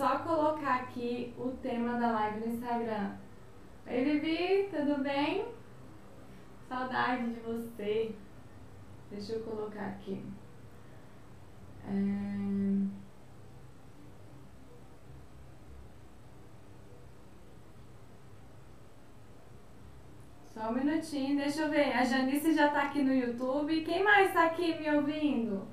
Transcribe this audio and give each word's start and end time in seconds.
Só 0.00 0.18
colocar 0.20 0.76
aqui 0.76 1.34
o 1.36 1.50
tema 1.60 2.00
da 2.00 2.10
live 2.12 2.40
no 2.40 2.54
Instagram. 2.54 3.16
Oi, 3.86 4.02
Vivi, 4.02 4.70
tudo 4.70 5.02
bem? 5.02 5.46
Saudade 6.66 7.34
de 7.34 7.40
você. 7.40 8.14
Deixa 9.10 9.34
eu 9.34 9.42
colocar 9.42 9.88
aqui. 9.88 10.24
É... 11.84 11.90
Só 20.54 20.70
um 20.70 20.72
minutinho, 20.72 21.36
deixa 21.36 21.60
eu 21.60 21.70
ver. 21.70 21.92
A 21.92 22.04
Janice 22.04 22.54
já 22.54 22.70
tá 22.70 22.84
aqui 22.84 23.02
no 23.02 23.12
YouTube. 23.12 23.84
Quem 23.84 24.02
mais 24.02 24.32
tá 24.32 24.46
aqui 24.46 24.78
me 24.80 24.96
ouvindo? 24.96 25.68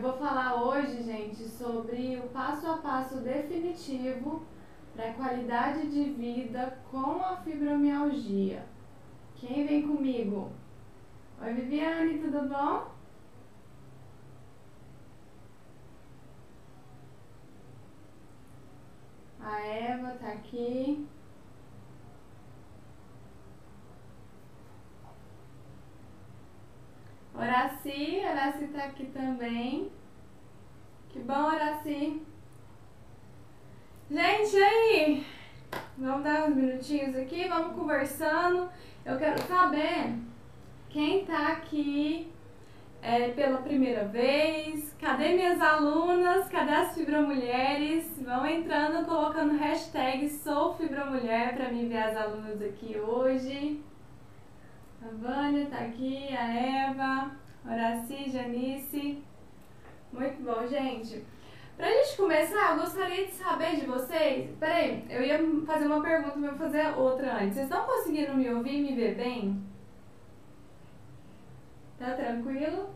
Eu 0.00 0.12
vou 0.12 0.16
falar 0.16 0.54
hoje, 0.54 1.02
gente, 1.02 1.46
sobre 1.46 2.16
o 2.16 2.30
passo 2.30 2.66
a 2.66 2.78
passo 2.78 3.18
definitivo 3.18 4.42
para 4.94 5.10
a 5.10 5.12
qualidade 5.12 5.90
de 5.90 6.04
vida 6.04 6.78
com 6.90 7.22
a 7.22 7.36
fibromialgia. 7.36 8.64
Quem 9.36 9.66
vem 9.66 9.86
comigo? 9.86 10.52
Oi, 11.42 11.52
Viviane, 11.52 12.18
tudo 12.18 12.48
bom? 12.48 12.90
A 19.38 19.60
Eva 19.60 20.12
tá 20.12 20.28
aqui. 20.28 21.06
Horaci, 27.40 28.20
Horaci 28.22 28.66
tá 28.66 28.84
aqui 28.84 29.06
também. 29.06 29.90
Que 31.08 31.20
bom, 31.20 31.46
Horaci. 31.46 32.20
Gente, 34.10 34.56
aí? 34.56 35.26
Vamos 35.96 36.22
dar 36.22 36.50
uns 36.50 36.54
minutinhos 36.54 37.16
aqui, 37.16 37.48
vamos 37.48 37.74
conversando. 37.74 38.68
Eu 39.06 39.16
quero 39.16 39.40
saber 39.44 40.16
quem 40.90 41.24
tá 41.24 41.52
aqui 41.52 42.30
é, 43.00 43.28
pela 43.28 43.62
primeira 43.62 44.04
vez. 44.04 44.94
Cadê 45.00 45.30
minhas 45.30 45.62
alunas? 45.62 46.46
Cadê 46.50 46.72
as 46.72 46.94
fibromulheres? 46.94 48.20
Vão 48.22 48.46
entrando, 48.46 49.06
colocando 49.06 49.56
hashtag 49.56 50.28
sou 50.28 50.74
fibromulher 50.74 51.54
para 51.54 51.72
mim 51.72 51.88
ver 51.88 52.02
as 52.02 52.16
alunas 52.18 52.60
aqui 52.60 52.98
hoje. 52.98 53.80
A 55.02 55.08
Vânia 55.08 55.66
tá 55.66 55.78
aqui, 55.78 56.28
a 56.36 56.54
Eva, 56.54 57.30
Horaci, 57.64 58.30
Janice. 58.30 59.24
Muito 60.12 60.42
bom, 60.42 60.66
gente. 60.66 61.24
Pra 61.74 61.90
gente 61.90 62.16
começar, 62.18 62.72
eu 62.72 62.82
gostaria 62.82 63.26
de 63.26 63.32
saber 63.32 63.76
de 63.76 63.86
vocês. 63.86 64.50
Peraí, 64.58 65.06
eu 65.08 65.22
ia 65.22 65.38
fazer 65.64 65.86
uma 65.86 66.02
pergunta, 66.02 66.36
mas 66.36 66.50
vou 66.50 66.58
fazer 66.58 66.98
outra 66.98 67.36
antes. 67.36 67.54
Vocês 67.54 67.70
estão 67.70 67.86
conseguindo 67.86 68.34
me 68.34 68.52
ouvir 68.52 68.74
e 68.74 68.82
me 68.82 68.94
ver 68.94 69.14
bem? 69.14 69.64
Tá 71.98 72.12
tranquilo? 72.14 72.90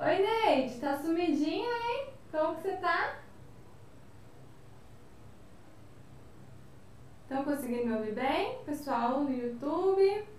Oi, 0.00 0.18
Neide, 0.18 0.80
tá 0.80 0.96
sumidinha, 0.96 1.70
hein? 1.70 2.08
Como 2.32 2.56
que 2.56 2.62
você 2.62 2.76
tá? 2.78 3.20
Estão 7.22 7.44
conseguindo 7.44 7.86
me 7.86 7.94
ouvir 7.94 8.14
bem? 8.14 8.58
Pessoal 8.64 9.20
no 9.20 9.32
YouTube? 9.32 10.35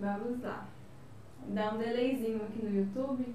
Vamos 0.00 0.40
lá. 0.40 0.66
Dá 1.48 1.74
um 1.74 1.78
delayzinho 1.78 2.42
aqui 2.42 2.64
no 2.64 2.74
YouTube. 2.74 3.34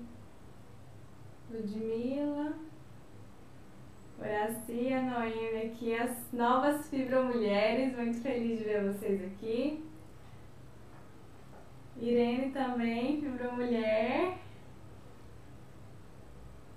Ludmilla. 1.52 2.53
Horaci, 4.20 4.92
a 4.92 5.02
Noemi 5.02 5.68
aqui, 5.68 5.94
as 5.94 6.31
novas 6.34 6.90
fibromulheres. 6.90 7.96
Muito 7.96 8.20
feliz 8.20 8.58
de 8.58 8.64
ver 8.64 8.92
vocês 8.92 9.24
aqui. 9.24 9.86
Irene 12.02 12.52
também, 12.52 13.22
fibromulher. 13.22 14.34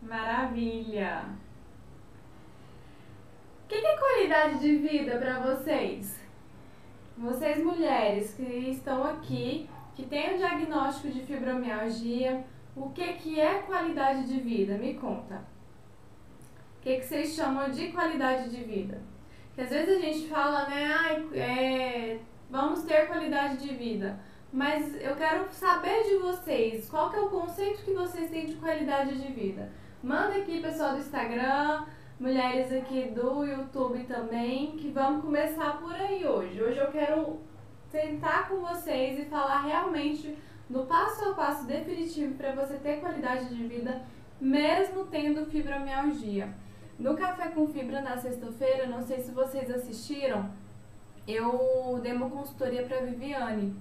Maravilha! 0.02 1.24
O 3.64 3.68
que, 3.68 3.80
que 3.80 3.86
é 3.86 3.96
qualidade 3.96 4.58
de 4.60 4.76
vida 4.76 5.18
para 5.18 5.40
vocês? 5.40 6.20
Vocês 7.16 7.64
mulheres 7.64 8.34
que 8.34 8.42
estão 8.42 9.02
aqui 9.02 9.68
que 9.98 10.06
tem 10.06 10.36
o 10.36 10.38
diagnóstico 10.38 11.08
de 11.08 11.22
fibromialgia, 11.22 12.44
o 12.76 12.90
que, 12.90 13.14
que 13.14 13.40
é 13.40 13.62
qualidade 13.62 14.28
de 14.28 14.38
vida? 14.38 14.78
Me 14.78 14.94
conta. 14.94 15.42
O 16.76 16.82
que, 16.82 16.98
que 16.98 17.04
vocês 17.04 17.34
chamam 17.34 17.68
de 17.68 17.88
qualidade 17.88 18.48
de 18.48 18.62
vida? 18.62 19.02
Que 19.56 19.62
às 19.62 19.70
vezes 19.70 19.98
a 19.98 20.00
gente 20.00 20.28
fala, 20.28 20.68
né, 20.68 20.88
ah, 20.88 21.36
é, 21.36 22.20
vamos 22.48 22.84
ter 22.84 23.08
qualidade 23.08 23.56
de 23.56 23.74
vida. 23.74 24.20
Mas 24.52 24.94
eu 25.02 25.16
quero 25.16 25.50
saber 25.50 26.04
de 26.04 26.18
vocês, 26.18 26.88
qual 26.88 27.10
que 27.10 27.16
é 27.16 27.20
o 27.20 27.28
conceito 27.28 27.82
que 27.82 27.92
vocês 27.92 28.30
têm 28.30 28.46
de 28.46 28.54
qualidade 28.54 29.20
de 29.20 29.32
vida? 29.32 29.68
Manda 30.00 30.36
aqui, 30.36 30.60
pessoal 30.60 30.92
do 30.92 30.98
Instagram, 30.98 31.86
mulheres 32.20 32.72
aqui 32.72 33.10
do 33.10 33.44
YouTube 33.44 34.04
também, 34.04 34.76
que 34.76 34.90
vamos 34.90 35.24
começar 35.24 35.76
por 35.78 35.92
aí 35.92 36.24
hoje. 36.24 36.62
Hoje 36.62 36.78
eu 36.78 36.86
quero 36.92 37.47
sentar 37.90 38.48
com 38.48 38.60
vocês 38.60 39.18
e 39.18 39.24
falar 39.24 39.62
realmente 39.62 40.36
do 40.68 40.84
passo 40.84 41.30
a 41.30 41.34
passo 41.34 41.66
definitivo 41.66 42.34
para 42.34 42.52
você 42.52 42.74
ter 42.74 43.00
qualidade 43.00 43.54
de 43.54 43.66
vida, 43.66 44.02
mesmo 44.40 45.04
tendo 45.06 45.46
fibromialgia. 45.46 46.52
No 46.98 47.16
Café 47.16 47.48
com 47.48 47.68
Fibra 47.68 48.00
na 48.00 48.16
sexta-feira, 48.16 48.86
não 48.86 49.00
sei 49.00 49.20
se 49.20 49.30
vocês 49.30 49.70
assistiram, 49.70 50.50
eu 51.26 51.98
dei 52.02 52.12
uma 52.12 52.28
consultoria 52.28 52.82
para 52.82 53.00
Viviane 53.00 53.74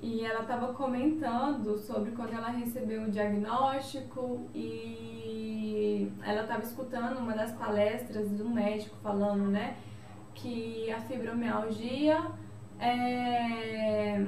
e 0.00 0.24
ela 0.24 0.40
estava 0.40 0.72
comentando 0.72 1.76
sobre 1.78 2.12
quando 2.12 2.32
ela 2.32 2.48
recebeu 2.48 3.02
o 3.02 3.10
diagnóstico 3.10 4.48
e 4.54 6.10
ela 6.24 6.42
estava 6.42 6.62
escutando 6.62 7.18
uma 7.18 7.34
das 7.34 7.52
palestras 7.52 8.34
de 8.34 8.42
um 8.42 8.50
médico 8.50 8.96
falando, 9.02 9.48
né, 9.48 9.76
que 10.34 10.90
a 10.90 11.00
fibromialgia 11.00 12.24
é, 12.78 14.26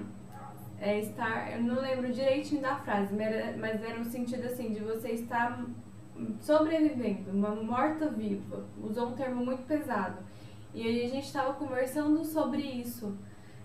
é 0.80 0.98
estar. 1.00 1.52
Eu 1.52 1.62
não 1.62 1.80
lembro 1.80 2.12
direitinho 2.12 2.60
da 2.60 2.76
frase, 2.76 3.14
mas 3.58 3.82
era 3.82 4.00
um 4.00 4.04
sentido 4.04 4.46
assim 4.46 4.72
de 4.72 4.80
você 4.80 5.10
estar 5.10 5.64
sobrevivendo, 6.40 7.30
uma 7.30 7.54
morta-viva. 7.54 8.64
Usou 8.82 9.08
um 9.08 9.12
termo 9.12 9.44
muito 9.44 9.62
pesado. 9.64 10.18
E 10.74 10.82
aí 10.82 11.04
a 11.04 11.08
gente 11.08 11.24
estava 11.24 11.54
conversando 11.54 12.24
sobre 12.24 12.62
isso, 12.62 13.16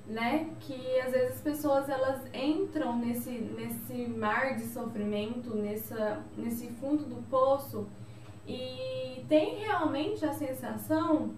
né? 0.08 0.50
Que 0.60 1.00
às 1.02 1.12
vezes 1.12 1.36
as 1.36 1.42
pessoas 1.42 1.90
elas 1.90 2.22
entram 2.34 2.98
nesse, 2.98 3.32
nesse 3.32 4.08
mar 4.08 4.56
de 4.56 4.64
sofrimento, 4.64 5.56
nessa, 5.56 6.24
nesse 6.38 6.68
fundo 6.74 7.04
do 7.04 7.22
poço 7.30 7.88
e 8.48 9.24
tem 9.28 9.60
realmente 9.60 10.26
a 10.26 10.34
sensação 10.34 11.34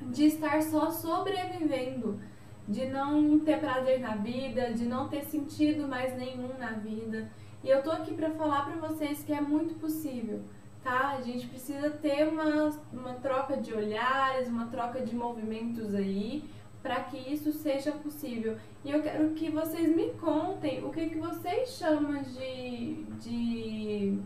de 0.00 0.24
estar 0.26 0.62
só 0.62 0.90
sobrevivendo 0.90 2.18
de 2.68 2.86
não 2.86 3.38
ter 3.40 3.60
prazer 3.60 4.00
na 4.00 4.16
vida, 4.16 4.72
de 4.72 4.86
não 4.86 5.08
ter 5.08 5.24
sentido 5.24 5.86
mais 5.86 6.16
nenhum 6.16 6.58
na 6.58 6.72
vida. 6.72 7.30
E 7.62 7.68
eu 7.68 7.82
tô 7.82 7.90
aqui 7.90 8.14
para 8.14 8.30
falar 8.30 8.66
para 8.66 8.88
vocês 8.88 9.22
que 9.22 9.32
é 9.32 9.40
muito 9.40 9.78
possível, 9.78 10.40
tá? 10.82 11.16
A 11.18 11.20
gente 11.20 11.46
precisa 11.46 11.90
ter 11.90 12.26
uma, 12.28 12.70
uma 12.92 13.14
troca 13.14 13.56
de 13.56 13.72
olhares, 13.72 14.48
uma 14.48 14.66
troca 14.66 15.00
de 15.00 15.14
movimentos 15.14 15.94
aí, 15.94 16.44
para 16.82 17.00
que 17.04 17.16
isso 17.32 17.52
seja 17.52 17.92
possível. 17.92 18.56
E 18.84 18.90
eu 18.90 19.02
quero 19.02 19.30
que 19.30 19.50
vocês 19.50 19.94
me 19.94 20.10
contem 20.12 20.84
o 20.84 20.90
que, 20.90 21.08
que 21.08 21.18
vocês 21.18 21.70
chamam 21.70 22.22
de, 22.22 23.04
de 23.20 24.18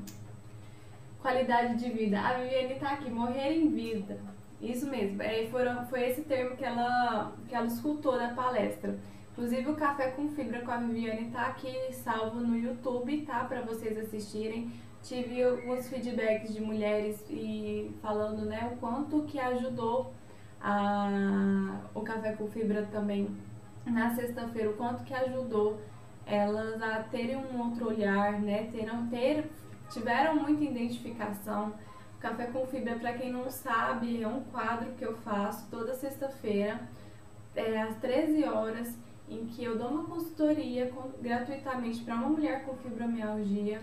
qualidade 1.21 1.77
de 1.77 1.91
vida. 1.91 2.21
A 2.21 2.35
Viviane 2.35 2.75
tá 2.75 2.93
aqui, 2.93 3.11
morrer 3.11 3.55
em 3.55 3.69
vida. 3.71 4.19
Isso 4.61 4.87
mesmo, 4.87 5.23
é, 5.23 5.47
foram, 5.47 5.87
foi 5.87 6.09
esse 6.09 6.23
termo 6.23 6.57
que 6.57 6.65
ela, 6.65 7.33
que 7.49 7.55
ela 7.55 7.67
escutou 7.67 8.17
na 8.17 8.35
palestra. 8.35 8.99
Inclusive 9.33 9.71
o 9.71 9.75
Café 9.75 10.09
com 10.11 10.29
Fibra 10.29 10.61
com 10.61 10.71
a 10.71 10.77
Viviane 10.77 11.31
tá 11.31 11.47
aqui 11.47 11.75
salvo 11.93 12.41
no 12.41 12.57
YouTube, 12.57 13.23
tá? 13.23 13.45
Para 13.45 13.63
vocês 13.63 13.97
assistirem. 13.97 14.71
Tive 15.03 15.43
alguns 15.43 15.89
feedbacks 15.89 16.53
de 16.53 16.61
mulheres 16.61 17.25
e 17.31 17.91
falando, 18.03 18.45
né, 18.45 18.71
o 18.71 18.77
quanto 18.77 19.23
que 19.23 19.41
ajudou 19.41 20.13
a, 20.61 21.81
o 21.95 22.03
Café 22.03 22.33
com 22.33 22.47
Fibra 22.49 22.87
também 22.93 23.35
na 23.87 24.15
sexta-feira, 24.15 24.69
o 24.69 24.75
quanto 24.75 25.05
que 25.05 25.15
ajudou 25.15 25.81
elas 26.27 26.83
a 26.83 27.03
terem 27.05 27.37
um 27.37 27.61
outro 27.61 27.89
olhar, 27.89 28.41
né? 28.41 28.69
Terão, 28.71 29.07
ter, 29.09 29.51
tiveram 29.91 30.37
muita 30.37 30.65
identificação. 30.65 31.73
Café 32.21 32.47
com 32.49 32.67
Fibra, 32.67 32.97
para 32.97 33.15
quem 33.15 33.33
não 33.33 33.51
sabe, 33.51 34.23
é 34.23 34.29
um 34.29 34.43
quadro 34.45 34.93
que 34.93 35.05
eu 35.05 35.17
faço 35.19 35.67
toda 35.71 35.95
sexta-feira, 35.95 36.79
é, 37.57 37.81
às 37.81 37.97
13 37.97 38.45
horas 38.45 38.95
em 39.27 39.47
que 39.47 39.65
eu 39.65 39.79
dou 39.79 39.89
uma 39.89 40.05
consultoria 40.05 40.91
com, 40.91 41.09
gratuitamente 41.23 42.05
para 42.05 42.15
uma 42.15 42.29
mulher 42.29 42.65
com 42.65 42.77
fibromialgia, 42.77 43.81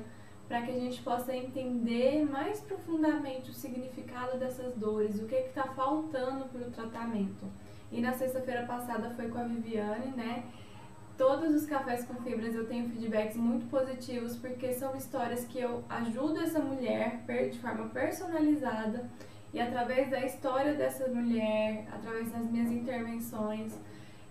para 0.48 0.62
que 0.62 0.72
a 0.72 0.80
gente 0.80 1.02
possa 1.02 1.36
entender 1.36 2.30
mais 2.30 2.62
profundamente 2.62 3.50
o 3.50 3.54
significado 3.54 4.38
dessas 4.38 4.76
dores, 4.76 5.20
o 5.20 5.26
que 5.26 5.36
está 5.36 5.64
faltando 5.64 6.46
para 6.46 6.62
o 6.62 6.72
tratamento. 6.72 7.46
E 7.92 8.00
na 8.00 8.14
sexta-feira 8.14 8.68
passada 8.68 9.10
foi 9.16 9.30
com 9.30 9.40
a 9.40 9.44
Viviane, 9.46 10.16
né? 10.16 10.44
Todos 11.18 11.56
os 11.56 11.66
cafés 11.66 12.06
com 12.06 12.14
fibras 12.22 12.54
eu 12.54 12.68
tenho 12.68 12.88
feedbacks 12.90 13.36
muito 13.36 13.66
positivos 13.70 14.36
porque 14.36 14.72
são 14.74 14.96
histórias 14.96 15.46
que 15.46 15.60
eu 15.60 15.84
ajudo 15.90 16.40
essa 16.40 16.60
mulher 16.60 17.24
de 17.52 17.58
forma 17.58 17.90
personalizada 17.90 19.10
e 19.52 19.60
através 19.60 20.12
da 20.12 20.24
história 20.24 20.76
dessa 20.76 21.08
mulher, 21.08 21.88
através 21.92 22.32
das 22.32 22.44
minhas 22.52 22.72
intervenções, 22.72 23.74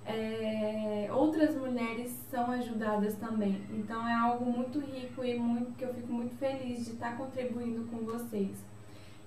é, 0.05 1.09
outras 1.11 1.57
mulheres 1.57 2.13
são 2.31 2.53
ajudadas 2.53 3.17
também. 3.17 3.61
Então 3.71 4.07
é 4.07 4.15
algo 4.15 4.45
muito 4.45 4.79
rico 4.79 5.25
e 5.25 5.37
muito 5.37 5.73
que 5.73 5.85
eu 5.85 5.93
fico 5.93 6.13
muito 6.13 6.37
feliz 6.37 6.85
de 6.85 6.93
estar 6.93 7.17
contribuindo 7.17 7.85
com 7.91 8.05
vocês. 8.05 8.65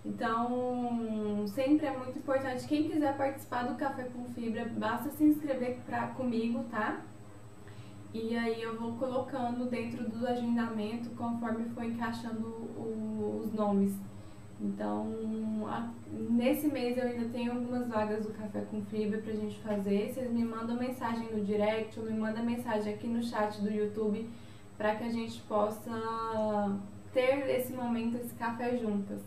Então, 0.06 1.46
sempre 1.48 1.88
é 1.88 1.98
muito 1.98 2.18
importante. 2.18 2.66
Quem 2.66 2.88
quiser 2.88 3.18
participar 3.18 3.64
do 3.64 3.76
Café 3.76 4.04
com 4.04 4.24
Fibra, 4.34 4.64
basta 4.66 5.10
se 5.10 5.26
inscrever 5.26 5.80
pra, 5.86 6.08
comigo, 6.08 6.64
tá? 6.72 7.02
E 8.14 8.36
aí 8.36 8.62
eu 8.62 8.80
vou 8.80 8.94
colocando 8.94 9.70
dentro 9.70 10.10
do 10.10 10.28
agendamento 10.28 11.10
conforme 11.12 11.66
for 11.70 11.84
encaixando 11.84 12.48
o, 12.48 13.42
os 13.44 13.54
nomes. 13.54 13.96
Então, 14.60 15.08
a, 15.68 15.90
nesse 16.12 16.68
mês 16.68 16.98
eu 16.98 17.04
ainda 17.04 17.30
tenho 17.30 17.54
algumas 17.54 17.88
vagas 17.88 18.26
do 18.26 18.34
Café 18.34 18.62
com 18.62 18.82
Fibra 18.86 19.20
pra 19.20 19.34
gente 19.34 19.60
fazer. 19.60 20.12
Vocês 20.12 20.32
me 20.32 20.44
mandam 20.44 20.76
mensagem 20.76 21.32
no 21.32 21.46
direct 21.46 22.00
ou 22.00 22.06
me 22.06 22.18
mandam 22.18 22.44
mensagem 22.44 22.94
aqui 22.94 23.08
no 23.08 23.22
chat 23.22 23.62
do 23.62 23.70
YouTube 23.70 24.28
para 24.78 24.96
que 24.96 25.04
a 25.04 25.10
gente 25.10 25.40
possa 25.42 25.92
ter 27.14 27.50
esse 27.50 27.74
momento, 27.74 28.18
esse 28.18 28.34
café 28.36 28.78
juntas, 28.78 29.22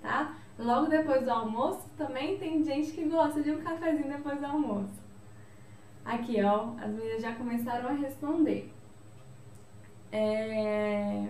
tá? 0.00 0.36
Logo 0.58 0.88
depois 0.88 1.22
do 1.22 1.30
almoço, 1.30 1.88
também 1.96 2.38
tem 2.38 2.64
gente 2.64 2.92
que 2.92 3.04
gosta 3.04 3.42
de 3.42 3.50
um 3.50 3.60
cafezinho 3.60 4.08
depois 4.08 4.38
do 4.38 4.46
almoço. 4.46 5.05
Aqui, 6.06 6.40
ó, 6.40 6.70
as 6.78 6.92
meninas 6.92 7.20
já 7.20 7.34
começaram 7.34 7.88
a 7.88 7.92
responder. 7.92 8.72
É... 10.12 11.26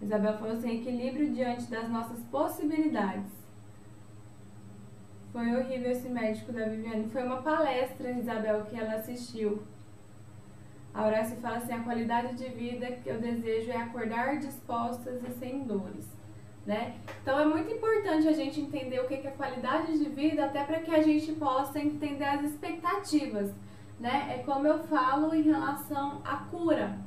Isabel 0.00 0.38
falou 0.38 0.54
assim: 0.54 0.80
equilíbrio 0.80 1.30
diante 1.30 1.70
das 1.70 1.90
nossas 1.90 2.20
possibilidades. 2.24 3.30
Foi 5.30 5.54
horrível 5.54 5.90
esse 5.90 6.08
médico 6.08 6.52
da 6.52 6.64
Viviane. 6.64 7.10
Foi 7.10 7.22
uma 7.22 7.42
palestra, 7.42 8.12
Isabel, 8.12 8.64
que 8.64 8.80
ela 8.80 8.94
assistiu. 8.94 9.62
A 10.94 11.04
Horácio 11.04 11.36
fala 11.36 11.58
assim: 11.58 11.74
a 11.74 11.84
qualidade 11.84 12.36
de 12.36 12.48
vida 12.48 12.92
que 12.92 13.10
eu 13.10 13.20
desejo 13.20 13.70
é 13.70 13.76
acordar 13.76 14.38
dispostas 14.38 15.22
e 15.22 15.30
sem 15.32 15.64
dores. 15.64 16.13
Né? 16.66 16.96
Então 17.22 17.38
é 17.38 17.44
muito 17.44 17.70
importante 17.70 18.26
a 18.26 18.32
gente 18.32 18.60
entender 18.60 19.00
o 19.00 19.06
que 19.06 19.14
é 19.14 19.30
qualidade 19.30 19.98
de 19.98 20.08
vida, 20.08 20.46
até 20.46 20.64
para 20.64 20.80
que 20.80 20.94
a 20.94 21.02
gente 21.02 21.32
possa 21.32 21.78
entender 21.78 22.24
as 22.24 22.42
expectativas. 22.42 23.52
Né? 24.00 24.36
É 24.38 24.42
como 24.42 24.66
eu 24.66 24.78
falo 24.84 25.34
em 25.34 25.42
relação 25.42 26.22
à 26.24 26.36
cura. 26.36 26.98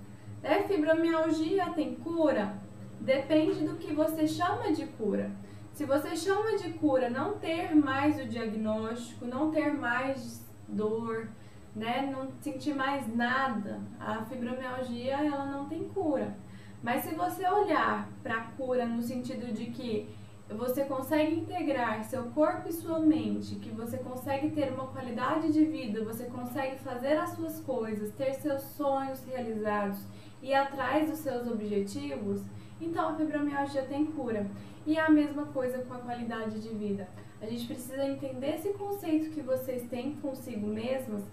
É 0.44 0.62
Fibromialgia 0.64 1.72
tem 1.72 1.96
cura? 1.96 2.68
depende 3.00 3.66
do 3.66 3.76
que 3.76 3.94
você 3.94 4.28
chama 4.28 4.72
de 4.72 4.86
cura. 4.86 5.32
Se 5.74 5.86
você 5.86 6.16
chama 6.16 6.58
de 6.58 6.74
cura 6.74 7.10
não 7.10 7.38
ter 7.38 7.76
mais 7.76 8.20
o 8.20 8.28
diagnóstico, 8.28 9.26
não 9.26 9.52
ter 9.52 9.74
mais 9.74 10.44
dor, 10.68 11.30
né, 11.76 12.12
não 12.12 12.30
sentir 12.42 12.74
mais 12.74 13.08
nada, 13.16 13.80
a 14.00 14.26
fibromialgia 14.26 15.18
ela 15.18 15.46
não 15.46 15.70
tem 15.70 15.88
cura. 15.90 16.36
Mas 16.82 17.04
se 17.04 17.16
você 17.16 17.48
olhar 17.48 18.08
para 18.22 18.36
a 18.36 18.44
cura 18.52 18.86
no 18.86 19.02
sentido 19.02 19.54
de 19.54 19.66
que 19.68 20.10
você 20.50 20.86
consegue 20.86 21.36
integrar 21.36 22.04
seu 22.06 22.24
corpo 22.32 22.70
e 22.70 22.74
sua 22.74 23.00
mente, 23.00 23.56
que 23.56 23.70
você 23.70 23.98
consegue 23.98 24.52
ter 24.52 24.72
uma 24.72 24.88
qualidade 24.88 25.52
de 25.52 25.66
vida, 25.66 26.06
você 26.06 26.26
consegue 26.26 26.80
fazer 26.80 27.18
as 27.18 27.32
suas 27.32 27.60
coisas, 27.60 28.14
ter 28.14 28.34
seus 28.36 28.62
sonhos 28.62 29.24
realizados 29.26 30.00
e 30.42 30.54
atrás 30.54 31.10
dos 31.10 31.20
seus 31.20 31.48
objetivos, 31.48 32.42
então 32.80 33.10
a 33.10 33.16
fibromialgia 33.16 33.82
tem 33.84 34.06
cura. 34.06 34.48
E 34.86 34.98
é 34.98 35.02
a 35.02 35.10
mesma 35.10 35.48
coisa 35.48 35.80
com 35.80 35.94
a 35.94 36.00
qualidade 36.00 36.62
de 36.62 36.70
vida. 36.70 37.10
A 37.42 37.46
gente 37.46 37.68
precisa 37.68 38.06
entender 38.06 38.56
esse 38.56 38.70
conceito 38.70 39.32
que 39.32 39.42
vocês 39.42 39.84
têm 39.90 40.16
consigo 40.16 40.66
mesmos 40.66 41.24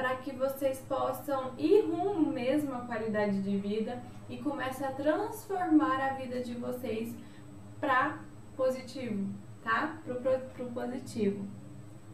para 0.00 0.16
que 0.16 0.32
vocês 0.32 0.78
possam 0.88 1.52
ir 1.58 1.82
rumo 1.82 2.32
mesmo 2.32 2.74
à 2.74 2.78
qualidade 2.78 3.42
de 3.42 3.58
vida 3.58 4.02
e 4.30 4.38
comece 4.38 4.82
a 4.82 4.92
transformar 4.92 6.00
a 6.00 6.14
vida 6.14 6.40
de 6.40 6.54
vocês 6.54 7.14
para 7.78 8.18
positivo, 8.56 9.28
tá? 9.62 9.98
Pro, 10.02 10.14
pro, 10.14 10.38
pro 10.54 10.66
positivo. 10.70 11.46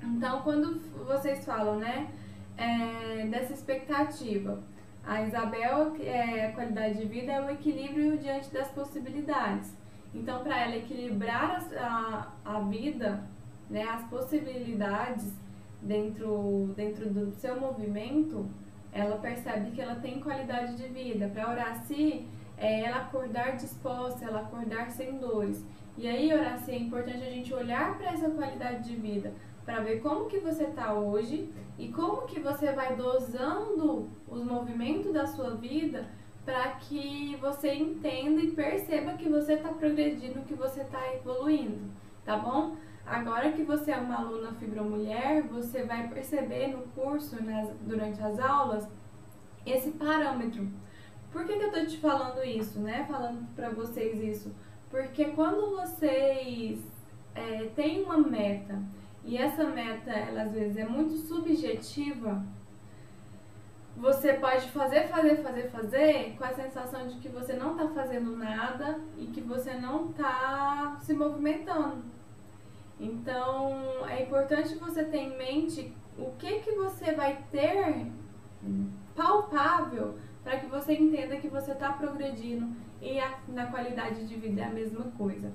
Então, 0.02 0.42
quando 0.42 0.80
vocês 1.06 1.44
falam, 1.44 1.78
né, 1.78 2.10
é, 2.56 3.24
dessa 3.28 3.52
expectativa, 3.52 4.60
a 5.04 5.22
Isabel, 5.22 5.94
é, 6.00 6.46
a 6.46 6.52
qualidade 6.54 6.98
de 6.98 7.06
vida 7.06 7.30
é 7.30 7.40
o 7.40 7.50
equilíbrio 7.50 8.18
diante 8.18 8.52
das 8.52 8.68
possibilidades. 8.72 9.72
Então, 10.12 10.42
para 10.42 10.60
ela 10.60 10.74
equilibrar 10.74 11.64
a, 11.78 12.32
a 12.44 12.60
vida, 12.62 13.22
né, 13.70 13.84
as 13.84 14.02
possibilidades 14.08 15.32
dentro, 15.80 16.72
dentro 16.76 17.08
do 17.10 17.30
seu 17.32 17.60
movimento, 17.60 18.48
ela 18.92 19.16
percebe 19.18 19.70
que 19.72 19.80
ela 19.80 19.96
tem 19.96 20.20
qualidade 20.20 20.76
de 20.76 20.88
vida. 20.88 21.28
Para 21.28 21.50
Horaci, 21.50 22.26
é 22.56 22.80
ela 22.84 22.98
acordar 22.98 23.56
disposta, 23.56 24.24
ela 24.24 24.40
acordar 24.40 24.90
sem 24.90 25.18
dores. 25.18 25.64
E 25.98 26.06
aí, 26.08 26.32
Horaci, 26.32 26.72
é 26.72 26.78
importante 26.78 27.22
a 27.22 27.30
gente 27.30 27.52
olhar 27.52 27.96
para 27.98 28.12
essa 28.12 28.30
qualidade 28.30 28.88
de 28.88 28.96
vida, 28.96 29.32
para 29.64 29.80
ver 29.80 30.00
como 30.00 30.26
que 30.26 30.38
você 30.38 30.64
está 30.64 30.94
hoje 30.94 31.50
e 31.78 31.88
como 31.88 32.22
que 32.22 32.40
você 32.40 32.72
vai 32.72 32.96
dosando 32.96 34.08
os 34.28 34.42
movimentos 34.44 35.12
da 35.12 35.26
sua 35.26 35.54
vida 35.56 36.06
para 36.46 36.70
que 36.76 37.36
você 37.40 37.74
entenda 37.74 38.40
e 38.40 38.52
perceba 38.52 39.14
que 39.14 39.28
você 39.28 39.54
está 39.54 39.70
progredindo, 39.70 40.42
que 40.42 40.54
você 40.54 40.82
está 40.82 41.12
evoluindo, 41.14 41.90
tá 42.24 42.36
bom? 42.36 42.76
Agora 43.06 43.52
que 43.52 43.62
você 43.62 43.92
é 43.92 43.96
uma 43.96 44.16
aluna 44.16 44.52
fibromulher, 44.54 45.46
você 45.46 45.84
vai 45.84 46.08
perceber 46.08 46.68
no 46.68 46.82
curso, 46.88 47.40
né, 47.40 47.72
durante 47.82 48.20
as 48.20 48.38
aulas, 48.40 48.88
esse 49.64 49.92
parâmetro. 49.92 50.68
Por 51.30 51.44
que, 51.44 51.56
que 51.56 51.64
eu 51.64 51.72
tô 51.72 51.86
te 51.86 51.98
falando 51.98 52.42
isso, 52.44 52.80
né? 52.80 53.04
Falando 53.08 53.46
para 53.54 53.70
vocês 53.70 54.18
isso? 54.20 54.52
Porque 54.90 55.26
quando 55.26 55.76
vocês 55.76 56.80
é, 57.34 57.66
têm 57.76 58.02
uma 58.02 58.18
meta 58.18 58.82
e 59.24 59.36
essa 59.36 59.64
meta, 59.64 60.10
ela 60.10 60.42
às 60.42 60.52
vezes 60.52 60.76
é 60.76 60.84
muito 60.84 61.12
subjetiva, 61.16 62.44
você 63.96 64.34
pode 64.34 64.68
fazer, 64.70 65.08
fazer, 65.08 65.36
fazer, 65.42 65.70
fazer 65.70 66.34
com 66.36 66.44
a 66.44 66.54
sensação 66.54 67.06
de 67.06 67.16
que 67.16 67.28
você 67.28 67.54
não 67.54 67.72
está 67.72 67.88
fazendo 67.88 68.36
nada 68.36 69.00
e 69.16 69.26
que 69.26 69.40
você 69.40 69.74
não 69.74 70.10
está 70.10 70.96
se 71.00 71.14
movimentando. 71.14 72.15
Então, 72.98 74.06
é 74.08 74.22
importante 74.22 74.74
você 74.76 75.04
ter 75.04 75.18
em 75.18 75.36
mente 75.36 75.94
o 76.18 76.32
que 76.38 76.60
que 76.60 76.72
você 76.72 77.12
vai 77.12 77.44
ter 77.50 78.06
palpável 79.14 80.18
para 80.42 80.60
que 80.60 80.66
você 80.66 80.94
entenda 80.94 81.36
que 81.36 81.48
você 81.48 81.72
está 81.72 81.92
progredindo 81.92 82.74
e 83.02 83.18
a, 83.18 83.38
na 83.48 83.66
qualidade 83.66 84.26
de 84.26 84.36
vida 84.36 84.62
é 84.62 84.64
a 84.64 84.70
mesma 84.70 85.04
coisa. 85.18 85.52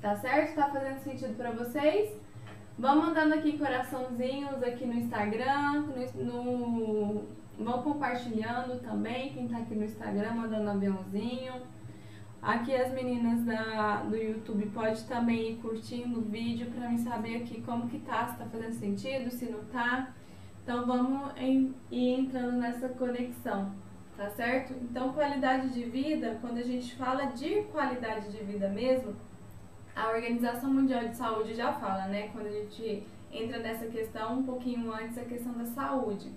Tá 0.00 0.16
certo? 0.16 0.56
Tá 0.56 0.68
fazendo 0.68 0.98
sentido 0.98 1.36
para 1.36 1.52
vocês? 1.52 2.20
Vão 2.78 2.96
mandando 2.96 3.34
aqui 3.34 3.58
coraçãozinhos 3.58 4.62
aqui 4.62 4.84
no 4.84 4.94
Instagram, 4.94 5.84
no, 6.16 6.24
no, 6.24 7.24
vão 7.58 7.82
compartilhando 7.82 8.80
também, 8.80 9.32
quem 9.32 9.46
tá 9.46 9.58
aqui 9.58 9.74
no 9.74 9.84
Instagram, 9.84 10.32
mandando 10.32 10.70
aviãozinho. 10.70 11.54
Aqui 12.42 12.74
as 12.74 12.92
meninas 12.92 13.44
da, 13.44 14.02
do 14.02 14.16
YouTube 14.16 14.66
pode 14.74 15.04
também 15.04 15.52
ir 15.52 15.56
curtindo 15.58 16.18
o 16.18 16.22
vídeo 16.22 16.72
para 16.72 16.88
mim 16.88 16.98
saber 16.98 17.36
aqui 17.36 17.62
como 17.62 17.88
que 17.88 18.00
tá, 18.00 18.26
se 18.26 18.36
tá 18.36 18.44
fazendo 18.46 18.72
sentido, 18.72 19.30
se 19.30 19.48
não 19.48 19.62
tá. 19.66 20.12
Então 20.64 20.84
vamos 20.84 21.30
em, 21.36 21.72
ir 21.88 22.18
entrando 22.18 22.56
nessa 22.58 22.88
conexão, 22.88 23.72
tá 24.16 24.28
certo? 24.30 24.74
Então 24.82 25.12
qualidade 25.12 25.68
de 25.68 25.84
vida, 25.84 26.36
quando 26.40 26.58
a 26.58 26.64
gente 26.64 26.96
fala 26.96 27.26
de 27.26 27.62
qualidade 27.70 28.32
de 28.32 28.42
vida 28.42 28.68
mesmo, 28.68 29.14
a 29.94 30.08
Organização 30.08 30.74
Mundial 30.74 31.08
de 31.08 31.16
Saúde 31.16 31.54
já 31.54 31.72
fala, 31.74 32.08
né? 32.08 32.26
Quando 32.32 32.46
a 32.46 32.52
gente 32.52 33.06
entra 33.30 33.60
nessa 33.60 33.86
questão 33.86 34.40
um 34.40 34.42
pouquinho 34.42 34.92
antes, 34.92 35.16
a 35.16 35.24
questão 35.24 35.52
da 35.52 35.66
saúde. 35.66 36.32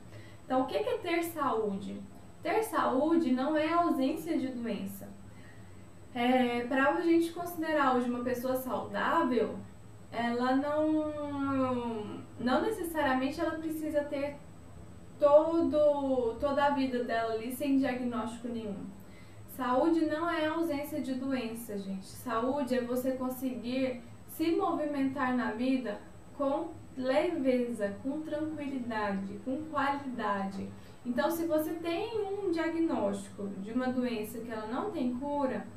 Então, 0.46 0.62
o 0.62 0.66
que 0.68 0.78
é 0.78 0.98
ter 1.00 1.24
saúde? 1.24 2.00
Ter 2.44 2.62
saúde 2.62 3.32
não 3.32 3.58
é 3.58 3.74
ausência 3.74 4.38
de 4.38 4.50
doença. 4.50 5.15
É, 6.16 6.62
Para 6.62 6.94
a 6.94 7.02
gente 7.02 7.34
considerar 7.34 7.94
hoje 7.94 8.10
uma 8.10 8.24
pessoa 8.24 8.56
saudável, 8.56 9.60
ela 10.10 10.56
não, 10.56 12.24
não 12.40 12.62
necessariamente 12.62 13.42
ela 13.42 13.60
precisa 13.60 14.02
ter 14.06 14.38
todo, 15.20 16.36
toda 16.40 16.68
a 16.68 16.70
vida 16.70 17.04
dela 17.04 17.34
ali 17.34 17.52
sem 17.52 17.78
diagnóstico 17.78 18.48
nenhum. 18.48 18.86
Saúde 19.46 20.06
não 20.06 20.30
é 20.30 20.46
ausência 20.48 21.02
de 21.02 21.16
doença, 21.16 21.78
gente. 21.78 22.06
Saúde 22.06 22.76
é 22.76 22.82
você 22.82 23.12
conseguir 23.12 24.02
se 24.30 24.56
movimentar 24.56 25.36
na 25.36 25.52
vida 25.52 26.00
com 26.38 26.70
leveza, 26.96 27.94
com 28.02 28.22
tranquilidade, 28.22 29.38
com 29.44 29.66
qualidade. 29.66 30.70
Então, 31.06 31.30
se 31.30 31.46
você 31.46 31.72
tem 31.74 32.26
um 32.26 32.52
diagnóstico 32.52 33.50
de 33.60 33.74
uma 33.74 33.88
doença 33.88 34.40
que 34.40 34.50
ela 34.50 34.68
não 34.68 34.92
tem 34.92 35.14
cura, 35.14 35.68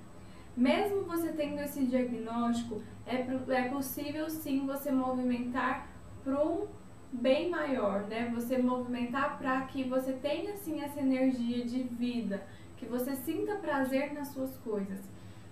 mesmo 0.59 1.05
você 1.05 1.33
tendo 1.33 1.61
esse 1.61 1.87
diagnóstico, 1.87 2.83
é, 3.07 3.15
é 3.55 3.69
possível 3.69 4.29
sim 4.29 4.67
você 4.67 4.91
movimentar 4.91 5.87
para 6.25 6.45
um 6.45 6.67
bem 7.13 7.49
maior, 7.49 8.03
né? 8.09 8.29
Você 8.35 8.59
movimentar 8.59 9.39
para 9.39 9.61
que 9.63 9.85
você 9.85 10.13
tenha 10.15 10.57
sim 10.57 10.81
essa 10.81 10.99
energia 10.99 11.65
de 11.65 11.85
vida, 11.85 12.43
que 12.77 12.87
você 12.87 13.15
sinta 13.15 13.55
prazer 13.55 14.13
nas 14.13 14.29
suas 14.29 14.57
coisas. 14.59 15.01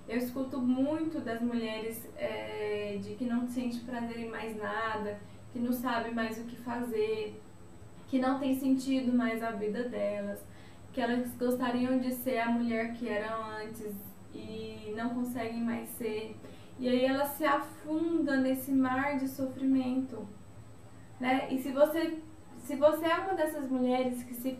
Eu 0.09 0.19
escuto 0.19 0.61
muito 0.61 1.21
das 1.21 1.41
mulheres 1.41 2.05
é, 2.17 2.99
de 3.01 3.15
que 3.15 3.25
não 3.25 3.47
sente 3.47 3.79
prazer 3.81 4.19
em 4.19 4.29
mais 4.29 4.57
nada, 4.57 5.21
que 5.53 5.61
não 5.61 5.73
sabe 5.73 6.11
mais 6.11 6.37
o 6.39 6.45
que 6.45 6.57
fazer, 6.57 7.41
que 8.09 8.19
não 8.19 8.41
tem 8.41 8.59
sentido 8.59 9.17
mais 9.17 9.41
a 9.41 9.53
vida 9.53 9.89
delas, 9.89 10.45
que 10.93 11.01
elas 11.01 11.33
gostariam 11.37 11.97
de 11.99 12.13
ser 12.13 12.39
a 12.39 12.51
mulher 12.51 12.93
que 12.95 13.09
eram 13.09 13.45
antes 13.63 13.95
e 14.35 14.93
não 14.97 15.11
conseguem 15.11 15.63
mais 15.63 15.89
ser. 15.91 16.37
E 16.79 16.89
aí 16.89 17.05
ela 17.05 17.27
se 17.27 17.45
afunda 17.45 18.37
nesse 18.37 18.71
mar 18.71 19.19
de 19.19 19.29
sofrimento, 19.29 20.27
né? 21.19 21.49
E 21.51 21.59
se 21.59 21.73
você 21.73 22.19
se 22.59 22.75
você 22.75 23.07
é 23.07 23.19
uma 23.19 23.35
dessas 23.35 23.71
mulheres 23.71 24.25
que 24.25 24.35
se 24.35 24.59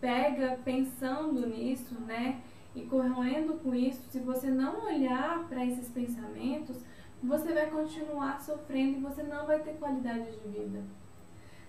pega 0.00 0.58
pensando 0.64 1.46
nisso, 1.46 2.00
né? 2.02 2.40
E 2.74 2.82
correndo 2.82 3.54
com 3.60 3.74
isso, 3.74 4.00
se 4.10 4.20
você 4.20 4.48
não 4.48 4.86
olhar 4.86 5.48
para 5.48 5.64
esses 5.66 5.90
pensamentos, 5.90 6.76
você 7.22 7.52
vai 7.52 7.68
continuar 7.68 8.40
sofrendo 8.40 8.98
e 8.98 9.00
você 9.00 9.24
não 9.24 9.44
vai 9.44 9.58
ter 9.58 9.72
qualidade 9.74 10.30
de 10.30 10.48
vida. 10.48 10.84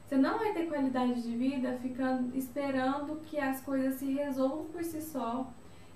Você 0.05 0.17
não 0.17 0.37
vai 0.37 0.53
ter 0.53 0.67
qualidade 0.67 1.21
de 1.21 1.35
vida 1.35 1.77
ficando 1.81 2.35
esperando 2.35 3.19
que 3.21 3.39
as 3.39 3.61
coisas 3.61 3.95
se 3.95 4.13
resolvam 4.13 4.65
por 4.65 4.83
si 4.83 5.01
só, 5.01 5.51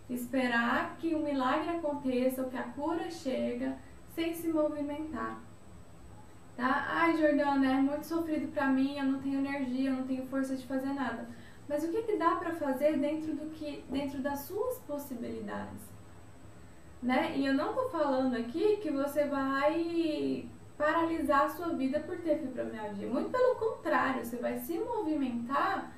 esperar 0.09 0.97
que 0.97 1.15
um 1.15 1.23
milagre 1.23 1.69
aconteça 1.69 2.43
ou 2.43 2.49
que 2.49 2.57
a 2.57 2.63
cura 2.63 3.09
chega 3.09 3.77
sem 4.13 4.33
se 4.33 4.47
movimentar. 4.49 5.39
Tá? 6.55 6.85
Ai, 6.87 7.17
Jordana, 7.17 7.71
é 7.71 7.75
muito 7.75 8.05
sofrido 8.05 8.51
para 8.51 8.67
mim, 8.67 8.97
eu 8.97 9.05
não 9.05 9.19
tenho 9.19 9.39
energia, 9.39 9.89
eu 9.89 9.95
não 9.95 10.05
tenho 10.05 10.27
força 10.27 10.55
de 10.55 10.65
fazer 10.67 10.93
nada. 10.93 11.27
Mas 11.67 11.83
o 11.83 11.89
que, 11.89 12.03
que 12.03 12.17
dá 12.17 12.35
para 12.35 12.53
fazer 12.53 12.97
dentro 12.99 13.33
do 13.33 13.49
que 13.51 13.83
dentro 13.89 14.21
das 14.21 14.41
suas 14.41 14.77
possibilidades? 14.79 15.91
Né? 17.01 17.37
E 17.37 17.45
eu 17.45 17.53
não 17.53 17.73
tô 17.73 17.89
falando 17.89 18.35
aqui 18.35 18.77
que 18.77 18.91
você 18.91 19.25
vai 19.25 20.47
paralisar 20.77 21.45
a 21.45 21.49
sua 21.49 21.69
vida 21.69 21.99
por 21.99 22.17
ter 22.19 22.37
fibromialgia. 22.39 23.07
Muito 23.07 23.29
pelo 23.29 23.55
contrário, 23.55 24.23
você 24.23 24.37
vai 24.37 24.57
se 24.59 24.77
movimentar 24.77 25.91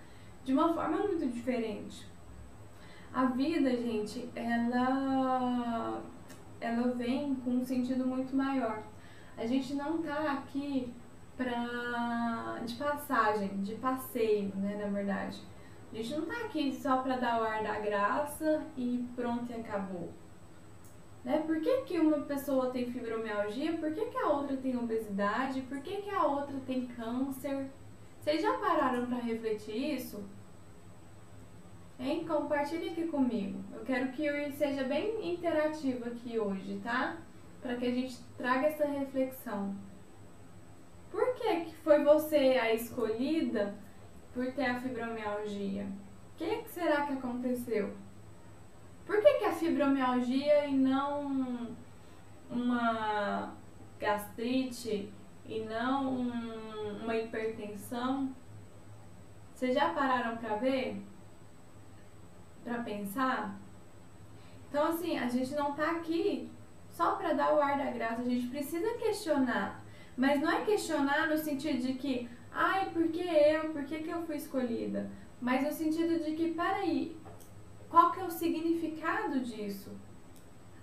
de 0.44 0.54
uma 0.54 0.74
forma 0.74 0.98
muito 0.98 1.28
diferente. 1.28 2.08
A 3.16 3.28
vida, 3.28 3.70
gente, 3.70 4.30
ela 4.36 6.04
ela 6.60 6.88
vem 6.96 7.34
com 7.36 7.52
um 7.52 7.64
sentido 7.64 8.06
muito 8.06 8.36
maior. 8.36 8.84
A 9.38 9.46
gente 9.46 9.74
não 9.74 10.00
tá 10.02 10.34
aqui 10.34 10.94
pra, 11.38 12.60
de 12.66 12.76
passagem, 12.76 13.62
de 13.62 13.76
passeio, 13.76 14.54
né, 14.58 14.76
na 14.76 14.88
verdade. 14.88 15.42
A 15.94 15.96
gente 15.96 16.14
não 16.14 16.26
tá 16.26 16.38
aqui 16.44 16.74
só 16.74 16.98
para 16.98 17.16
dar 17.16 17.42
o 17.42 17.46
ar 17.46 17.64
da 17.64 17.80
graça 17.80 18.66
e 18.76 19.08
pronto 19.16 19.50
e 19.50 19.62
acabou. 19.62 20.10
Né? 21.24 21.42
Por 21.48 21.62
que, 21.62 21.84
que 21.84 21.98
uma 21.98 22.20
pessoa 22.20 22.70
tem 22.70 22.92
fibromialgia? 22.92 23.78
Por 23.78 23.94
que, 23.94 24.08
que 24.08 24.18
a 24.18 24.28
outra 24.28 24.58
tem 24.58 24.76
obesidade? 24.76 25.62
Por 25.62 25.80
que, 25.80 26.02
que 26.02 26.10
a 26.10 26.24
outra 26.26 26.60
tem 26.68 26.86
câncer? 26.88 27.72
Vocês 28.20 28.42
já 28.42 28.58
pararam 28.58 29.06
para 29.06 29.20
refletir 29.20 29.96
isso? 29.96 30.22
Hein? 32.00 32.26
Compartilhe 32.28 32.90
aqui 32.90 33.08
comigo. 33.08 33.64
Eu 33.74 33.84
quero 33.86 34.12
que 34.12 34.52
seja 34.54 34.84
bem 34.84 35.34
interativo 35.34 36.06
aqui 36.06 36.38
hoje, 36.38 36.80
tá? 36.84 37.18
Para 37.62 37.76
que 37.78 37.86
a 37.86 37.92
gente 37.92 38.18
traga 38.38 38.68
essa 38.68 38.86
reflexão. 38.86 39.76
Por 41.10 41.34
que, 41.36 41.62
que 41.62 41.76
foi 41.78 42.04
você 42.04 42.60
a 42.62 42.74
escolhida 42.74 43.76
por 44.34 44.52
ter 44.52 44.66
a 44.66 44.82
fibromialgia? 44.82 45.86
O 45.86 46.38
que, 46.38 46.58
que 46.58 46.70
será 46.70 47.06
que 47.06 47.14
aconteceu? 47.14 47.96
Por 49.06 49.22
que, 49.22 49.34
que 49.36 49.46
a 49.46 49.54
fibromialgia 49.54 50.66
e 50.68 50.76
não 50.76 51.76
uma 52.50 53.56
gastrite 54.00 55.12
e 55.46 55.60
não 55.62 56.14
um, 56.14 57.04
uma 57.04 57.16
hipertensão? 57.16 58.36
Vocês 59.54 59.74
já 59.74 59.94
pararam 59.94 60.36
para 60.38 60.58
ver? 60.58 61.02
Para 62.66 62.84
pensar? 62.84 63.58
Então, 64.68 64.88
assim, 64.88 65.18
a 65.18 65.30
gente 65.30 65.54
não 65.54 65.74
tá 65.74 65.92
aqui 65.92 66.50
só 66.90 67.12
para 67.12 67.34
dar 67.34 67.54
o 67.54 67.62
ar 67.62 67.78
da 67.78 67.92
graça, 67.92 68.22
a 68.22 68.26
gente 68.26 68.48
precisa 68.48 68.98
questionar. 68.98 69.86
Mas 70.18 70.42
não 70.42 70.52
é 70.52 70.66
questionar 70.66 71.30
no 71.30 71.38
sentido 71.38 71.80
de 71.86 71.94
que, 71.94 72.28
ai, 72.52 72.90
por 72.90 73.08
que 73.10 73.22
eu? 73.22 73.72
Por 73.72 73.86
que, 73.86 74.00
que 74.00 74.10
eu 74.10 74.24
fui 74.24 74.38
escolhida? 74.38 75.12
Mas 75.40 75.64
no 75.64 75.72
sentido 75.72 76.24
de 76.24 76.32
que, 76.36 76.54
peraí, 76.54 77.16
qual 77.90 78.12
que 78.12 78.20
é 78.20 78.24
o 78.24 78.32
significado 78.32 79.40
disso? 79.42 79.92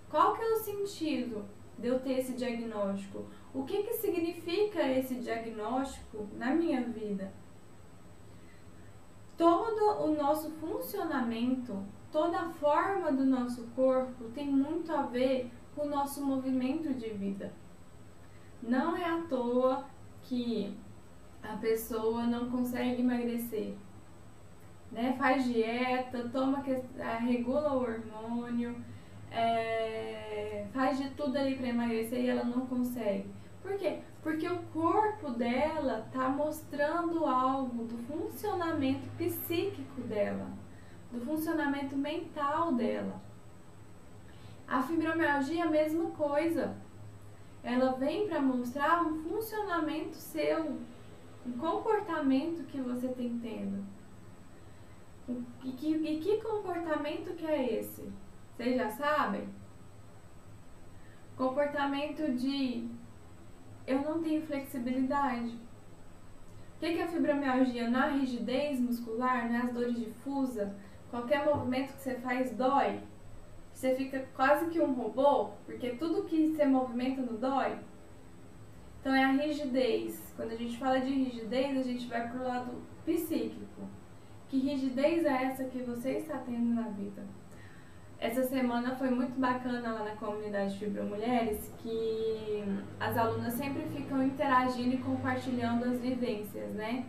Qual 0.09 0.33
que 0.35 0.41
é 0.41 0.53
o 0.53 0.63
sentido 0.63 1.45
de 1.77 1.87
eu 1.87 1.99
ter 1.99 2.19
esse 2.19 2.33
diagnóstico? 2.33 3.25
O 3.53 3.65
que 3.65 3.83
que 3.83 3.93
significa 3.95 4.81
esse 4.87 5.15
diagnóstico 5.15 6.29
na 6.37 6.55
minha 6.55 6.81
vida? 6.81 7.33
Todo 9.37 10.03
o 10.03 10.15
nosso 10.15 10.51
funcionamento, 10.51 11.83
toda 12.11 12.39
a 12.39 12.49
forma 12.49 13.11
do 13.11 13.25
nosso 13.25 13.63
corpo 13.75 14.25
tem 14.35 14.49
muito 14.49 14.91
a 14.91 15.03
ver 15.03 15.51
com 15.75 15.85
o 15.85 15.89
nosso 15.89 16.23
movimento 16.23 16.93
de 16.93 17.09
vida. 17.09 17.51
Não 18.61 18.95
é 18.95 19.05
à 19.05 19.21
toa 19.23 19.85
que 20.21 20.77
a 21.41 21.57
pessoa 21.57 22.25
não 22.25 22.49
consegue 22.49 23.01
emagrecer 23.01 23.75
né? 24.93 25.15
Faz 25.17 25.43
dieta, 25.45 26.29
toma, 26.31 26.63
regula 27.19 27.73
o 27.73 27.81
hormônio, 27.81 28.75
é, 29.31 30.67
faz 30.71 30.99
de 30.99 31.09
tudo 31.11 31.35
ali 31.37 31.55
para 31.55 31.67
emagrecer 31.67 32.19
e 32.19 32.29
ela 32.29 32.43
não 32.43 32.67
consegue. 32.67 33.25
Por 33.63 33.77
quê? 33.77 34.01
Porque 34.21 34.47
o 34.47 34.61
corpo 34.73 35.31
dela 35.31 36.05
tá 36.11 36.27
mostrando 36.27 37.25
algo 37.25 37.85
do 37.85 37.97
funcionamento 38.05 39.09
psíquico 39.17 40.01
dela, 40.01 40.51
do 41.09 41.21
funcionamento 41.21 41.95
mental 41.95 42.73
dela. 42.73 43.21
A 44.67 44.83
fibromialgia 44.83 45.63
é 45.63 45.67
a 45.67 45.71
mesma 45.71 46.11
coisa. 46.11 46.75
Ela 47.63 47.93
vem 47.93 48.27
para 48.27 48.41
mostrar 48.41 49.01
um 49.01 49.23
funcionamento 49.23 50.15
seu, 50.15 50.77
um 51.45 51.53
comportamento 51.57 52.65
que 52.65 52.81
você 52.81 53.07
tem 53.07 53.39
tendo. 53.39 53.85
E 55.63 55.71
que, 55.71 55.87
e 55.87 56.19
que 56.19 56.41
comportamento 56.41 57.33
que 57.35 57.45
é 57.45 57.79
esse? 57.79 58.11
Vocês 58.57 58.75
já 58.75 58.89
sabem? 58.89 59.47
Comportamento 61.37 62.29
de 62.33 62.89
eu 63.85 64.01
não 64.01 64.21
tenho 64.21 64.45
flexibilidade. 64.45 65.59
O 66.75 66.79
que, 66.79 66.85
é 66.85 67.03
a 67.03 67.07
fibromialgia? 67.07 67.89
Na 67.89 68.07
rigidez 68.07 68.79
muscular, 68.79 69.51
nas 69.51 69.73
dores 69.73 69.95
difusas, 69.95 70.69
qualquer 71.09 71.45
movimento 71.45 71.93
que 71.93 72.01
você 72.01 72.15
faz 72.15 72.51
dói. 72.51 72.99
você 73.73 73.95
fica 73.95 74.27
quase 74.35 74.69
que 74.69 74.79
um 74.79 74.93
robô, 74.93 75.51
porque 75.65 75.91
tudo 75.91 76.25
que 76.25 76.49
você 76.49 76.65
movimenta 76.65 77.21
não 77.21 77.35
dói. 77.37 77.77
Então 78.99 79.13
é 79.13 79.23
a 79.23 79.31
rigidez. 79.31 80.33
Quando 80.35 80.51
a 80.51 80.55
gente 80.55 80.77
fala 80.77 80.99
de 80.99 81.11
rigidez, 81.11 81.77
a 81.77 81.83
gente 81.83 82.07
vai 82.07 82.29
pro 82.29 82.43
lado 82.43 82.81
psíquico. 83.05 83.87
Que 84.47 84.59
rigidez 84.59 85.25
é 85.25 85.43
essa 85.43 85.65
que 85.65 85.79
você 85.83 86.17
está 86.17 86.37
tendo 86.37 86.73
na 86.73 86.89
vida? 86.89 87.23
Essa 88.23 88.41
semana 88.43 88.95
foi 88.95 89.09
muito 89.09 89.37
bacana 89.37 89.91
lá 89.91 90.05
na 90.05 90.15
comunidade 90.15 90.79
Fibra 90.79 91.03
Mulheres, 91.03 91.69
que 91.79 92.63
as 92.97 93.17
alunas 93.17 93.53
sempre 93.55 93.81
ficam 93.93 94.23
interagindo 94.23 94.95
e 94.95 94.97
compartilhando 94.99 95.83
as 95.83 95.99
vivências, 95.99 96.69
né? 96.73 97.05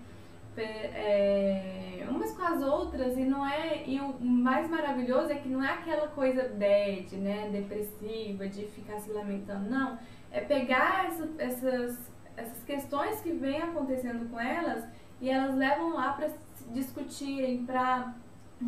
É, 0.57 2.05
umas 2.11 2.33
com 2.33 2.43
as 2.43 2.61
outras 2.63 3.17
e 3.17 3.25
não 3.25 3.47
é 3.47 3.85
e 3.87 4.01
o 4.01 4.21
mais 4.21 4.69
maravilhoso 4.69 5.31
é 5.31 5.37
que 5.37 5.49
não 5.49 5.63
é 5.63 5.75
aquela 5.75 6.09
coisa 6.09 6.49
bad, 6.49 7.17
né, 7.17 7.49
depressiva 7.51 8.49
de 8.49 8.65
ficar 8.67 9.01
se 9.01 9.11
lamentando, 9.11 9.69
não, 9.69 9.99
é 10.31 10.41
pegar 10.41 11.07
essa, 11.07 11.29
essas 11.39 12.13
essas 12.37 12.63
questões 12.65 13.21
que 13.21 13.33
vêm 13.33 13.63
acontecendo 13.63 14.29
com 14.31 14.41
elas 14.41 14.85
e 15.21 15.31
elas 15.31 15.57
levam 15.57 15.95
lá 15.95 16.13
para 16.13 16.29
discutirem, 16.73 17.65
para 17.65 18.15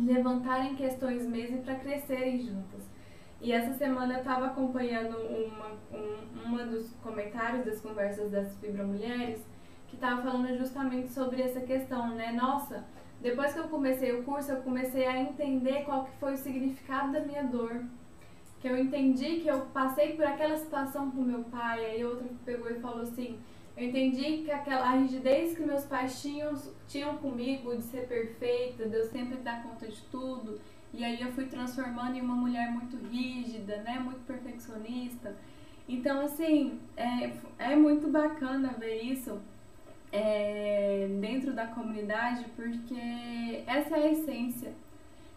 levantarem 0.05 0.75
questões 0.75 1.25
mesmo 1.25 1.61
para 1.63 1.75
crescerem 1.75 2.39
juntas. 2.39 2.83
E 3.39 3.51
essa 3.51 3.73
semana 3.73 4.15
eu 4.15 4.19
estava 4.19 4.47
acompanhando 4.47 5.17
uma, 5.17 5.71
um, 5.93 6.45
uma 6.45 6.65
dos 6.65 6.91
comentários 7.03 7.65
das 7.65 7.79
conversas 7.79 8.31
das 8.31 8.55
Fibromulheres 8.57 9.41
que 9.87 9.95
estava 9.95 10.21
falando 10.21 10.57
justamente 10.57 11.09
sobre 11.09 11.41
essa 11.41 11.61
questão, 11.61 12.15
né? 12.15 12.31
Nossa, 12.31 12.83
depois 13.21 13.53
que 13.53 13.59
eu 13.59 13.67
comecei 13.67 14.11
o 14.11 14.23
curso, 14.23 14.51
eu 14.51 14.61
comecei 14.61 15.05
a 15.05 15.19
entender 15.21 15.83
qual 15.85 16.05
que 16.05 16.11
foi 16.19 16.33
o 16.33 16.37
significado 16.37 17.13
da 17.13 17.21
minha 17.21 17.43
dor. 17.43 17.83
Que 18.59 18.67
eu 18.67 18.77
entendi 18.77 19.39
que 19.39 19.47
eu 19.47 19.61
passei 19.67 20.15
por 20.15 20.25
aquela 20.25 20.57
situação 20.57 21.11
com 21.11 21.21
meu 21.21 21.43
pai, 21.43 21.85
aí 21.85 22.03
outra 22.03 22.27
pegou 22.43 22.69
e 22.69 22.79
falou 22.79 23.01
assim, 23.01 23.39
eu 23.77 23.89
entendi 23.89 24.43
que 24.43 24.49
aquela 24.49 24.95
rigidez 24.95 25.55
que 25.55 25.61
meus 25.61 25.85
pais 25.85 26.19
tinham, 26.19 26.51
tinham 26.87 27.15
comigo 27.17 27.75
de 27.75 27.83
ser 27.83 28.07
perfeita, 28.07 28.89
de 28.89 28.97
eu 28.97 29.05
sempre 29.05 29.37
dar 29.37 29.61
conta 29.61 29.87
de 29.87 30.01
tudo, 30.11 30.59
e 30.91 31.05
aí 31.05 31.21
eu 31.21 31.31
fui 31.33 31.45
transformando 31.45 32.15
em 32.15 32.21
uma 32.21 32.33
mulher 32.33 32.71
muito 32.71 32.97
rígida, 32.97 33.77
né, 33.83 33.99
muito 33.99 34.25
perfeccionista. 34.25 35.35
Então, 35.87 36.21
assim, 36.21 36.79
é, 36.97 37.31
é 37.59 37.75
muito 37.75 38.07
bacana 38.09 38.75
ver 38.79 39.03
isso 39.03 39.39
é, 40.11 41.07
dentro 41.21 41.53
da 41.53 41.67
comunidade, 41.67 42.45
porque 42.55 43.63
essa 43.67 43.95
é 43.95 44.07
a 44.07 44.11
essência. 44.11 44.73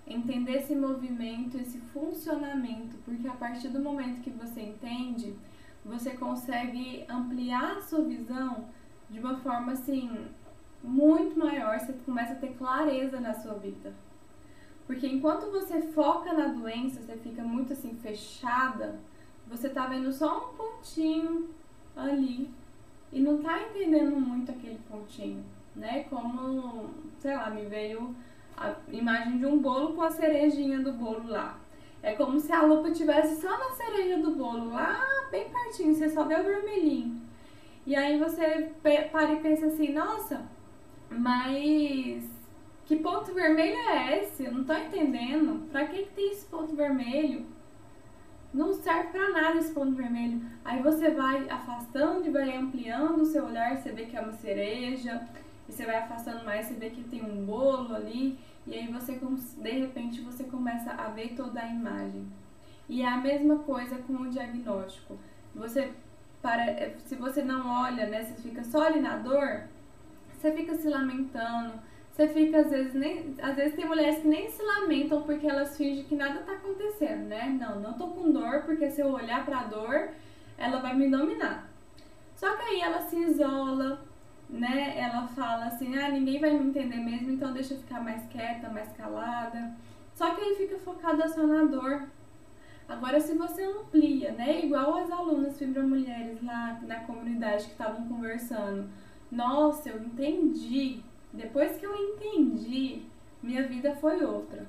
Entender 0.06 0.56
esse 0.56 0.74
movimento, 0.74 1.58
esse 1.58 1.78
funcionamento, 1.92 2.96
porque 3.04 3.28
a 3.28 3.32
partir 3.32 3.68
do 3.68 3.80
momento 3.80 4.22
que 4.22 4.30
você 4.30 4.62
entende, 4.62 5.34
você 5.84 6.10
consegue 6.10 7.04
ampliar 7.08 7.76
a 7.76 7.80
sua 7.80 8.02
visão 8.02 8.68
de 9.08 9.18
uma 9.18 9.36
forma 9.38 9.72
assim 9.72 10.28
muito 10.82 11.38
maior, 11.38 11.78
você 11.78 11.92
começa 12.04 12.32
a 12.32 12.36
ter 12.36 12.54
clareza 12.54 13.20
na 13.20 13.34
sua 13.34 13.54
vida. 13.54 13.92
Porque 14.86 15.06
enquanto 15.06 15.50
você 15.50 15.82
foca 15.82 16.32
na 16.32 16.48
doença, 16.48 17.00
você 17.00 17.16
fica 17.16 17.42
muito 17.42 17.72
assim 17.72 17.94
fechada, 17.94 18.98
você 19.46 19.68
tá 19.68 19.86
vendo 19.86 20.12
só 20.12 20.50
um 20.50 20.56
pontinho 20.56 21.50
ali 21.96 22.50
e 23.12 23.20
não 23.20 23.38
tá 23.42 23.62
entendendo 23.62 24.18
muito 24.18 24.50
aquele 24.50 24.80
pontinho, 24.88 25.44
né? 25.76 26.04
Como, 26.04 26.90
sei 27.18 27.36
lá, 27.36 27.50
me 27.50 27.66
veio 27.66 28.14
a 28.56 28.74
imagem 28.90 29.38
de 29.38 29.46
um 29.46 29.58
bolo 29.58 29.94
com 29.94 30.02
a 30.02 30.10
cerejinha 30.10 30.80
do 30.80 30.92
bolo 30.92 31.28
lá. 31.28 31.59
É 32.02 32.14
como 32.14 32.40
se 32.40 32.52
a 32.52 32.62
lupa 32.62 32.90
tivesse 32.90 33.40
só 33.40 33.50
na 33.50 33.70
cereja 33.70 34.18
do 34.18 34.32
bolo, 34.32 34.70
lá 34.70 35.00
bem 35.30 35.48
pertinho, 35.48 35.94
você 35.94 36.08
só 36.08 36.24
vê 36.24 36.34
o 36.34 36.44
vermelhinho. 36.44 37.20
E 37.86 37.94
aí 37.94 38.18
você 38.18 38.70
para 39.12 39.32
e 39.32 39.40
pensa 39.40 39.66
assim, 39.66 39.92
nossa, 39.92 40.46
mas 41.10 42.24
que 42.86 42.96
ponto 42.96 43.32
vermelho 43.32 43.76
é 43.76 44.18
esse? 44.18 44.44
Eu 44.44 44.52
não 44.52 44.64
tô 44.64 44.74
entendendo. 44.74 45.68
Pra 45.70 45.86
que, 45.86 46.02
que 46.04 46.14
tem 46.14 46.32
esse 46.32 46.46
ponto 46.46 46.74
vermelho? 46.74 47.46
Não 48.52 48.72
serve 48.72 49.10
pra 49.10 49.30
nada 49.30 49.58
esse 49.58 49.72
ponto 49.72 49.92
vermelho. 49.92 50.42
Aí 50.64 50.82
você 50.82 51.10
vai 51.10 51.48
afastando 51.48 52.26
e 52.26 52.30
vai 52.30 52.56
ampliando 52.56 53.20
o 53.20 53.26
seu 53.26 53.44
olhar, 53.44 53.76
você 53.76 53.92
vê 53.92 54.06
que 54.06 54.16
é 54.16 54.20
uma 54.20 54.32
cereja, 54.32 55.24
e 55.70 55.72
você 55.72 55.86
vai 55.86 55.98
afastando 55.98 56.44
mais, 56.44 56.66
você 56.66 56.74
vê 56.74 56.90
que 56.90 57.04
tem 57.04 57.24
um 57.24 57.46
bolo 57.46 57.94
ali. 57.94 58.36
E 58.66 58.74
aí 58.74 58.88
você, 58.88 59.18
de 59.56 59.70
repente, 59.70 60.20
você 60.20 60.44
começa 60.44 60.90
a 60.90 61.08
ver 61.08 61.34
toda 61.36 61.60
a 61.60 61.68
imagem. 61.68 62.26
E 62.88 63.02
é 63.02 63.08
a 63.08 63.18
mesma 63.18 63.60
coisa 63.60 63.96
com 63.98 64.14
o 64.14 64.28
diagnóstico. 64.28 65.16
Você 65.54 65.92
para, 66.42 66.64
é, 66.64 66.96
se 67.04 67.14
você 67.14 67.42
não 67.42 67.84
olha, 67.84 68.06
né, 68.06 68.24
você 68.24 68.34
fica 68.42 68.64
só 68.64 68.82
ali 68.82 69.00
na 69.00 69.16
dor, 69.16 69.64
você 70.36 70.50
fica 70.52 70.74
se 70.74 70.88
lamentando, 70.88 71.74
você 72.12 72.26
fica 72.28 72.60
às 72.60 72.70
vezes 72.70 72.94
nem, 72.94 73.36
às 73.40 73.54
vezes 73.54 73.76
tem 73.76 73.86
mulheres 73.86 74.20
que 74.20 74.26
nem 74.26 74.50
se 74.50 74.62
lamentam 74.62 75.22
porque 75.22 75.46
elas 75.46 75.76
fingem 75.76 76.04
que 76.04 76.16
nada 76.16 76.40
tá 76.40 76.52
acontecendo, 76.52 77.28
né? 77.28 77.56
Não, 77.60 77.78
não 77.78 77.92
tô 77.92 78.08
com 78.08 78.32
dor 78.32 78.62
porque 78.62 78.90
se 78.90 79.02
eu 79.02 79.12
olhar 79.12 79.44
para 79.44 79.60
a 79.60 79.64
dor, 79.64 80.08
ela 80.58 80.80
vai 80.80 80.96
me 80.96 81.08
dominar. 81.08 81.70
Só 82.34 82.56
que 82.56 82.62
aí 82.62 82.80
ela 82.80 83.02
se 83.02 83.16
isola, 83.16 84.02
né, 84.52 84.98
ela 84.98 85.28
fala 85.28 85.66
assim, 85.66 85.96
ah, 85.96 86.10
ninguém 86.10 86.40
vai 86.40 86.50
me 86.50 86.68
entender 86.68 86.96
mesmo, 86.96 87.30
então 87.30 87.52
deixa 87.52 87.74
eu 87.74 87.78
ficar 87.78 88.00
mais 88.00 88.26
quieta, 88.26 88.68
mais 88.68 88.92
calada. 88.92 89.72
Só 90.14 90.34
que 90.34 90.40
aí 90.40 90.56
fica 90.56 90.78
focada 90.78 91.28
só 91.28 91.46
na 91.46 91.64
dor. 91.64 92.08
Agora, 92.88 93.20
se 93.20 93.34
você 93.34 93.64
amplia, 93.64 94.32
né, 94.32 94.64
igual 94.64 94.96
as 94.96 95.10
alunas 95.10 95.56
fibromulheres 95.56 96.42
lá 96.42 96.80
na 96.82 96.96
comunidade 97.00 97.66
que 97.66 97.70
estavam 97.70 98.08
conversando, 98.08 98.88
nossa, 99.30 99.90
eu 99.90 100.02
entendi. 100.02 101.00
Depois 101.32 101.76
que 101.76 101.86
eu 101.86 101.94
entendi, 101.94 103.02
minha 103.40 103.62
vida 103.68 103.94
foi 103.94 104.24
outra. 104.24 104.66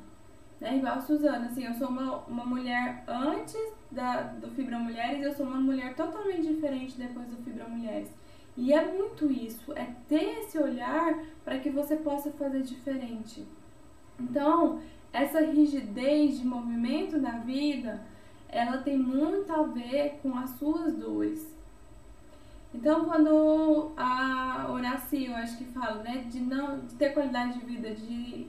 Né? 0.59 0.77
Igual 0.77 0.99
a 0.99 1.01
Suzana, 1.01 1.47
assim, 1.47 1.65
eu 1.65 1.73
sou 1.73 1.87
uma, 1.87 2.17
uma 2.27 2.45
mulher 2.45 3.03
antes 3.07 3.73
da, 3.89 4.21
do 4.21 4.51
Fibromulheres, 4.51 5.23
eu 5.23 5.33
sou 5.33 5.47
uma 5.47 5.59
mulher 5.59 5.95
totalmente 5.95 6.47
diferente 6.47 6.99
depois 6.99 7.27
do 7.27 7.37
Fibromulheres. 7.37 8.09
E 8.57 8.73
é 8.73 8.85
muito 8.93 9.31
isso, 9.31 9.71
é 9.73 9.87
ter 10.09 10.39
esse 10.39 10.57
olhar 10.57 11.19
para 11.43 11.57
que 11.59 11.69
você 11.69 11.95
possa 11.95 12.31
fazer 12.31 12.61
diferente. 12.61 13.45
Então, 14.19 14.81
essa 15.13 15.41
rigidez 15.41 16.39
de 16.39 16.45
movimento 16.45 17.17
na 17.17 17.39
vida, 17.39 18.01
ela 18.49 18.77
tem 18.77 18.97
muito 18.97 19.51
a 19.51 19.63
ver 19.63 20.19
com 20.21 20.37
as 20.37 20.49
suas 20.51 20.93
dores. 20.95 21.49
Então, 22.73 23.05
quando 23.05 23.91
a 23.97 24.67
Horacio, 24.69 25.31
eu 25.31 25.35
acho 25.35 25.57
que 25.57 25.65
fala, 25.65 26.03
né, 26.03 26.25
de 26.29 26.39
não 26.39 26.79
de 26.79 26.95
ter 26.95 27.13
qualidade 27.13 27.59
de 27.59 27.65
vida, 27.65 27.93
de 27.93 28.47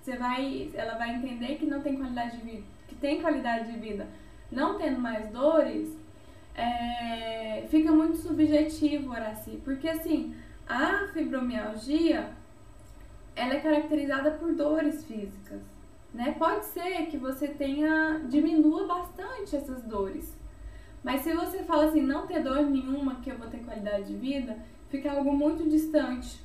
você 0.00 0.16
vai, 0.16 0.70
ela 0.74 0.98
vai 0.98 1.14
entender 1.14 1.56
que 1.56 1.64
não 1.64 1.80
tem 1.80 1.96
qualidade 1.96 2.36
de 2.36 2.44
vida, 2.44 2.62
que 2.86 2.94
tem 2.94 3.22
qualidade 3.22 3.72
de 3.72 3.78
vida, 3.78 4.06
não 4.52 4.76
tendo 4.76 5.00
mais 5.00 5.28
dores, 5.30 5.96
é, 6.54 7.66
fica 7.68 7.90
muito 7.90 8.16
subjetivo, 8.18 9.10
Horaci, 9.10 9.60
porque 9.64 9.88
assim, 9.88 10.34
a 10.68 11.08
fibromialgia 11.12 12.30
ela 13.34 13.54
é 13.54 13.60
caracterizada 13.60 14.30
por 14.32 14.54
dores 14.54 15.04
físicas, 15.04 15.60
né? 16.12 16.36
Pode 16.38 16.64
ser 16.66 17.06
que 17.06 17.16
você 17.16 17.48
tenha 17.48 18.20
diminua 18.28 18.86
bastante 18.86 19.56
essas 19.56 19.82
dores, 19.82 20.32
mas 21.02 21.22
se 21.22 21.34
você 21.34 21.64
fala 21.64 21.86
assim, 21.86 22.00
não 22.00 22.26
ter 22.26 22.42
dor 22.42 22.62
nenhuma 22.62 23.16
que 23.16 23.30
eu 23.30 23.36
vou 23.36 23.48
ter 23.48 23.58
qualidade 23.58 24.06
de 24.06 24.14
vida, 24.14 24.56
fica 24.88 25.10
algo 25.10 25.32
muito 25.32 25.68
distante. 25.68 26.40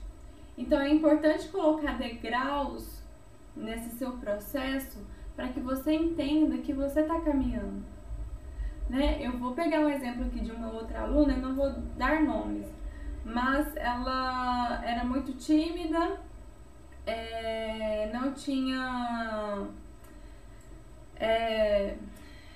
Então 0.57 0.81
é 0.81 0.89
importante 0.89 1.47
colocar 1.49 1.97
degraus 1.97 3.01
nesse 3.55 3.91
seu 3.91 4.13
processo 4.13 4.99
para 5.35 5.49
que 5.49 5.59
você 5.59 5.93
entenda 5.93 6.57
que 6.57 6.73
você 6.73 7.01
está 7.01 7.21
caminhando 7.21 7.83
né? 8.89 9.17
Eu 9.21 9.37
vou 9.37 9.53
pegar 9.53 9.81
um 9.81 9.89
exemplo 9.89 10.25
aqui 10.25 10.39
de 10.39 10.51
uma 10.51 10.71
outra 10.71 11.01
aluna, 11.01 11.33
eu 11.33 11.41
não 11.41 11.55
vou 11.55 11.71
dar 11.97 12.21
nomes, 12.21 12.67
mas 13.23 13.75
ela 13.77 14.81
era 14.83 15.03
muito 15.03 15.33
tímida, 15.33 16.19
é, 17.05 18.09
não 18.11 18.33
tinha 18.33 19.67
é, 21.15 21.95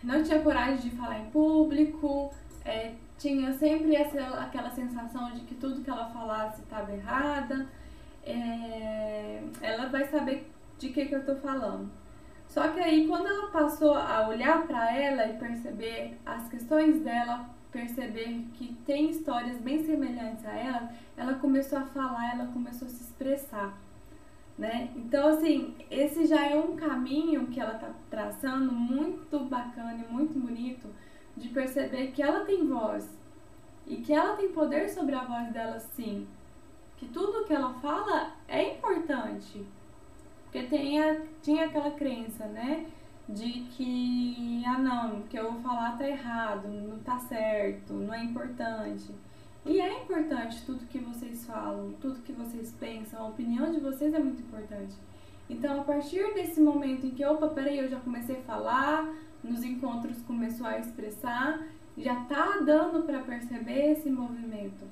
não 0.04 0.24
tinha 0.24 0.42
coragem 0.42 0.90
de 0.90 0.96
falar 0.96 1.20
em 1.20 1.30
público, 1.30 2.34
é, 2.66 2.94
tinha 3.18 3.54
sempre 3.54 3.96
essa, 3.96 4.20
aquela 4.40 4.70
sensação 4.72 5.32
de 5.32 5.42
que 5.42 5.56
tudo 5.56 5.82
que 5.82 5.90
ela 5.90 6.10
falasse 6.10 6.62
estava 6.62 6.92
errada. 6.92 7.68
É, 8.26 9.44
ela 9.62 9.88
vai 9.88 10.06
saber 10.06 10.50
de 10.78 10.90
que, 10.90 11.06
que 11.06 11.16
eu 11.16 11.20
estou 11.20 11.36
falando. 11.38 11.90
Só 12.54 12.68
que 12.68 12.80
aí, 12.80 13.08
quando 13.08 13.26
ela 13.26 13.48
passou 13.50 13.96
a 13.96 14.28
olhar 14.28 14.68
para 14.68 14.96
ela 14.96 15.26
e 15.26 15.40
perceber 15.40 16.20
as 16.24 16.48
questões 16.50 17.00
dela, 17.02 17.50
perceber 17.72 18.46
que 18.54 18.76
tem 18.86 19.10
histórias 19.10 19.58
bem 19.58 19.84
semelhantes 19.84 20.46
a 20.46 20.52
ela, 20.52 20.92
ela 21.18 21.34
começou 21.34 21.80
a 21.80 21.86
falar, 21.86 22.36
ela 22.36 22.46
começou 22.54 22.88
a 22.88 22.92
se 22.92 23.06
expressar. 23.06 23.74
né? 24.56 24.92
Então, 24.96 25.30
assim, 25.30 25.74
esse 25.90 26.28
já 26.28 26.46
é 26.46 26.56
um 26.56 26.76
caminho 26.76 27.48
que 27.48 27.60
ela 27.60 27.74
tá 27.74 27.90
traçando 28.08 28.72
muito 28.72 29.40
bacana 29.46 30.06
e 30.08 30.14
muito 30.14 30.38
bonito 30.38 30.88
de 31.36 31.50
perceber 31.50 32.12
que 32.12 32.22
ela 32.22 32.46
tem 32.46 32.68
voz 32.68 33.10
e 33.88 33.96
que 33.96 34.14
ela 34.14 34.36
tem 34.36 34.50
poder 34.50 34.88
sobre 34.90 35.16
a 35.16 35.24
voz 35.24 35.52
dela, 35.52 35.80
sim. 35.80 36.28
Que 36.98 37.08
tudo 37.08 37.46
que 37.46 37.54
ela 37.54 37.74
fala 37.80 38.34
é 38.48 38.76
importante. 38.76 39.66
Porque 40.54 40.68
tem 40.68 41.02
a, 41.02 41.20
tinha 41.42 41.66
aquela 41.66 41.90
crença, 41.90 42.46
né? 42.46 42.86
De 43.28 43.64
que, 43.72 44.62
ah 44.68 44.78
não, 44.78 45.22
que 45.24 45.36
eu 45.36 45.52
vou 45.52 45.62
falar 45.62 45.98
tá 45.98 46.08
errado, 46.08 46.68
não 46.68 47.00
tá 47.00 47.18
certo, 47.18 47.92
não 47.94 48.14
é 48.14 48.24
importante. 48.24 49.10
E 49.66 49.82
é 49.82 50.04
importante 50.04 50.64
tudo 50.64 50.86
que 50.86 51.00
vocês 51.00 51.44
falam, 51.46 51.94
tudo 52.00 52.22
que 52.22 52.32
vocês 52.34 52.72
pensam, 52.80 53.20
a 53.20 53.30
opinião 53.30 53.72
de 53.72 53.80
vocês 53.80 54.14
é 54.14 54.20
muito 54.20 54.44
importante. 54.44 54.94
Então, 55.50 55.82
a 55.82 55.84
partir 55.84 56.36
desse 56.36 56.62
momento 56.62 57.08
em 57.08 57.10
que, 57.10 57.26
opa, 57.26 57.48
peraí, 57.48 57.80
eu 57.80 57.90
já 57.90 58.00
comecei 58.00 58.36
a 58.38 58.42
falar, 58.42 59.12
nos 59.44 59.64
encontros 59.64 60.22
começou 60.22 60.68
a 60.68 60.78
expressar, 60.78 61.66
já 61.98 62.14
tá 62.26 62.60
dando 62.64 63.02
para 63.04 63.20
perceber 63.22 63.94
esse 63.94 64.10
movimento. 64.12 64.86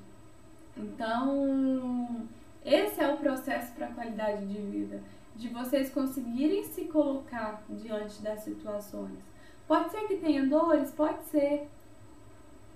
Então, 0.76 2.26
esse 2.64 3.00
é 3.00 3.14
o 3.14 3.16
processo 3.18 3.72
para 3.74 3.86
qualidade 3.88 4.44
de 4.46 4.60
vida, 4.60 5.00
de 5.36 5.48
vocês 5.48 5.90
conseguirem 5.90 6.64
se 6.64 6.84
colocar 6.84 7.62
diante 7.68 8.22
das 8.22 8.40
situações. 8.40 9.18
Pode 9.66 9.90
ser 9.90 10.06
que 10.06 10.16
tenha 10.16 10.46
dores, 10.46 10.90
pode 10.90 11.24
ser, 11.24 11.68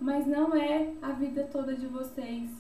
mas 0.00 0.26
não 0.26 0.54
é 0.54 0.92
a 1.02 1.12
vida 1.12 1.48
toda 1.50 1.74
de 1.74 1.86
vocês. 1.86 2.50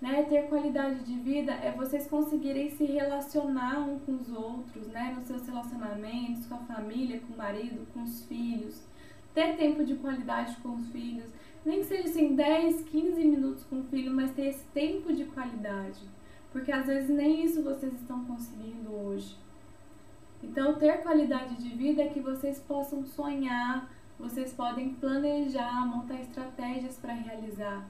Né? 0.00 0.22
Ter 0.24 0.48
qualidade 0.48 1.00
de 1.00 1.14
vida 1.14 1.52
é 1.52 1.72
vocês 1.72 2.06
conseguirem 2.06 2.70
se 2.70 2.84
relacionar 2.84 3.80
um 3.80 3.98
com 3.98 4.12
os 4.12 4.30
outros, 4.30 4.86
né? 4.88 5.12
Nos 5.16 5.26
seus 5.26 5.44
relacionamentos, 5.46 6.46
com 6.46 6.54
a 6.54 6.58
família, 6.58 7.20
com 7.20 7.34
o 7.34 7.36
marido, 7.36 7.84
com 7.92 8.04
os 8.04 8.24
filhos. 8.26 8.80
Ter 9.34 9.56
tempo 9.56 9.84
de 9.84 9.96
qualidade 9.96 10.56
com 10.62 10.76
os 10.76 10.88
filhos. 10.90 11.28
Nem 11.64 11.80
que 11.80 11.86
seja 11.86 12.08
assim 12.08 12.36
10, 12.36 12.82
15 12.82 13.24
minutos 13.24 13.64
com 13.64 13.80
o 13.80 13.84
filho, 13.84 14.12
mas 14.12 14.30
ter 14.30 14.46
esse 14.46 14.64
tempo 14.66 15.12
de 15.12 15.24
qualidade. 15.24 16.00
Porque 16.52 16.72
às 16.72 16.86
vezes 16.86 17.10
nem 17.10 17.44
isso 17.44 17.62
vocês 17.62 17.92
estão 17.94 18.24
conseguindo 18.24 18.90
hoje. 18.92 19.36
Então, 20.42 20.74
ter 20.74 21.02
qualidade 21.02 21.56
de 21.56 21.68
vida 21.70 22.02
é 22.02 22.08
que 22.08 22.20
vocês 22.20 22.58
possam 22.60 23.04
sonhar, 23.04 23.90
vocês 24.18 24.52
podem 24.52 24.94
planejar, 24.94 25.86
montar 25.86 26.20
estratégias 26.20 26.96
para 26.96 27.12
realizar. 27.12 27.86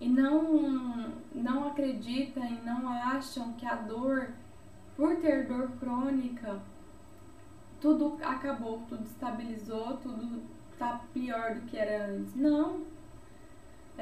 E 0.00 0.08
não, 0.08 1.12
não 1.34 1.68
acreditam 1.68 2.44
e 2.44 2.60
não 2.64 2.88
acham 2.88 3.52
que 3.52 3.66
a 3.66 3.74
dor, 3.74 4.30
por 4.96 5.16
ter 5.16 5.46
dor 5.46 5.70
crônica, 5.78 6.60
tudo 7.80 8.18
acabou, 8.22 8.82
tudo 8.88 9.04
estabilizou, 9.04 9.96
tudo 9.98 10.42
tá 10.78 11.00
pior 11.12 11.54
do 11.54 11.60
que 11.62 11.76
era 11.76 12.06
antes. 12.06 12.34
Não. 12.34 12.80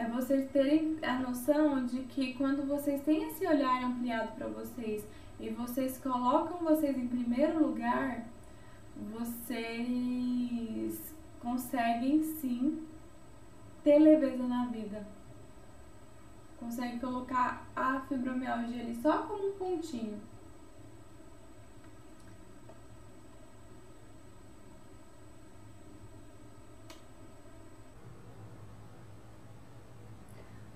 É 0.00 0.08
vocês 0.08 0.50
terem 0.50 0.96
a 1.02 1.18
noção 1.18 1.84
de 1.84 2.00
que 2.04 2.32
quando 2.32 2.66
vocês 2.66 3.02
têm 3.02 3.24
esse 3.24 3.46
olhar 3.46 3.84
ampliado 3.84 4.32
para 4.32 4.48
vocês 4.48 5.06
e 5.38 5.50
vocês 5.50 5.98
colocam 5.98 6.56
vocês 6.60 6.96
em 6.96 7.06
primeiro 7.06 7.66
lugar, 7.66 8.24
vocês 9.12 11.14
conseguem 11.38 12.22
sim 12.22 12.82
ter 13.84 13.98
leveza 13.98 14.48
na 14.48 14.68
vida. 14.68 15.06
Conseguem 16.58 16.98
colocar 16.98 17.68
a 17.76 18.00
fibromialgia 18.00 18.80
ali 18.80 18.98
só 19.02 19.24
como 19.24 19.48
um 19.48 19.52
pontinho. 19.52 20.18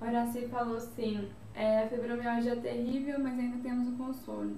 Horaci 0.05 0.49
falou 0.49 0.77
assim, 0.77 1.31
é, 1.55 1.85
a 1.85 1.89
fibromialgia 1.89 2.53
é 2.53 2.57
terrível, 2.57 3.19
mas 3.21 3.39
ainda 3.39 3.59
temos 3.63 3.89
o 3.89 3.97
consolo 3.97 4.55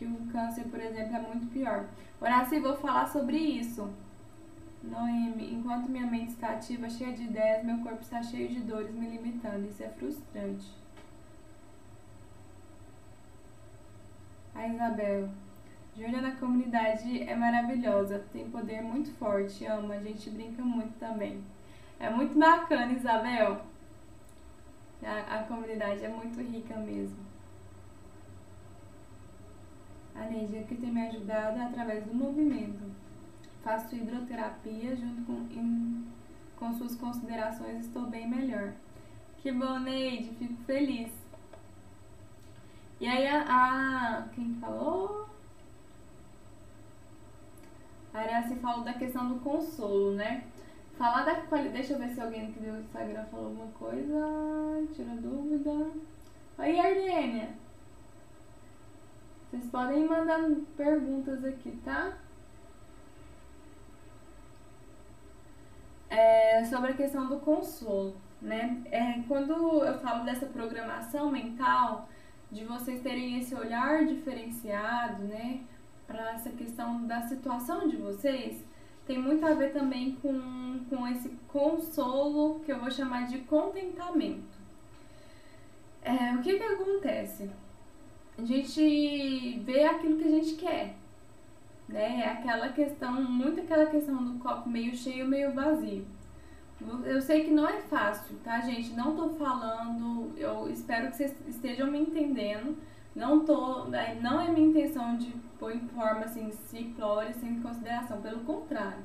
que 0.00 0.06
o 0.06 0.16
câncer, 0.32 0.64
por 0.64 0.80
exemplo, 0.80 1.14
é 1.14 1.20
muito 1.20 1.46
pior. 1.48 1.84
Horácio, 2.18 2.62
vou 2.62 2.74
falar 2.74 3.06
sobre 3.06 3.36
isso. 3.36 3.92
Noemi, 4.82 5.52
enquanto 5.52 5.90
minha 5.90 6.06
mente 6.06 6.30
está 6.30 6.52
ativa, 6.52 6.88
cheia 6.88 7.12
de 7.12 7.24
ideias, 7.24 7.62
meu 7.62 7.80
corpo 7.80 8.00
está 8.00 8.22
cheio 8.22 8.48
de 8.48 8.60
dores, 8.60 8.94
me 8.94 9.06
limitando. 9.06 9.66
Isso 9.66 9.82
é 9.82 9.90
frustrante. 9.90 10.66
A 14.54 14.66
Isabel. 14.66 15.28
Júlia 15.94 16.22
na 16.22 16.30
comunidade 16.36 17.22
é 17.24 17.36
maravilhosa, 17.36 18.24
tem 18.32 18.48
poder 18.48 18.80
muito 18.80 19.10
forte, 19.16 19.66
ama, 19.66 19.94
a 19.94 20.02
gente 20.02 20.30
brinca 20.30 20.62
muito 20.62 20.98
também. 20.98 21.44
É 21.98 22.08
muito 22.08 22.38
bacana, 22.38 22.90
Isabel. 22.92 23.60
A, 25.02 25.40
a 25.40 25.44
comunidade 25.44 26.04
é 26.04 26.08
muito 26.08 26.40
rica 26.40 26.76
mesmo. 26.76 27.18
A 30.14 30.26
energia 30.26 30.64
que 30.64 30.74
tem 30.74 30.92
me 30.92 31.06
ajudado 31.08 31.58
é 31.58 31.62
através 31.64 32.04
do 32.04 32.14
movimento. 32.14 32.82
Faço 33.62 33.94
hidroterapia 33.94 34.96
junto 34.96 35.22
com, 35.22 35.46
em, 35.58 36.06
com 36.56 36.72
suas 36.74 36.94
considerações, 36.96 37.86
estou 37.86 38.06
bem 38.06 38.28
melhor. 38.28 38.74
Que 39.38 39.50
bom, 39.52 39.78
Neide, 39.78 40.34
fico 40.34 40.56
feliz. 40.64 41.10
E 43.00 43.06
aí 43.06 43.26
a, 43.26 44.18
a 44.18 44.22
quem 44.34 44.54
falou? 44.60 45.26
A 48.12 48.18
Araci 48.18 48.56
falou 48.56 48.84
da 48.84 48.92
questão 48.92 49.28
do 49.28 49.40
consolo, 49.40 50.12
né? 50.14 50.44
Falar 51.00 51.24
da 51.24 51.34
qualidade. 51.36 51.78
Deixa 51.78 51.94
eu 51.94 51.98
ver 51.98 52.10
se 52.10 52.20
alguém 52.20 52.52
que 52.52 52.60
deu 52.60 52.78
Instagram 52.78 53.24
falou 53.30 53.46
alguma 53.46 53.68
coisa. 53.68 54.86
Tira 54.92 55.16
dúvida. 55.16 55.90
Oi, 56.58 56.78
Arlênia. 56.78 57.54
Vocês 59.48 59.64
podem 59.70 60.04
ir 60.04 60.06
mandando 60.06 60.60
perguntas 60.76 61.42
aqui, 61.42 61.70
tá? 61.82 62.18
É, 66.10 66.66
sobre 66.66 66.90
a 66.90 66.94
questão 66.94 67.30
do 67.30 67.40
consolo, 67.40 68.14
né? 68.42 68.82
É, 68.90 69.22
quando 69.26 69.82
eu 69.82 69.98
falo 70.00 70.26
dessa 70.26 70.44
programação 70.44 71.30
mental, 71.30 72.10
de 72.52 72.62
vocês 72.66 73.00
terem 73.00 73.38
esse 73.38 73.54
olhar 73.54 74.04
diferenciado, 74.04 75.22
né, 75.24 75.62
para 76.06 76.32
essa 76.32 76.50
questão 76.50 77.06
da 77.06 77.22
situação 77.22 77.88
de 77.88 77.96
vocês, 77.96 78.62
tem 79.10 79.18
muito 79.18 79.44
a 79.44 79.54
ver 79.54 79.72
também 79.72 80.16
com, 80.22 80.80
com 80.88 81.08
esse 81.08 81.30
consolo 81.48 82.60
que 82.60 82.70
eu 82.70 82.78
vou 82.78 82.90
chamar 82.90 83.26
de 83.26 83.38
contentamento. 83.38 84.60
É, 86.00 86.32
o 86.34 86.40
que 86.40 86.56
que 86.56 86.62
acontece? 86.62 87.50
a 88.38 88.44
gente 88.44 89.58
vê 89.64 89.84
aquilo 89.84 90.16
que 90.16 90.28
a 90.28 90.30
gente 90.30 90.54
quer. 90.54 90.94
Né? 91.88 92.20
É 92.20 92.28
aquela 92.28 92.68
questão, 92.68 93.20
muito 93.20 93.60
aquela 93.60 93.86
questão 93.86 94.24
do 94.24 94.38
copo 94.38 94.68
meio 94.68 94.94
cheio, 94.94 95.26
meio 95.26 95.52
vazio. 95.52 96.06
Eu 97.04 97.20
sei 97.20 97.44
que 97.44 97.50
não 97.50 97.68
é 97.68 97.80
fácil, 97.80 98.36
tá, 98.44 98.60
gente? 98.60 98.92
Não 98.92 99.16
tô 99.16 99.30
falando, 99.30 100.32
eu 100.38 100.70
espero 100.70 101.10
que 101.10 101.16
vocês 101.16 101.34
estejam 101.48 101.90
me 101.90 101.98
entendendo. 101.98 102.78
Não 103.14 103.44
tô, 103.44 103.86
né, 103.86 104.18
não 104.22 104.40
é 104.40 104.48
minha 104.48 104.68
intenção 104.68 105.16
de 105.16 105.34
pôr 105.60 105.76
em 105.76 105.88
assim 106.24 106.50
simplória, 106.50 107.32
sem 107.34 107.62
consideração, 107.62 108.20
pelo 108.20 108.40
contrário. 108.40 109.04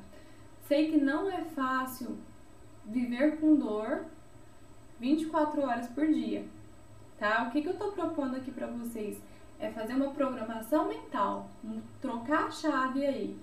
Sei 0.62 0.90
que 0.90 0.98
não 0.98 1.30
é 1.30 1.44
fácil 1.44 2.18
viver 2.84 3.40
com 3.40 3.56
dor 3.56 4.06
24 5.00 5.62
horas 5.62 5.88
por 5.90 6.08
dia 6.08 6.44
tá? 7.18 7.44
O 7.48 7.52
que, 7.52 7.62
que 7.62 7.70
eu 7.70 7.78
tô 7.78 7.92
propondo 7.92 8.36
aqui 8.36 8.52
para 8.52 8.68
vocês? 8.68 9.22
É 9.60 9.70
fazer 9.72 9.94
uma 9.94 10.12
programação 10.12 10.88
mental, 10.88 11.50
um, 11.64 11.82
trocar 12.02 12.46
a 12.46 12.52
chave 12.52 13.06
aí. 13.06 13.38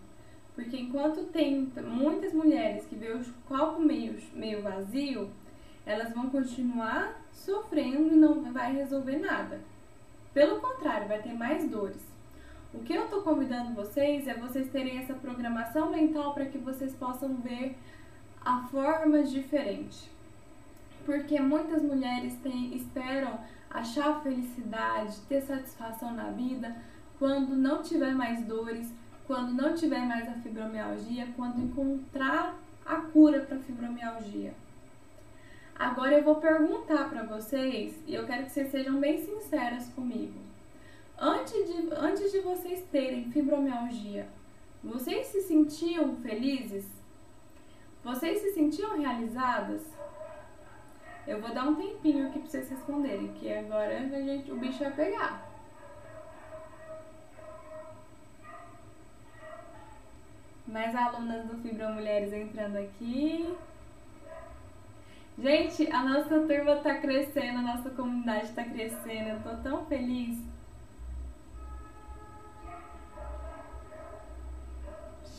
Porque 0.54 0.76
enquanto 0.76 1.24
tem 1.32 1.72
muitas 1.82 2.34
mulheres 2.34 2.84
que 2.84 2.94
vê 2.94 3.12
o 3.12 3.24
copo 3.48 3.80
meio, 3.80 4.18
meio 4.34 4.62
vazio, 4.62 5.30
elas 5.86 6.12
vão 6.12 6.28
continuar 6.28 7.18
sofrendo 7.32 8.12
e 8.12 8.16
não 8.16 8.52
vai 8.52 8.74
resolver 8.74 9.18
nada. 9.18 9.60
Pelo 10.34 10.60
contrário, 10.60 11.08
vai 11.08 11.22
ter 11.22 11.32
mais 11.32 11.68
dores. 11.68 12.11
O 12.74 12.78
que 12.80 12.94
eu 12.94 13.04
estou 13.04 13.20
convidando 13.20 13.74
vocês 13.74 14.26
é 14.26 14.34
vocês 14.34 14.70
terem 14.70 14.98
essa 14.98 15.12
programação 15.12 15.90
mental 15.90 16.32
para 16.32 16.46
que 16.46 16.56
vocês 16.56 16.94
possam 16.94 17.36
ver 17.36 17.76
a 18.42 18.62
formas 18.62 19.30
diferentes. 19.30 20.08
Porque 21.04 21.38
muitas 21.38 21.82
mulheres 21.82 22.34
têm, 22.42 22.74
esperam 22.74 23.38
achar 23.68 24.22
felicidade, 24.22 25.20
ter 25.28 25.42
satisfação 25.42 26.14
na 26.14 26.30
vida 26.30 26.74
quando 27.18 27.54
não 27.54 27.82
tiver 27.82 28.14
mais 28.14 28.42
dores, 28.46 28.90
quando 29.26 29.52
não 29.52 29.74
tiver 29.74 30.06
mais 30.06 30.28
a 30.28 30.34
fibromialgia, 30.34 31.28
quando 31.36 31.60
encontrar 31.60 32.56
a 32.86 32.96
cura 32.96 33.40
para 33.40 33.56
a 33.56 33.60
fibromialgia. 33.60 34.54
Agora 35.74 36.16
eu 36.16 36.24
vou 36.24 36.36
perguntar 36.36 37.08
para 37.10 37.22
vocês 37.24 38.02
e 38.06 38.14
eu 38.14 38.26
quero 38.26 38.44
que 38.44 38.52
vocês 38.52 38.70
sejam 38.70 38.98
bem 38.98 39.18
sinceras 39.18 39.88
comigo. 39.90 40.51
Antes 41.22 41.52
de, 41.52 41.94
antes 41.94 42.32
de 42.32 42.40
vocês 42.40 42.82
terem 42.90 43.30
fibromialgia, 43.30 44.26
vocês 44.82 45.28
se 45.28 45.42
sentiam 45.42 46.16
felizes? 46.16 46.84
Vocês 48.02 48.40
se 48.40 48.52
sentiam 48.52 48.98
realizadas? 48.98 49.82
Eu 51.24 51.40
vou 51.40 51.54
dar 51.54 51.68
um 51.68 51.76
tempinho 51.76 52.26
aqui 52.26 52.40
pra 52.40 52.48
vocês 52.48 52.68
responderem, 52.68 53.32
que 53.34 53.52
agora 53.52 54.00
a 54.00 54.06
gente, 54.06 54.50
o 54.50 54.56
bicho 54.56 54.80
vai 54.80 54.92
pegar. 54.92 55.48
Mais 60.66 60.92
alunas 60.96 61.46
do 61.46 61.56
Fibra 61.58 61.90
Mulheres 61.90 62.32
entrando 62.32 62.78
aqui. 62.78 63.56
Gente, 65.38 65.90
a 65.92 66.02
nossa 66.02 66.40
turma 66.40 66.76
tá 66.76 66.96
crescendo, 66.96 67.58
a 67.58 67.76
nossa 67.76 67.90
comunidade 67.90 68.52
tá 68.52 68.64
crescendo. 68.64 69.28
Eu 69.28 69.42
tô 69.42 69.62
tão 69.62 69.86
feliz. 69.86 70.52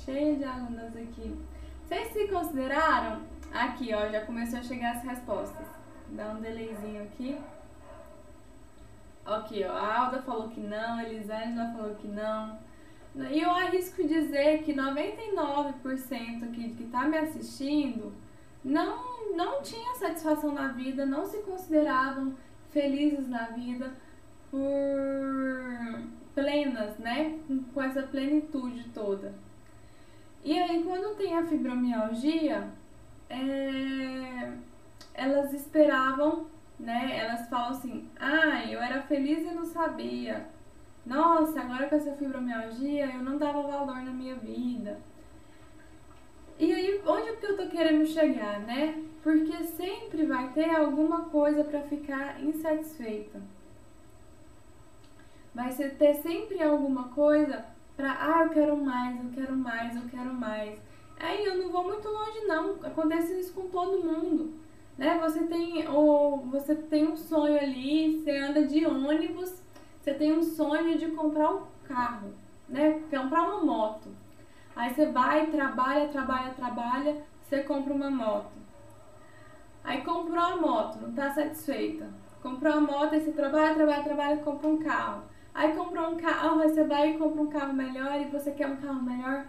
Cheia 0.04 0.36
de 0.36 0.44
alunas 0.44 0.94
aqui. 0.98 1.34
Vocês 1.86 2.12
se 2.12 2.28
consideraram? 2.28 3.22
Aqui, 3.54 3.94
ó, 3.94 4.10
já 4.10 4.26
começou 4.26 4.60
a 4.60 4.64
chegar 4.64 4.98
as 4.98 5.04
respostas. 5.04 5.66
Dá 6.10 6.28
um 6.32 6.42
delayzinho 6.42 7.04
aqui. 7.04 7.40
Aqui, 9.26 9.64
ó, 9.64 9.72
a 9.72 10.00
Alda 10.00 10.22
falou 10.22 10.50
que 10.50 10.60
não, 10.60 10.98
a 10.98 11.04
Elisângela 11.06 11.72
falou 11.72 11.96
que 11.96 12.08
não. 12.10 12.60
E 13.16 13.40
eu 13.40 13.50
arrisco 13.50 14.06
dizer 14.06 14.64
que 14.64 14.74
99% 14.74 16.44
aqui 16.50 16.74
que 16.76 16.84
está 16.84 17.08
me 17.08 17.18
assistindo 17.18 18.12
não, 18.62 19.34
não 19.38 19.62
tinha 19.62 19.96
satisfação 19.96 20.52
na 20.52 20.68
vida, 20.70 21.06
não 21.06 21.26
se 21.26 21.38
consideravam 21.44 22.34
felizes 22.72 23.30
na 23.30 23.44
vida 23.52 23.94
por 24.52 24.60
plenas, 26.36 26.98
né? 26.98 27.40
Com 27.74 27.82
essa 27.82 28.02
plenitude 28.04 28.90
toda. 28.90 29.34
E 30.44 30.60
aí, 30.60 30.84
quando 30.84 31.16
tem 31.16 31.38
a 31.38 31.46
fibromialgia, 31.46 32.70
é, 33.30 34.52
elas 35.14 35.54
esperavam, 35.54 36.48
né? 36.80 37.18
Elas 37.18 37.50
falam 37.50 37.70
assim: 37.70 38.10
ah, 38.20 38.66
eu 38.70 38.82
era 38.82 39.02
feliz 39.04 39.40
e 39.40 39.56
não 39.56 39.66
sabia 39.66 40.54
nossa, 41.06 41.60
agora 41.60 41.88
com 41.90 41.96
essa 41.96 42.14
fibromialgia 42.14 43.08
eu 43.08 43.22
não 43.22 43.38
dava 43.38 43.62
valor 43.62 44.02
na 44.02 44.12
minha 44.12 44.36
vida. 44.36 45.00
E 46.58 46.72
aí, 46.74 47.02
onde 47.06 47.36
que 47.38 47.46
eu 47.46 47.58
tô 47.58 47.68
querendo 47.68 48.06
chegar, 48.06 48.60
né? 48.62 49.04
Porque 49.22 49.64
sempre 49.66 50.26
vai 50.26 50.54
ter 50.54 50.70
alguma 50.70 51.26
coisa 51.26 51.64
para 51.64 51.82
ficar 51.82 52.42
insatisfeita. 52.42 53.42
Vai 55.54 55.74
ter 55.74 56.16
sempre 56.16 56.62
alguma 56.64 57.10
coisa 57.10 57.66
para, 57.96 58.12
ah, 58.20 58.44
eu 58.44 58.50
quero 58.50 58.78
mais, 58.78 59.24
eu 59.24 59.30
quero 59.32 59.56
mais, 59.56 59.96
eu 59.96 60.10
quero 60.10 60.34
mais. 60.34 60.80
Aí 61.20 61.46
eu 61.46 61.58
não 61.58 61.72
vou 61.72 61.84
muito 61.84 62.08
longe 62.08 62.40
não, 62.46 62.76
acontece 62.84 63.40
isso 63.40 63.54
com 63.54 63.70
todo 63.70 64.04
mundo. 64.04 64.54
Né? 64.98 65.18
Você 65.20 65.44
tem 65.46 65.88
ou 65.88 66.38
você 66.46 66.76
tem 66.76 67.08
um 67.08 67.16
sonho 67.16 67.58
ali, 67.60 68.20
você 68.20 68.38
anda 68.38 68.66
de 68.66 68.86
ônibus 68.86 69.64
você 70.04 70.14
tem 70.14 70.38
um 70.38 70.44
sonho 70.44 70.98
de 70.98 71.08
comprar 71.12 71.50
um 71.50 71.62
carro, 71.88 72.34
né? 72.68 73.02
Comprar 73.10 73.44
uma 73.44 73.64
moto. 73.64 74.10
Aí 74.76 74.94
você 74.94 75.06
vai, 75.06 75.48
trabalha, 75.48 76.10
trabalha, 76.10 76.54
trabalha, 76.54 77.24
você 77.42 77.64
compra 77.64 77.94
uma 77.94 78.12
moto. 78.12 78.52
Aí 79.82 80.02
comprou 80.02 80.44
a 80.44 80.58
moto, 80.58 81.00
não 81.00 81.12
está 81.12 81.32
satisfeita. 81.32 82.10
Comprou 82.42 82.74
a 82.74 82.82
moto, 82.82 83.14
aí 83.14 83.22
você 83.22 83.32
trabalha, 83.32 83.76
trabalha, 83.76 84.04
trabalha, 84.04 84.38
compra 84.44 84.68
um 84.68 84.78
carro. 84.84 85.24
Aí 85.54 85.76
comprou 85.76 86.12
um 86.12 86.18
carro, 86.18 86.60
aí 86.60 86.70
você 86.70 86.84
vai 86.84 87.12
e 87.12 87.18
compra 87.18 87.42
um 87.42 87.48
carro 87.48 87.74
melhor 87.74 88.20
e 88.20 88.26
você 88.26 88.52
quer 88.52 88.68
um 88.68 88.78
carro 88.78 89.02
melhor. 89.04 89.46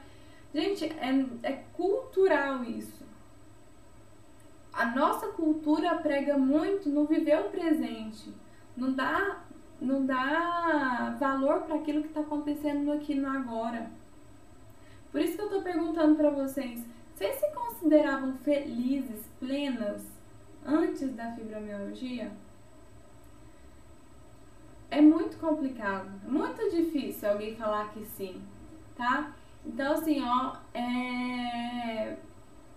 Gente, 0.54 0.84
é, 0.84 1.26
é 1.42 1.52
cultural 1.72 2.62
isso. 2.64 3.04
A 4.72 4.86
nossa 4.86 5.28
cultura 5.28 5.94
prega 5.96 6.36
muito 6.36 6.88
no 6.88 7.04
viver 7.04 7.40
o 7.40 7.50
presente. 7.50 8.32
Não 8.76 8.92
dá 8.92 9.40
não 9.80 10.06
dá 10.06 11.16
valor 11.18 11.62
para 11.62 11.76
aquilo 11.76 12.02
que 12.02 12.08
está 12.08 12.20
acontecendo 12.20 12.92
aqui 12.92 13.14
no 13.14 13.28
agora. 13.28 13.90
Por 15.10 15.20
isso 15.20 15.36
que 15.36 15.42
eu 15.42 15.46
estou 15.46 15.62
perguntando 15.62 16.16
para 16.16 16.30
vocês: 16.30 16.84
vocês 17.14 17.36
se 17.36 17.50
consideravam 17.52 18.34
felizes, 18.38 19.26
plenas, 19.38 20.04
antes 20.64 21.12
da 21.14 21.32
fibromialgia? 21.32 22.32
É 24.94 25.00
muito 25.00 25.36
complicado, 25.38 26.08
é 26.24 26.30
muito 26.30 26.70
difícil 26.70 27.28
alguém 27.28 27.56
falar 27.56 27.92
que 27.92 28.04
sim, 28.04 28.40
tá? 28.94 29.34
Então, 29.66 29.92
assim, 29.92 30.22
ó, 30.22 30.54
é... 30.72 32.16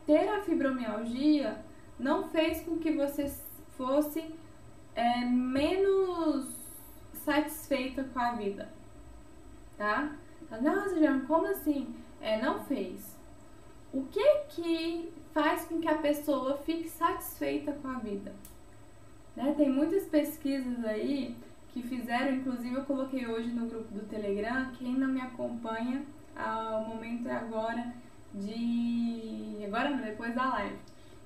ter 0.03 0.27
a 0.27 0.41
fibromialgia 0.41 1.63
não 1.99 2.27
fez 2.27 2.61
com 2.61 2.79
que 2.79 2.89
você 2.91 3.31
fosse 3.77 4.33
é, 4.95 5.25
menos 5.25 6.55
satisfeita 7.13 8.03
com 8.05 8.19
a 8.19 8.31
vida, 8.31 8.67
tá? 9.77 10.15
Nossa, 10.59 10.97
Jean, 10.97 11.19
como 11.27 11.45
assim? 11.45 11.95
É, 12.19 12.41
não 12.41 12.61
fez. 12.61 13.15
O 13.93 14.05
que 14.05 14.27
que 14.49 15.13
faz 15.35 15.65
com 15.65 15.79
que 15.79 15.87
a 15.87 15.99
pessoa 15.99 16.57
fique 16.57 16.89
satisfeita 16.89 17.73
com 17.73 17.89
a 17.89 17.99
vida? 17.99 18.33
Né? 19.35 19.53
Tem 19.55 19.69
muitas 19.69 20.05
pesquisas 20.05 20.83
aí 20.83 21.37
que 21.81 21.87
fizeram, 21.87 22.35
inclusive 22.35 22.75
eu 22.75 22.85
coloquei 22.85 23.27
hoje 23.27 23.49
no 23.49 23.67
grupo 23.67 23.93
do 23.93 24.05
Telegram, 24.05 24.71
quem 24.77 24.93
não 24.95 25.07
me 25.07 25.21
acompanha, 25.21 26.03
o 26.35 26.89
momento 26.89 27.27
é 27.27 27.33
agora 27.33 27.93
de... 28.33 29.63
agora 29.65 29.89
não, 29.89 30.01
depois 30.03 30.33
da 30.35 30.49
live 30.49 30.77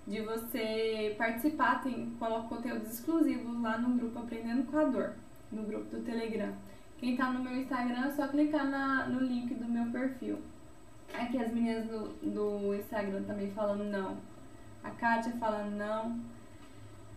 de 0.08 0.22
você 0.22 1.16
participar, 1.18 1.84
tem, 1.84 2.10
coloco 2.18 2.50
conteúdos 2.50 2.92
exclusivos 2.92 3.62
lá 3.62 3.78
no 3.78 3.98
grupo 3.98 4.20
Aprendendo 4.20 4.64
com 4.64 4.78
a 4.78 4.86
Dor 4.86 5.14
no 5.52 5.64
grupo 5.64 5.96
do 5.96 6.04
Telegram. 6.04 6.54
Quem 6.98 7.16
tá 7.16 7.32
no 7.32 7.44
meu 7.44 7.56
Instagram 7.56 8.08
é 8.08 8.12
só 8.12 8.28
clicar 8.28 8.70
na, 8.70 9.08
no 9.08 9.20
link 9.20 9.54
do 9.54 9.66
meu 9.66 9.86
perfil. 9.92 10.40
Aqui 11.14 11.38
as 11.42 11.52
meninas 11.54 11.86
do, 11.88 12.10
do 12.22 12.76
Instagram 12.76 13.24
também 13.24 13.52
falando 13.52 13.84
não. 13.84 14.18
A 14.84 14.90
Kátia 14.92 15.34
falando 15.34 15.76
não. 15.76 16.20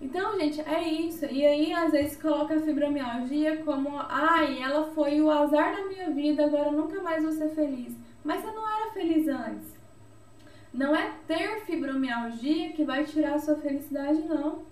Então, 0.01 0.39
gente, 0.39 0.61
é 0.61 0.83
isso. 0.83 1.25
E 1.27 1.45
aí, 1.47 1.73
às 1.73 1.93
vezes, 1.93 2.21
coloca 2.21 2.55
a 2.55 2.61
fibromialgia 2.61 3.63
como, 3.65 3.91
ai, 3.99 4.63
ela 4.63 4.85
foi 4.93 5.21
o 5.21 5.31
azar 5.31 5.77
da 5.77 5.87
minha 5.87 6.11
vida, 6.11 6.45
agora 6.45 6.71
nunca 6.71 7.03
mais 7.03 7.23
vou 7.23 7.33
ser 7.33 7.51
feliz. 7.51 7.97
Mas 8.23 8.43
você 8.43 8.51
não 8.53 8.69
era 8.69 8.93
feliz 8.93 9.29
antes. 9.29 9.75
Não 10.73 10.95
é 10.95 11.13
ter 11.27 11.61
fibromialgia 11.65 12.73
que 12.73 12.85
vai 12.85 13.05
tirar 13.05 13.35
a 13.35 13.39
sua 13.39 13.57
felicidade, 13.57 14.21
não 14.23 14.63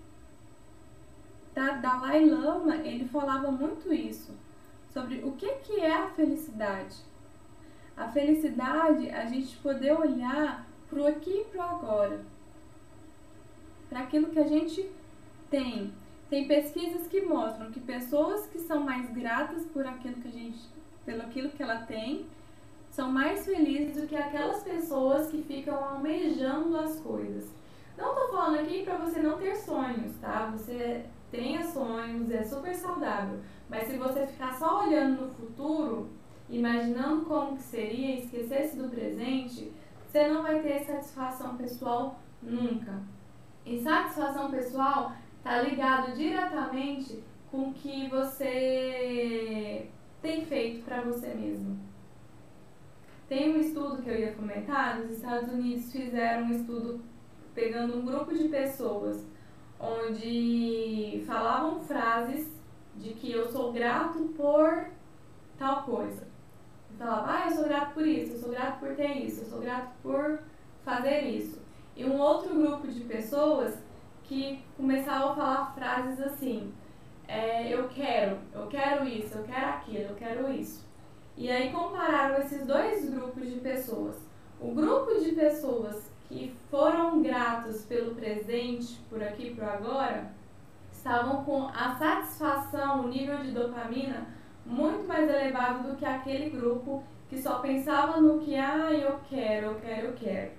da 1.55 1.73
Dalai 1.73 2.25
Lama, 2.25 2.77
ele 2.77 3.07
falava 3.07 3.51
muito 3.51 3.93
isso, 3.93 4.35
sobre 4.89 5.23
o 5.23 5.33
que, 5.33 5.49
que 5.57 5.81
é 5.81 5.93
a 5.93 6.09
felicidade. 6.11 6.97
A 7.97 8.09
felicidade 8.09 9.11
a 9.11 9.27
gente 9.27 9.57
poder 9.59 9.93
olhar 9.93 10.67
para 10.89 11.01
o 11.01 11.07
aqui 11.07 11.31
e 11.31 11.45
para 11.45 11.61
o 11.61 11.69
agora, 11.69 12.21
para 13.89 14.01
aquilo 14.01 14.31
que 14.31 14.39
a 14.39 14.47
gente 14.47 14.91
tem. 15.53 15.93
Tem 16.31 16.49
pesquisas 16.49 17.07
que 17.07 17.21
mostram 17.21 17.71
que 17.71 17.79
pessoas 17.79 18.47
que 18.47 18.59
são 18.59 18.81
mais 18.83 19.09
gratas 19.11 19.67
por 19.67 19.87
aquilo 19.87 20.15
que 20.15 20.29
a 20.29 20.31
gente, 20.31 20.59
pelo 21.05 21.23
aquilo 21.23 21.51
que 21.51 21.63
ela 21.63 21.83
tem, 21.83 22.27
são 22.91 23.13
mais 23.13 23.45
felizes 23.45 24.01
do 24.01 24.09
que 24.09 24.17
aquelas 24.17 24.63
pessoas 24.63 25.31
que 25.31 25.43
ficam 25.43 25.77
almejando 25.77 26.77
as 26.79 26.99
coisas. 27.01 27.51
Não 27.97 28.15
estou 28.15 28.29
falando 28.29 28.61
aqui 28.61 28.83
para 28.83 28.97
você 28.97 29.21
não 29.21 29.39
ter 29.39 29.55
sonhos, 29.57 30.17
tá? 30.17 30.51
Você 30.53 31.05
tenha 31.31 31.65
sonhos, 31.65 32.31
é 32.31 32.43
super 32.43 32.75
saudável. 32.75 33.39
Mas 33.69 33.89
se 33.89 33.99
você 33.99 34.27
ficar 34.27 34.55
só 34.55 34.87
olhando 34.87 35.27
no 35.27 35.35
futuro, 35.35 36.09
imaginando 36.49 37.27
como 37.27 37.57
que 37.57 37.63
seria, 37.63 38.19
esquecesse 38.19 38.77
do 38.77 38.89
presente, 38.89 39.71
você 40.07 40.29
não 40.29 40.43
vai 40.43 40.61
ter 40.61 40.81
satisfação 40.85 41.57
pessoal 41.57 42.19
nunca. 42.43 43.03
E 43.65 43.81
satisfação 43.83 44.51
pessoal 44.51 45.13
está 45.43 45.61
ligado 45.61 46.15
diretamente 46.15 47.21
com 47.51 47.71
o 47.71 47.75
que 47.75 48.09
você 48.09 49.89
tem 50.23 50.47
feito 50.47 50.85
para 50.85 51.03
você 51.03 51.35
mesmo. 51.35 51.77
Tem 53.29 53.53
um 53.53 53.59
estudo 53.59 54.01
que 54.01 54.09
eu 54.09 54.19
ia 54.21 54.35
comentar, 54.35 55.01
os 55.01 55.11
Estados 55.11 55.53
Unidos 55.53 55.91
fizeram 55.91 56.47
um 56.47 56.53
estudo 56.53 57.01
pegando 57.53 57.99
um 57.99 58.07
grupo 58.07 58.33
de 58.33 58.49
pessoas 58.49 59.27
onde 59.81 61.25
falavam 61.27 61.81
frases 61.81 62.49
de 62.95 63.13
que 63.15 63.33
eu 63.33 63.51
sou 63.51 63.73
grato 63.73 64.21
por 64.37 64.87
tal 65.59 65.83
coisa. 65.83 66.25
falava, 66.97 67.33
ah, 67.33 67.47
eu 67.49 67.57
sou 67.57 67.65
grato 67.65 67.95
por 67.95 68.07
isso, 68.07 68.35
eu 68.35 68.39
sou 68.39 68.51
grato 68.51 68.79
por 68.79 68.95
ter 68.95 69.27
isso, 69.27 69.41
eu 69.41 69.47
sou 69.47 69.61
grato 69.61 69.91
por 70.05 70.39
fazer 70.85 71.23
isso. 71.23 71.61
E 71.97 72.05
um 72.05 72.17
outro 72.21 72.55
grupo 72.55 72.87
de 72.87 73.01
pessoas 73.01 73.77
que 74.25 74.65
começavam 74.77 75.33
a 75.33 75.35
falar 75.35 75.75
frases 75.75 76.21
assim, 76.21 76.73
é, 77.29 77.73
eu 77.73 77.89
quero, 77.89 78.39
eu 78.53 78.67
quero 78.67 79.07
isso, 79.07 79.39
eu 79.39 79.45
quero 79.45 79.67
aquilo, 79.67 80.11
eu 80.11 80.15
quero 80.15 80.53
isso. 80.53 80.87
E 81.37 81.51
aí 81.51 81.71
compararam 81.71 82.39
esses 82.39 82.67
dois 82.67 83.09
grupos 83.09 83.49
de 83.49 83.61
pessoas. 83.61 84.17
O 84.61 84.73
grupo 84.73 85.19
de 85.19 85.33
pessoas 85.33 86.11
que 86.29 86.55
foram 86.71 87.23
gratos 87.23 87.85
pelo 87.85 88.15
presente, 88.15 89.01
por 89.09 89.23
aqui, 89.23 89.55
por 89.55 89.65
agora, 89.65 90.31
estavam 90.93 91.45
com 91.45 91.69
a 91.69 91.95
satisfação, 91.97 93.05
o 93.05 93.09
nível 93.09 93.39
de 93.39 93.51
dopamina 93.51 94.27
muito 94.65 95.07
mais 95.07 95.29
elevado 95.29 95.89
do 95.89 95.97
que 95.97 96.05
aquele 96.05 96.51
grupo 96.51 97.03
que 97.29 97.41
só 97.41 97.59
pensava 97.59 98.21
no 98.21 98.39
que, 98.41 98.55
ah, 98.57 98.93
eu 98.93 99.19
quero, 99.29 99.67
eu 99.67 99.75
quero, 99.81 100.07
eu 100.09 100.13
quero. 100.13 100.51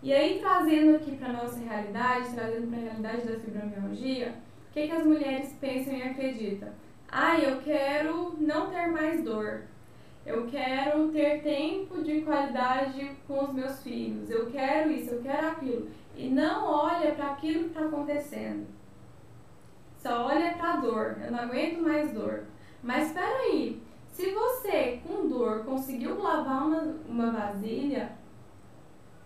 E 0.00 0.12
aí, 0.12 0.38
trazendo 0.38 0.94
aqui 0.94 1.16
para 1.16 1.32
nossa 1.32 1.58
realidade, 1.58 2.32
trazendo 2.32 2.68
para 2.68 2.78
a 2.78 2.82
realidade 2.82 3.26
da 3.26 3.40
fibromialgia, 3.40 4.34
o 4.68 4.72
que, 4.72 4.86
que 4.86 4.92
as 4.92 5.04
mulheres 5.04 5.52
pensam 5.60 5.92
e 5.92 6.02
acreditam? 6.02 6.68
Ah, 7.10 7.36
eu 7.38 7.60
quero 7.62 8.36
não 8.38 8.70
ter 8.70 8.86
mais 8.86 9.24
dor. 9.24 9.62
Eu 10.24 10.46
quero 10.46 11.08
ter 11.08 11.42
tempo 11.42 12.02
de 12.02 12.20
qualidade 12.20 13.10
com 13.26 13.44
os 13.44 13.52
meus 13.52 13.82
filhos. 13.82 14.30
Eu 14.30 14.50
quero 14.50 14.90
isso, 14.92 15.14
eu 15.14 15.22
quero 15.22 15.48
aquilo. 15.48 15.88
E 16.14 16.28
não 16.28 16.66
olha 16.66 17.12
para 17.12 17.32
aquilo 17.32 17.64
que 17.64 17.68
está 17.70 17.86
acontecendo. 17.86 18.66
Só 19.98 20.26
olha 20.26 20.52
para 20.52 20.74
a 20.74 20.76
dor. 20.76 21.16
Eu 21.24 21.32
não 21.32 21.40
aguento 21.40 21.80
mais 21.80 22.12
dor. 22.12 22.44
Mas 22.82 23.08
espera 23.08 23.36
aí. 23.38 23.82
Se 24.12 24.30
você, 24.32 25.00
com 25.06 25.28
dor, 25.28 25.64
conseguiu 25.64 26.20
lavar 26.20 26.66
uma, 26.66 26.94
uma 27.08 27.30
vasilha, 27.30 28.12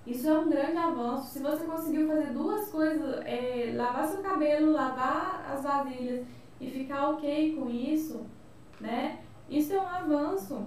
isso 0.06 0.28
é 0.28 0.36
um 0.36 0.48
grande 0.48 0.76
avanço. 0.76 1.30
Se 1.30 1.38
você 1.38 1.64
conseguiu 1.64 2.08
fazer 2.08 2.32
duas 2.32 2.68
coisas, 2.70 3.20
é, 3.24 3.72
lavar 3.74 4.08
seu 4.08 4.20
cabelo, 4.20 4.72
lavar 4.72 5.48
as 5.52 5.62
vasilhas 5.62 6.26
e 6.60 6.70
ficar 6.70 7.10
ok 7.10 7.54
com 7.56 7.70
isso, 7.70 8.26
né? 8.80 9.20
Isso 9.48 9.72
é 9.72 9.80
um 9.80 9.86
avanço. 9.86 10.66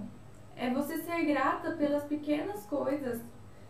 É 0.56 0.70
você 0.70 0.98
ser 0.98 1.24
grata 1.26 1.72
pelas 1.72 2.04
pequenas 2.04 2.64
coisas. 2.64 3.20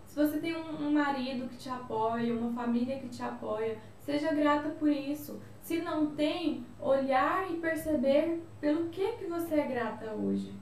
Se 0.06 0.14
você 0.14 0.38
tem 0.38 0.56
um, 0.56 0.86
um 0.86 0.92
marido 0.92 1.48
que 1.48 1.56
te 1.56 1.68
apoia, 1.68 2.32
uma 2.32 2.52
família 2.52 3.00
que 3.00 3.08
te 3.08 3.22
apoia, 3.22 3.76
seja 3.98 4.32
grata 4.32 4.68
por 4.70 4.88
isso. 4.88 5.40
Se 5.60 5.82
não 5.82 6.14
tem, 6.14 6.64
olhar 6.80 7.50
e 7.50 7.56
perceber 7.56 8.40
pelo 8.60 8.88
que 8.88 9.12
que 9.14 9.26
você 9.26 9.56
é 9.56 9.66
grata 9.66 10.12
hoje 10.12 10.54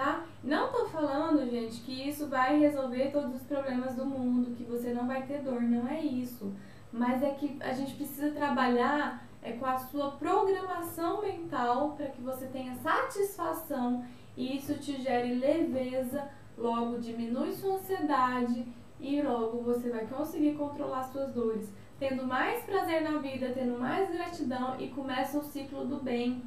tá? 0.00 0.24
Não 0.42 0.72
tô 0.72 0.86
falando, 0.86 1.48
gente, 1.50 1.82
que 1.82 2.08
isso 2.08 2.26
vai 2.26 2.58
resolver 2.58 3.10
todos 3.12 3.34
os 3.34 3.42
problemas 3.42 3.94
do 3.94 4.06
mundo, 4.06 4.56
que 4.56 4.64
você 4.64 4.94
não 4.94 5.06
vai 5.06 5.26
ter 5.26 5.42
dor, 5.42 5.60
não 5.60 5.86
é 5.86 6.00
isso. 6.00 6.54
Mas 6.90 7.22
é 7.22 7.30
que 7.32 7.58
a 7.60 7.74
gente 7.74 7.94
precisa 7.94 8.30
trabalhar 8.30 9.28
é 9.42 9.52
com 9.52 9.66
a 9.66 9.78
sua 9.78 10.12
programação 10.12 11.22
mental 11.22 11.92
para 11.96 12.06
que 12.06 12.20
você 12.20 12.46
tenha 12.46 12.74
satisfação 12.76 14.04
e 14.36 14.56
isso 14.56 14.74
te 14.74 15.00
gere 15.00 15.34
leveza, 15.34 16.28
logo 16.58 16.98
diminui 16.98 17.52
sua 17.52 17.76
ansiedade 17.76 18.66
e 19.00 19.22
logo 19.22 19.62
você 19.62 19.88
vai 19.88 20.06
conseguir 20.06 20.54
controlar 20.54 21.04
suas 21.04 21.32
dores, 21.32 21.70
tendo 21.98 22.26
mais 22.26 22.64
prazer 22.64 23.02
na 23.02 23.18
vida, 23.18 23.52
tendo 23.54 23.78
mais 23.78 24.10
gratidão 24.10 24.78
e 24.78 24.88
começa 24.88 25.38
o 25.38 25.42
ciclo 25.42 25.86
do 25.86 26.02
bem. 26.02 26.42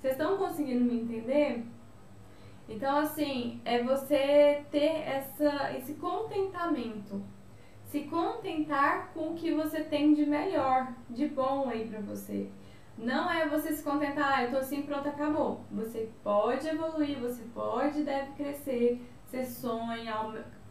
Vocês 0.00 0.14
estão 0.14 0.38
conseguindo 0.38 0.84
me 0.84 1.00
entender? 1.00 1.66
Então, 2.70 2.98
assim, 2.98 3.60
é 3.64 3.82
você 3.82 4.64
ter 4.70 5.02
essa, 5.04 5.76
esse 5.76 5.94
contentamento. 5.94 7.20
Se 7.86 8.02
contentar 8.02 9.12
com 9.12 9.32
o 9.32 9.34
que 9.34 9.52
você 9.52 9.82
tem 9.82 10.14
de 10.14 10.24
melhor, 10.24 10.94
de 11.10 11.26
bom 11.26 11.68
aí 11.68 11.88
pra 11.88 12.00
você. 12.00 12.48
Não 12.96 13.28
é 13.28 13.48
você 13.48 13.72
se 13.72 13.82
contentar, 13.82 14.38
ah, 14.38 14.44
eu 14.44 14.50
tô 14.52 14.58
assim, 14.58 14.82
pronto, 14.82 15.08
acabou. 15.08 15.64
Você 15.72 16.08
pode 16.22 16.68
evoluir, 16.68 17.18
você 17.18 17.42
pode 17.52 18.04
deve 18.04 18.32
crescer, 18.32 19.02
você 19.26 19.44
sonha, 19.44 20.14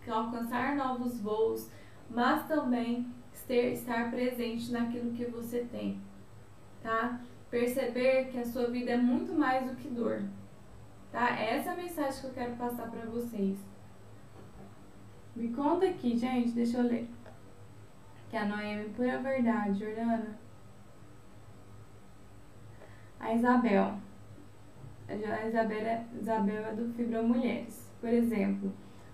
alcançar 0.08 0.78
novos 0.78 1.20
voos, 1.20 1.70
mas 2.10 2.48
também 2.48 3.06
ter, 3.50 3.74
estar 3.74 4.12
presente 4.12 4.72
naquilo 4.72 5.12
que 5.12 5.26
você 5.26 5.68
tem, 5.72 6.00
tá? 6.84 7.20
Perceber 7.50 8.26
que 8.26 8.38
a 8.38 8.46
sua 8.46 8.68
vida 8.68 8.92
é 8.92 8.98
muito 8.98 9.34
mais 9.34 9.68
do 9.68 9.76
que 9.76 9.88
dor. 9.90 10.22
Tá? 11.12 11.30
Essa 11.40 11.72
é 11.72 11.74
a 11.74 11.76
mensagem 11.76 12.22
que 12.22 12.28
eu 12.28 12.34
quero 12.34 12.56
passar 12.56 12.90
para 12.90 13.10
vocês. 13.10 13.58
Me 15.36 15.50
conta 15.54 15.88
aqui, 15.88 16.18
gente, 16.18 16.52
deixa 16.52 16.78
eu 16.78 16.84
ler. 16.84 17.10
Que 18.30 18.38
a 18.38 18.46
Noemi, 18.46 18.90
pura 18.90 19.18
verdade, 19.20 19.80
Jordana. 19.80 20.38
A 23.20 23.34
Isabel. 23.34 23.94
A 25.08 25.48
Isabel 25.48 25.80
é, 25.80 26.06
Isabel 26.20 26.66
é 26.66 26.74
do 26.74 26.94
Fibra 26.94 27.24
Mulheres. 27.24 27.92
Por 28.00 28.10
exemplo, 28.10 28.72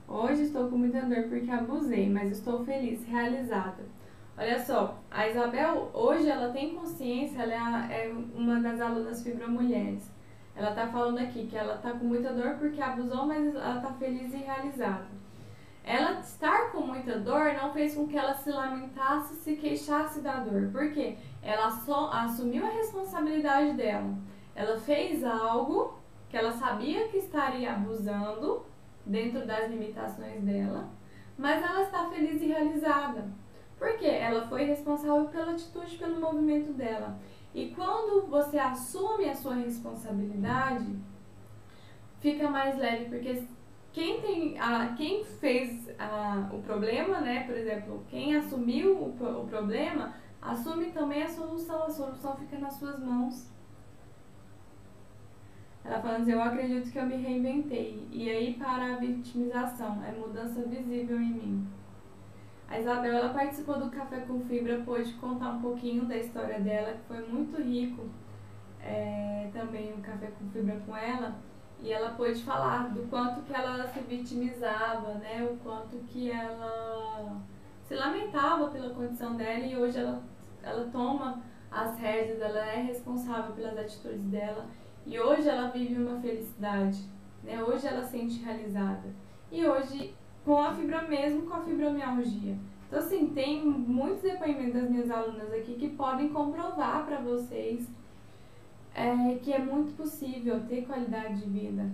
hoje 0.08 0.44
estou 0.44 0.70
com 0.70 0.78
muita 0.78 1.02
dor 1.02 1.24
porque 1.30 1.50
abusei, 1.50 2.10
mas 2.10 2.32
estou 2.32 2.66
feliz, 2.66 3.06
realizada. 3.06 3.84
Olha 4.38 4.60
só, 4.60 5.02
a 5.10 5.30
Isabel, 5.30 5.90
hoje 5.94 6.30
ela 6.30 6.52
tem 6.52 6.76
consciência, 6.76 7.42
ela 7.42 7.90
é, 7.90 8.08
é 8.08 8.14
uma 8.36 8.60
das 8.60 8.82
alunas 8.82 9.24
Fibra 9.24 9.48
Mulheres. 9.48 10.15
Ela 10.56 10.72
tá 10.72 10.88
falando 10.88 11.20
aqui 11.20 11.48
que 11.48 11.58
ela 11.58 11.78
tá 11.78 11.92
com 11.92 12.06
muita 12.06 12.32
dor 12.34 12.56
porque 12.58 12.82
abusou, 12.82 13.26
mas 13.26 13.54
ela 13.54 13.82
tá 13.82 13.92
feliz 13.94 14.34
e 14.34 14.38
realizada. 14.38 15.08
Ela 15.84 16.20
estar 16.20 16.72
com 16.72 16.82
muita 16.82 17.20
dor 17.20 17.54
não 17.54 17.72
fez 17.72 17.94
com 17.94 18.08
que 18.08 18.18
ela 18.18 18.34
se 18.34 18.50
lamentasse, 18.50 19.36
se 19.36 19.56
queixasse 19.56 20.22
da 20.22 20.38
dor. 20.38 20.72
Por 20.72 20.92
quê? 20.92 21.18
Ela 21.44 21.70
só 21.70 22.10
assumiu 22.12 22.66
a 22.66 22.72
responsabilidade 22.72 23.74
dela. 23.74 24.16
Ela 24.56 24.80
fez 24.80 25.24
algo 25.24 26.00
que 26.30 26.38
ela 26.38 26.52
sabia 26.52 27.08
que 27.10 27.18
estaria 27.18 27.74
abusando 27.74 28.66
dentro 29.06 29.46
das 29.46 29.70
limitações 29.70 30.42
dela, 30.42 30.90
mas 31.38 31.64
ela 31.64 31.84
está 31.84 32.10
feliz 32.10 32.42
e 32.42 32.48
realizada. 32.48 33.26
Por 33.78 33.98
quê? 33.98 34.08
Ela 34.08 34.48
foi 34.48 34.64
responsável 34.64 35.26
pela 35.26 35.52
atitude, 35.52 35.98
pelo 35.98 36.20
movimento 36.20 36.74
dela. 36.74 37.20
E 37.56 37.74
quando 37.74 38.28
você 38.28 38.60
assume 38.60 39.30
a 39.30 39.34
sua 39.34 39.56
responsabilidade, 39.56 40.94
fica 42.20 42.50
mais 42.50 42.78
leve, 42.78 43.06
porque 43.06 43.48
quem 43.94 44.20
tem 44.20 44.60
a, 44.60 44.94
quem 44.94 45.24
fez 45.24 45.90
a, 45.98 46.50
o 46.52 46.62
problema, 46.62 47.22
né? 47.22 47.46
Por 47.46 47.56
exemplo, 47.56 48.04
quem 48.10 48.36
assumiu 48.36 48.98
o, 48.98 49.42
o 49.42 49.48
problema, 49.48 50.14
assume 50.42 50.88
também 50.88 51.24
a 51.24 51.30
solução. 51.30 51.86
A 51.86 51.90
solução 51.90 52.36
fica 52.36 52.60
nas 52.60 52.74
suas 52.74 53.00
mãos. 53.00 53.50
Ela 55.86 56.02
falando 56.02 56.24
assim, 56.24 56.32
eu 56.34 56.42
acredito 56.42 56.92
que 56.92 57.00
eu 57.00 57.06
me 57.06 57.16
reinventei. 57.16 58.06
E 58.12 58.30
aí 58.30 58.56
para 58.56 58.96
a 58.96 58.98
vitimização, 58.98 60.04
é 60.04 60.12
mudança 60.12 60.62
visível 60.64 61.22
em 61.22 61.32
mim. 61.32 61.68
A 62.68 62.80
Isabel 62.80 63.14
ela 63.14 63.30
participou 63.30 63.80
do 63.80 63.90
Café 63.90 64.22
com 64.22 64.40
Fibra, 64.42 64.82
pôde 64.86 65.14
contar 65.14 65.52
um 65.52 65.62
pouquinho 65.62 66.06
da 66.06 66.18
história 66.18 66.60
dela, 66.60 66.94
que 66.94 67.04
foi 67.08 67.28
muito 67.28 67.62
rico 67.62 68.10
é, 68.82 69.50
também 69.54 69.94
o 69.94 69.98
Café 69.98 70.32
com 70.38 70.50
Fibra 70.50 70.82
com 70.86 70.96
ela. 70.96 71.36
E 71.82 71.92
ela 71.92 72.12
pôde 72.12 72.42
falar 72.44 72.90
do 72.94 73.04
quanto 73.10 73.42
que 73.42 73.54
ela 73.54 73.86
se 73.88 74.00
vitimizava, 74.00 75.16
né? 75.16 75.44
O 75.44 75.58
quanto 75.58 75.98
que 76.08 76.32
ela 76.32 77.42
se 77.84 77.96
lamentava 77.96 78.70
pela 78.70 78.94
condição 78.94 79.36
dela 79.36 79.66
e 79.66 79.78
hoje 79.78 80.00
ela, 80.00 80.24
ela 80.64 80.90
toma 80.92 81.42
as 81.70 82.00
rédeas, 82.00 82.42
ela 82.42 82.66
é 82.66 82.82
responsável 82.82 83.54
pelas 83.54 83.78
atitudes 83.78 84.26
dela 84.26 84.66
e 85.06 85.20
hoje 85.20 85.48
ela 85.48 85.70
vive 85.70 86.02
uma 86.02 86.20
felicidade, 86.20 87.00
né? 87.44 87.62
Hoje 87.64 87.86
ela 87.86 88.04
se 88.04 88.12
sente 88.12 88.44
realizada. 88.44 89.14
E 89.52 89.66
hoje 89.66 90.16
com 90.46 90.62
a 90.62 90.74
fibra 90.74 91.02
mesmo 91.02 91.42
com 91.48 91.56
a 91.56 91.62
fibromialgia. 91.62 92.56
Então, 92.88 93.00
assim, 93.00 93.28
tem 93.34 93.66
muitos 93.66 94.22
depoimentos 94.22 94.74
das 94.74 94.90
minhas 94.90 95.10
alunas 95.10 95.52
aqui 95.52 95.74
que 95.74 95.90
podem 95.90 96.30
comprovar 96.30 97.04
para 97.06 97.20
vocês 97.20 97.90
é, 98.94 99.36
que 99.44 99.52
é 99.52 99.60
muito 99.60 99.98
possível 99.98 100.62
ter 100.68 100.86
qualidade 100.86 101.42
de 101.42 101.50
vida. 101.50 101.92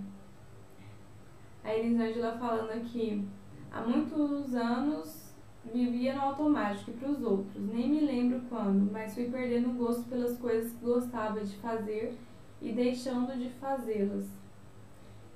A 1.64 1.74
Elisângela 1.74 2.36
falando 2.38 2.70
aqui, 2.70 3.26
há 3.72 3.80
muitos 3.80 4.54
anos 4.54 5.32
vivia 5.72 6.14
no 6.14 6.22
automático 6.22 6.90
e 6.90 6.94
para 6.94 7.08
os 7.08 7.22
outros, 7.22 7.62
nem 7.72 7.88
me 7.88 8.00
lembro 8.00 8.42
quando, 8.48 8.90
mas 8.90 9.14
fui 9.14 9.30
perdendo 9.30 9.70
o 9.70 9.74
gosto 9.74 10.02
pelas 10.08 10.36
coisas 10.38 10.72
que 10.72 10.84
gostava 10.84 11.40
de 11.40 11.56
fazer 11.56 12.18
e 12.60 12.72
deixando 12.72 13.38
de 13.38 13.48
fazê-las. 13.50 14.41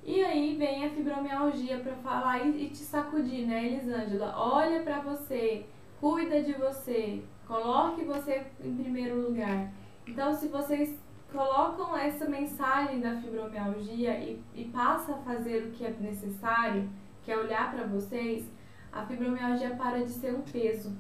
E 0.06 0.24
aí 0.24 0.54
vem 0.56 0.86
a 0.86 0.90
fibromialgia 0.90 1.80
para 1.80 1.96
falar 1.96 2.46
e, 2.46 2.70
te 2.70 2.76
sacudir, 2.76 3.44
né, 3.44 3.66
Elisângela? 3.66 4.32
Olha 4.38 4.80
para 4.84 5.00
você, 5.00 5.66
cuida 6.00 6.40
de 6.44 6.52
você, 6.52 7.24
coloque 7.44 8.04
você 8.04 8.46
em 8.62 8.76
primeiro 8.76 9.20
lugar. 9.20 9.72
Então, 10.06 10.32
se 10.32 10.46
vocês 10.46 10.96
colocam 11.32 11.96
essa 11.96 12.24
mensagem 12.24 13.00
da 13.00 13.16
fibromialgia 13.16 14.16
e, 14.20 14.40
e 14.54 14.66
passa 14.66 15.12
a 15.12 15.22
fazer 15.22 15.64
o 15.64 15.70
que 15.72 15.84
é 15.84 15.90
necessário, 15.98 16.88
que 17.24 17.32
é 17.32 17.36
olhar 17.36 17.74
para 17.74 17.84
vocês, 17.88 18.48
a 18.92 19.04
fibromialgia 19.04 19.74
para 19.74 20.04
de 20.04 20.12
ser 20.12 20.36
um 20.36 20.42
peso, 20.42 20.96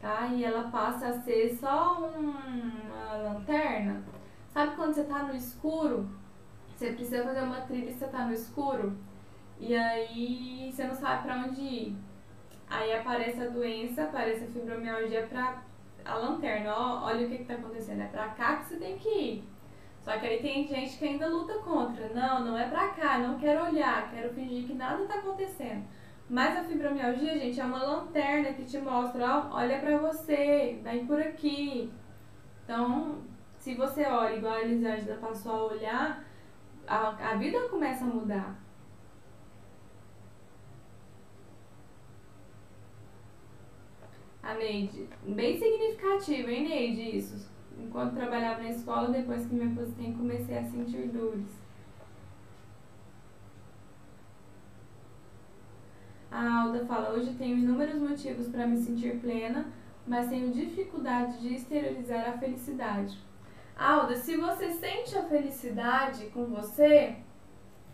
tá? 0.00 0.28
E 0.28 0.42
ela 0.42 0.70
passa 0.70 1.08
a 1.08 1.20
ser 1.20 1.54
só 1.60 2.00
um, 2.00 2.30
uma 2.30 3.16
lanterna 3.16 4.02
Sabe 4.58 4.74
quando 4.74 4.94
você 4.94 5.04
tá 5.04 5.22
no 5.22 5.36
escuro? 5.36 6.08
Você 6.78 6.92
precisa 6.92 7.24
fazer 7.24 7.40
uma 7.40 7.62
trilha 7.62 7.90
e 7.90 7.92
você 7.92 8.06
tá 8.06 8.24
no 8.24 8.32
escuro? 8.32 8.96
E 9.58 9.74
aí 9.74 10.70
você 10.72 10.84
não 10.84 10.94
sabe 10.94 11.24
para 11.24 11.38
onde 11.38 11.60
ir. 11.60 11.96
Aí 12.70 12.94
aparece 12.94 13.42
a 13.42 13.48
doença, 13.48 14.04
aparece 14.04 14.44
a 14.44 14.46
fibromialgia 14.46 15.26
pra 15.26 15.60
a 16.04 16.14
lanterna. 16.14 16.72
Ó, 16.72 17.06
olha 17.06 17.26
o 17.26 17.28
que, 17.28 17.38
que 17.38 17.44
tá 17.46 17.54
acontecendo. 17.54 18.02
É 18.02 18.06
pra 18.06 18.28
cá 18.28 18.58
que 18.58 18.66
você 18.66 18.76
tem 18.76 18.96
que 18.96 19.08
ir. 19.08 19.44
Só 20.04 20.16
que 20.18 20.26
aí 20.28 20.40
tem 20.40 20.68
gente 20.68 20.96
que 20.96 21.04
ainda 21.04 21.26
luta 21.26 21.54
contra. 21.54 22.10
Não, 22.10 22.44
não 22.44 22.56
é 22.56 22.68
pra 22.68 22.90
cá, 22.90 23.18
não 23.18 23.40
quero 23.40 23.64
olhar, 23.64 24.12
quero 24.12 24.32
fingir 24.32 24.68
que 24.68 24.74
nada 24.74 25.04
tá 25.06 25.14
acontecendo. 25.14 25.84
Mas 26.30 26.56
a 26.56 26.62
fibromialgia, 26.62 27.40
gente, 27.40 27.60
é 27.60 27.64
uma 27.64 27.82
lanterna 27.82 28.52
que 28.52 28.64
te 28.64 28.78
mostra, 28.78 29.26
ó, 29.26 29.56
olha 29.56 29.80
pra 29.80 29.98
você, 29.98 30.78
vai 30.84 31.00
por 31.00 31.20
aqui. 31.20 31.92
Então, 32.62 33.18
se 33.58 33.74
você 33.74 34.04
olha 34.04 34.36
igual 34.36 34.54
a 34.54 34.60
Elisângela 34.60 35.18
passou 35.18 35.52
a 35.52 35.64
olhar, 35.74 36.27
a, 36.88 37.32
a 37.32 37.34
vida 37.36 37.68
começa 37.68 38.04
a 38.04 38.08
mudar. 38.08 38.58
A 44.42 44.54
Neide, 44.54 45.08
bem 45.26 45.58
significativo, 45.58 46.48
hein, 46.48 46.66
Neide, 46.66 47.18
isso. 47.18 47.48
Enquanto 47.78 48.14
trabalhava 48.14 48.62
na 48.62 48.70
escola, 48.70 49.10
depois 49.10 49.46
que 49.46 49.54
me 49.54 49.70
aposentei, 49.70 50.12
comecei 50.14 50.58
a 50.58 50.64
sentir 50.64 51.08
dores. 51.08 51.58
A 56.30 56.62
Alda 56.62 56.84
fala: 56.86 57.10
Hoje 57.10 57.34
tenho 57.34 57.58
inúmeros 57.58 58.00
motivos 58.00 58.48
para 58.48 58.66
me 58.66 58.76
sentir 58.76 59.20
plena, 59.20 59.66
mas 60.06 60.28
tenho 60.28 60.52
dificuldade 60.52 61.38
de 61.40 61.54
exteriorizar 61.54 62.28
a 62.28 62.38
felicidade. 62.38 63.18
Alda, 63.78 64.16
se 64.16 64.36
você 64.36 64.72
sente 64.72 65.16
a 65.16 65.22
felicidade 65.22 66.26
com 66.30 66.46
você, 66.46 67.14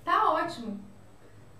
tá 0.02 0.32
ótimo, 0.32 0.80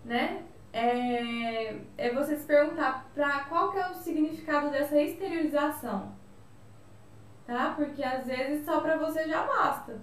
né? 0.03 0.43
É, 0.73 1.79
é 1.99 2.15
você 2.15 2.35
se 2.37 2.47
perguntar 2.47 3.07
para 3.15 3.45
qual 3.45 3.71
que 3.71 3.79
é 3.79 3.91
o 3.91 3.95
significado 3.95 4.71
dessa 4.71 4.99
exteriorização, 5.01 6.17
tá? 7.47 7.75
Porque 7.77 8.03
às 8.03 8.27
vezes 8.27 8.65
só 8.65 8.81
para 8.81 8.97
você 8.97 9.29
já 9.29 9.45
basta. 9.45 10.01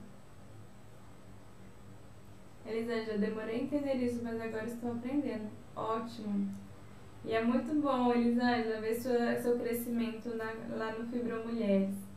Elisângela, 2.63 3.17
demorei 3.17 3.55
a 3.55 3.63
entender 3.63 3.95
isso, 3.95 4.23
mas 4.23 4.39
agora 4.39 4.65
estou 4.65 4.91
aprendendo. 4.91 5.49
Ótimo. 5.75 6.47
E 7.25 7.33
é 7.33 7.43
muito 7.43 7.73
bom, 7.81 8.13
Elisângela, 8.13 8.81
ver 8.81 8.93
sua, 8.95 9.35
seu 9.41 9.57
crescimento 9.57 10.29
na, 10.35 10.53
lá 10.77 10.91
no 10.91 11.07
Fibro 11.07 11.43
Mulheres. 11.47 12.10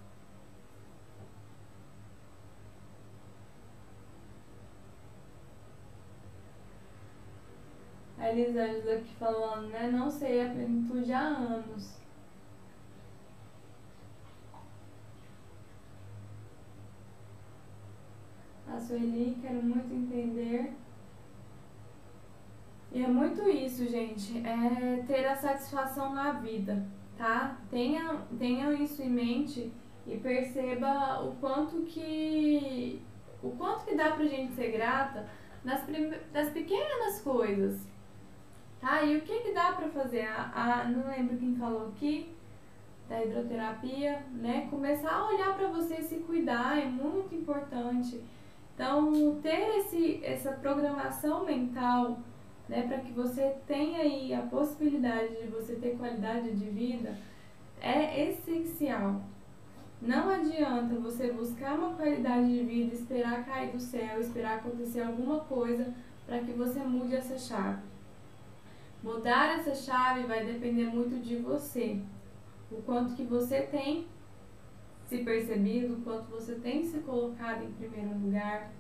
A 8.24 8.30
Elisângela 8.30 8.94
aqui 8.94 9.14
falando, 9.16 9.68
né? 9.68 9.90
Não 9.92 10.10
sei 10.10 10.40
a 10.40 10.48
plenitude 10.48 11.12
há 11.12 11.26
anos. 11.26 12.00
A 18.66 18.80
Sueli, 18.80 19.36
quero 19.42 19.62
muito 19.62 19.92
entender. 19.92 20.72
E 22.90 23.02
é 23.02 23.06
muito 23.06 23.46
isso, 23.46 23.86
gente. 23.86 24.38
É 24.38 25.02
ter 25.02 25.26
a 25.26 25.36
satisfação 25.36 26.14
na 26.14 26.32
vida, 26.32 26.82
tá? 27.18 27.58
Tenha, 27.70 28.22
tenha 28.38 28.72
isso 28.72 29.02
em 29.02 29.10
mente 29.10 29.70
e 30.06 30.16
perceba 30.16 31.22
o 31.22 31.36
quanto 31.36 31.82
que 31.82 33.02
o 33.42 33.50
quanto 33.50 33.84
que 33.84 33.94
dá 33.94 34.12
pra 34.12 34.24
gente 34.24 34.54
ser 34.54 34.72
grata 34.72 35.28
nas, 35.62 35.84
das 36.32 36.48
pequenas 36.48 37.20
coisas. 37.20 37.93
Tá? 38.84 39.02
E 39.02 39.16
o 39.16 39.22
que, 39.22 39.40
que 39.40 39.52
dá 39.52 39.72
para 39.72 39.88
fazer? 39.88 40.26
A, 40.26 40.82
a, 40.82 40.84
não 40.84 41.08
lembro 41.08 41.38
quem 41.38 41.56
falou 41.56 41.88
aqui, 41.88 42.30
da 43.08 43.24
hidroterapia, 43.24 44.26
né? 44.30 44.68
Começar 44.68 45.10
a 45.10 45.26
olhar 45.26 45.56
para 45.56 45.68
você 45.68 46.02
se 46.02 46.16
cuidar 46.16 46.78
é 46.78 46.84
muito 46.84 47.34
importante. 47.34 48.22
Então, 48.74 49.40
ter 49.40 49.78
esse, 49.78 50.22
essa 50.22 50.52
programação 50.52 51.46
mental, 51.46 52.18
né, 52.68 52.82
para 52.86 52.98
que 52.98 53.10
você 53.12 53.56
tenha 53.66 54.00
aí 54.00 54.34
a 54.34 54.42
possibilidade 54.42 55.34
de 55.34 55.46
você 55.46 55.76
ter 55.76 55.96
qualidade 55.96 56.50
de 56.50 56.66
vida, 56.66 57.16
é 57.80 58.28
essencial. 58.28 59.22
Não 60.02 60.28
adianta 60.28 60.94
você 60.96 61.32
buscar 61.32 61.78
uma 61.78 61.94
qualidade 61.94 62.52
de 62.52 62.62
vida, 62.62 62.94
esperar 62.94 63.46
cair 63.46 63.72
do 63.72 63.80
céu, 63.80 64.20
esperar 64.20 64.58
acontecer 64.58 65.00
alguma 65.00 65.40
coisa 65.40 65.94
para 66.26 66.40
que 66.40 66.52
você 66.52 66.80
mude 66.80 67.16
essa 67.16 67.38
chave. 67.38 67.93
Mudar 69.04 69.58
essa 69.58 69.74
chave 69.74 70.22
vai 70.22 70.46
depender 70.46 70.86
muito 70.86 71.22
de 71.22 71.36
você. 71.36 72.00
O 72.72 72.80
quanto 72.80 73.14
que 73.14 73.22
você 73.22 73.60
tem 73.60 74.06
se 75.06 75.18
percebido, 75.18 75.96
o 75.96 76.00
quanto 76.00 76.24
você 76.30 76.54
tem 76.54 76.82
se 76.82 77.00
colocado 77.00 77.64
em 77.64 77.72
primeiro 77.72 78.18
lugar, 78.18 78.72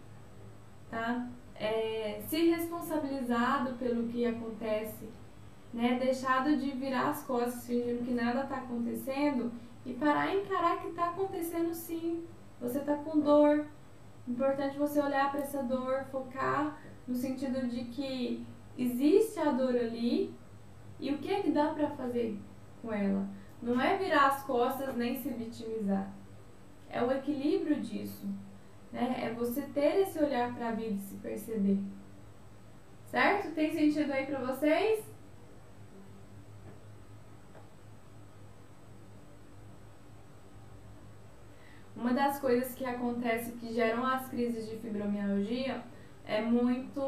tá? 0.90 1.28
É, 1.54 2.22
se 2.26 2.48
responsabilizado 2.48 3.74
pelo 3.74 4.08
que 4.08 4.24
acontece, 4.24 5.10
né? 5.74 5.98
Deixado 5.98 6.56
de 6.56 6.70
virar 6.70 7.10
as 7.10 7.22
costas 7.24 7.66
fingindo 7.66 8.06
que 8.06 8.14
nada 8.14 8.44
está 8.44 8.56
acontecendo 8.56 9.52
e 9.84 9.92
parar 9.92 10.34
e 10.34 10.40
encarar 10.40 10.80
que 10.80 10.88
está 10.88 11.10
acontecendo 11.10 11.74
sim. 11.74 12.24
Você 12.62 12.78
está 12.78 12.96
com 12.96 13.20
dor. 13.20 13.66
Importante 14.26 14.78
você 14.78 15.02
olhar 15.02 15.30
para 15.30 15.40
essa 15.40 15.62
dor, 15.62 16.06
focar 16.10 16.78
no 17.06 17.14
sentido 17.14 17.68
de 17.68 17.84
que 17.84 18.46
existe 18.76 19.38
a 19.38 19.50
dor 19.50 19.76
ali 19.76 20.34
e 20.98 21.12
o 21.12 21.18
que 21.18 21.32
é 21.32 21.42
que 21.42 21.50
dá 21.50 21.68
para 21.68 21.90
fazer 21.90 22.38
com 22.80 22.92
ela? 22.92 23.28
Não 23.62 23.80
é 23.80 23.96
virar 23.96 24.28
as 24.28 24.42
costas 24.44 24.94
nem 24.96 25.20
se 25.20 25.28
vitimizar. 25.30 26.12
É 26.90 27.02
o 27.02 27.10
equilíbrio 27.10 27.80
disso. 27.80 28.26
Né? 28.92 29.24
É 29.24 29.32
você 29.32 29.62
ter 29.62 30.02
esse 30.02 30.18
olhar 30.22 30.54
para 30.54 30.68
a 30.68 30.72
vida 30.72 30.94
e 30.94 30.98
se 30.98 31.16
perceber. 31.16 31.78
Certo? 33.06 33.54
Tem 33.54 33.72
sentido 33.72 34.12
aí 34.12 34.26
para 34.26 34.38
vocês? 34.40 35.04
Uma 41.96 42.12
das 42.12 42.38
coisas 42.38 42.74
que 42.74 42.84
acontece 42.84 43.52
que 43.52 43.72
geram 43.72 44.04
as 44.06 44.28
crises 44.28 44.68
de 44.68 44.76
fibromialgia 44.76 45.82
é 46.26 46.40
muito 46.42 47.00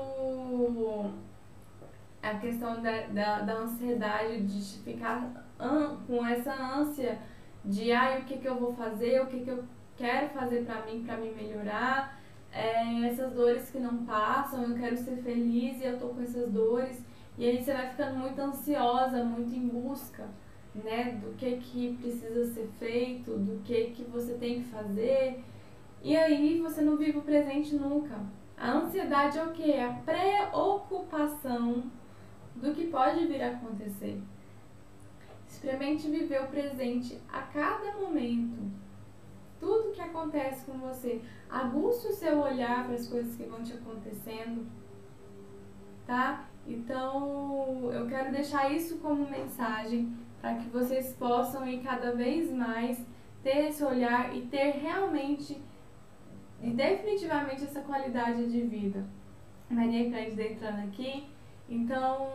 a 2.23 2.35
questão 2.35 2.81
da, 2.83 3.07
da, 3.07 3.41
da 3.41 3.55
ansiedade, 3.55 4.43
de 4.43 4.79
ficar 4.81 5.47
an, 5.59 5.97
com 6.07 6.27
essa 6.27 6.53
ânsia 6.53 7.19
de 7.65 7.93
ah, 7.93 8.19
o 8.21 8.25
que, 8.25 8.39
que 8.39 8.49
eu 8.49 8.57
vou 8.57 8.73
fazer, 8.75 9.23
o 9.23 9.27
que, 9.27 9.41
que 9.41 9.51
eu 9.51 9.65
quero 9.97 10.29
fazer 10.31 10.65
para 10.65 10.85
mim, 10.87 11.05
para 11.05 11.17
me 11.17 11.31
melhorar, 11.31 12.21
é, 12.53 13.07
essas 13.07 13.33
dores 13.33 13.71
que 13.71 13.79
não 13.79 14.05
passam, 14.05 14.63
eu 14.65 14.75
quero 14.77 14.97
ser 14.97 15.17
feliz 15.17 15.81
e 15.81 15.85
eu 15.85 15.99
tô 15.99 16.09
com 16.09 16.23
essas 16.23 16.51
dores. 16.51 17.05
E 17.39 17.45
aí 17.47 17.63
você 17.63 17.73
vai 17.73 17.91
ficando 17.91 18.19
muito 18.19 18.41
ansiosa, 18.41 19.23
muito 19.23 19.55
em 19.55 19.69
busca, 19.69 20.27
né, 20.75 21.21
do 21.23 21.35
que 21.37 21.57
que 21.59 21.97
precisa 22.01 22.47
ser 22.53 22.69
feito, 22.79 23.33
do 23.33 23.63
que 23.63 23.91
que 23.91 24.05
você 24.05 24.35
tem 24.35 24.63
que 24.63 24.69
fazer. 24.69 25.45
E 26.03 26.17
aí 26.17 26.61
você 26.61 26.81
não 26.81 26.97
vive 26.97 27.19
o 27.19 27.23
presente 27.23 27.75
nunca. 27.75 28.15
A 28.57 28.73
ansiedade 28.73 29.39
é 29.39 29.45
o 29.45 29.53
que? 29.53 29.79
A 29.79 29.93
preocupação 29.93 31.85
do 32.57 32.75
que 32.75 32.87
pode 32.87 33.27
vir 33.27 33.43
a 33.43 33.53
acontecer. 33.53 34.21
Experimente 35.49 36.11
viver 36.11 36.43
o 36.43 36.49
presente 36.49 37.21
a 37.33 37.43
cada 37.43 37.93
momento. 37.97 38.71
Tudo 39.59 39.93
que 39.93 40.01
acontece 40.01 40.65
com 40.67 40.79
você. 40.79 41.23
Aguste 41.49 42.09
o 42.09 42.13
seu 42.13 42.41
olhar 42.41 42.85
para 42.85 42.95
as 42.95 43.09
coisas 43.09 43.37
que 43.37 43.45
vão 43.45 43.63
te 43.63 43.73
acontecendo. 43.73 44.67
Tá? 46.07 46.49
Então, 46.67 47.91
eu 47.93 48.07
quero 48.07 48.33
deixar 48.33 48.73
isso 48.73 48.99
como 48.99 49.29
mensagem 49.29 50.13
para 50.41 50.55
que 50.57 50.69
vocês 50.69 51.15
possam 51.15 51.67
ir 51.67 51.83
cada 51.83 52.13
vez 52.13 52.53
mais 52.53 53.05
ter 53.43 53.69
esse 53.69 53.85
olhar 53.85 54.37
e 54.37 54.43
ter 54.43 54.73
realmente 54.73 55.61
e 56.63 56.71
definitivamente 56.71 57.65
essa 57.65 57.81
qualidade 57.83 58.51
de 58.51 58.63
vida. 58.63 59.05
Maria 59.69 60.11
Cândida 60.11 60.43
entrando 60.43 60.89
aqui. 60.89 61.27
Então, 61.69 62.29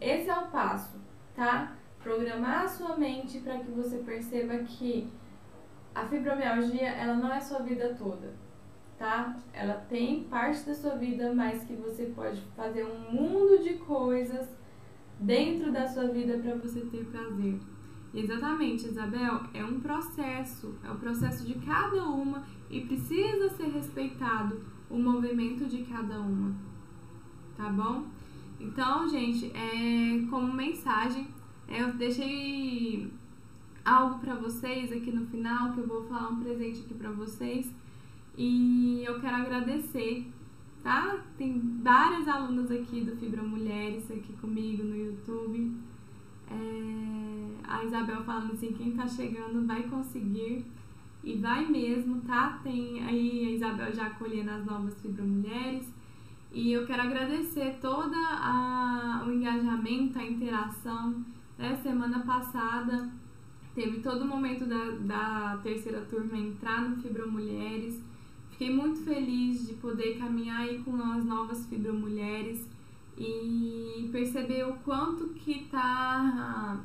esse 0.00 0.28
é 0.28 0.38
o 0.38 0.48
passo, 0.48 0.98
tá? 1.34 1.74
Programar 2.02 2.64
a 2.64 2.68
sua 2.68 2.96
mente 2.96 3.40
para 3.40 3.58
que 3.58 3.70
você 3.70 3.98
perceba 3.98 4.58
que 4.58 5.10
a 5.94 6.04
fibromialgia, 6.06 6.88
ela 6.88 7.14
não 7.14 7.32
é 7.32 7.40
sua 7.40 7.60
vida 7.60 7.94
toda, 7.94 8.34
tá? 8.98 9.36
Ela 9.52 9.74
tem 9.88 10.24
parte 10.24 10.66
da 10.66 10.74
sua 10.74 10.96
vida, 10.96 11.32
mas 11.34 11.64
que 11.64 11.74
você 11.74 12.06
pode 12.06 12.40
fazer 12.56 12.84
um 12.84 13.12
mundo 13.12 13.62
de 13.62 13.74
coisas 13.74 14.48
dentro 15.18 15.72
da 15.72 15.86
sua 15.86 16.08
vida 16.08 16.38
para 16.38 16.56
você 16.56 16.80
ter 16.80 17.04
prazer. 17.06 17.58
Exatamente, 18.14 18.86
Isabel, 18.86 19.40
é 19.54 19.64
um 19.64 19.80
processo, 19.80 20.74
é 20.84 20.90
o 20.90 20.96
processo 20.96 21.46
de 21.46 21.54
cada 21.54 22.04
uma 22.04 22.44
e 22.68 22.82
precisa 22.82 23.48
ser 23.50 23.68
respeitado 23.68 24.62
o 24.90 24.98
movimento 24.98 25.64
de 25.64 25.82
cada 25.84 26.20
uma, 26.20 26.54
tá 27.56 27.70
bom? 27.70 28.04
Então, 28.62 29.08
gente, 29.08 29.50
é, 29.54 30.24
como 30.30 30.52
mensagem, 30.52 31.26
é, 31.66 31.82
eu 31.82 31.92
deixei 31.94 33.10
algo 33.84 34.20
para 34.20 34.36
vocês 34.36 34.92
aqui 34.92 35.10
no 35.10 35.26
final, 35.26 35.72
que 35.72 35.80
eu 35.80 35.86
vou 35.86 36.04
falar 36.04 36.28
um 36.28 36.40
presente 36.40 36.80
aqui 36.80 36.94
para 36.94 37.10
vocês 37.10 37.70
e 38.38 39.02
eu 39.04 39.20
quero 39.20 39.36
agradecer, 39.36 40.30
tá? 40.82 41.24
Tem 41.36 41.60
várias 41.82 42.28
alunas 42.28 42.70
aqui 42.70 43.00
do 43.00 43.16
Fibra 43.16 43.42
Mulheres 43.42 44.08
aqui 44.10 44.32
comigo 44.34 44.84
no 44.84 44.96
YouTube. 44.96 45.72
É, 46.48 47.48
a 47.64 47.84
Isabel 47.84 48.22
falando 48.22 48.52
assim, 48.52 48.72
quem 48.72 48.92
tá 48.92 49.08
chegando 49.08 49.66
vai 49.66 49.82
conseguir 49.82 50.64
e 51.24 51.36
vai 51.36 51.66
mesmo, 51.66 52.20
tá? 52.20 52.60
Tem 52.62 53.02
aí 53.02 53.46
a 53.46 53.50
Isabel 53.50 53.92
já 53.92 54.06
acolhendo 54.06 54.50
as 54.50 54.64
novas 54.64 55.00
Fibra 55.02 55.24
Mulheres. 55.24 55.92
E 56.54 56.70
eu 56.70 56.86
quero 56.86 57.02
agradecer 57.02 57.78
todo 57.80 58.14
o 58.14 59.32
engajamento, 59.32 60.18
a 60.18 60.24
interação. 60.24 61.24
Né? 61.56 61.80
Semana 61.82 62.20
passada 62.20 63.10
teve 63.74 64.00
todo 64.00 64.22
o 64.22 64.28
momento 64.28 64.66
da, 64.66 64.90
da 65.00 65.60
terceira 65.62 66.02
turma 66.02 66.36
entrar 66.36 66.82
no 66.82 66.96
Fibra 66.96 67.26
Mulheres. 67.26 68.04
Fiquei 68.50 68.70
muito 68.70 69.02
feliz 69.02 69.66
de 69.66 69.72
poder 69.74 70.18
caminhar 70.18 70.60
aí 70.60 70.82
com 70.82 70.94
as 70.96 71.24
novas 71.24 71.64
Fibra 71.66 71.92
Mulheres 71.92 72.68
e 73.16 74.10
perceber 74.12 74.68
o 74.68 74.74
quanto 74.84 75.28
que 75.30 75.52
está 75.52 76.78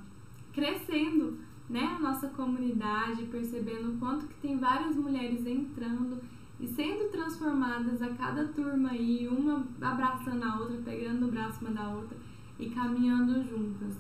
crescendo 0.54 1.40
né, 1.70 1.96
a 1.98 2.00
nossa 2.00 2.30
comunidade, 2.30 3.26
percebendo 3.26 3.90
o 3.90 3.98
quanto 3.98 4.28
que 4.28 4.36
tem 4.36 4.58
várias 4.58 4.96
mulheres 4.96 5.46
entrando 5.46 6.22
e 6.60 6.68
sendo 6.68 7.10
transformadas 7.12 8.02
a 8.02 8.10
cada 8.10 8.48
turma 8.48 8.90
aí, 8.90 9.28
uma 9.28 9.66
abraçando 9.82 10.44
a 10.44 10.60
outra, 10.60 10.78
pegando 10.84 11.28
o 11.28 11.32
braço 11.32 11.62
uma 11.62 11.72
da 11.72 11.90
outra 11.90 12.18
e 12.60 12.70
caminhando 12.70 13.44
juntas. 13.44 13.96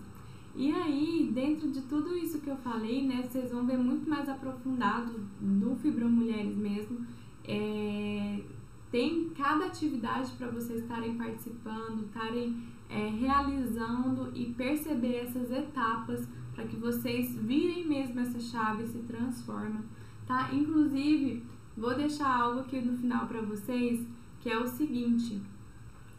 E 0.55 0.71
aí, 0.71 1.29
dentro 1.31 1.69
de 1.69 1.81
tudo 1.81 2.17
isso 2.17 2.41
que 2.41 2.49
eu 2.49 2.57
falei, 2.57 3.05
né, 3.07 3.21
vocês 3.21 3.51
vão 3.51 3.65
ver 3.65 3.77
muito 3.77 4.09
mais 4.09 4.27
aprofundado 4.27 5.13
do 5.39 5.75
Fibro 5.75 6.09
Mulheres 6.09 6.57
mesmo. 6.57 7.05
É, 7.43 8.41
tem 8.91 9.29
cada 9.37 9.65
atividade 9.65 10.31
para 10.31 10.47
vocês 10.47 10.81
estarem 10.81 11.15
participando, 11.15 12.05
estarem 12.05 12.57
é, 12.89 13.07
realizando 13.07 14.31
e 14.33 14.45
perceber 14.45 15.17
essas 15.17 15.51
etapas 15.51 16.27
para 16.55 16.65
que 16.65 16.75
vocês 16.75 17.35
virem 17.35 17.87
mesmo 17.87 18.19
essa 18.19 18.39
chave 18.39 18.87
se 18.87 18.97
transformem, 18.99 19.83
tá? 20.25 20.49
Inclusive, 20.51 21.43
vou 21.77 21.95
deixar 21.95 22.41
algo 22.41 22.61
aqui 22.61 22.81
no 22.81 22.97
final 22.97 23.27
para 23.27 23.41
vocês, 23.41 24.05
que 24.41 24.49
é 24.49 24.57
o 24.57 24.67
seguinte. 24.67 25.39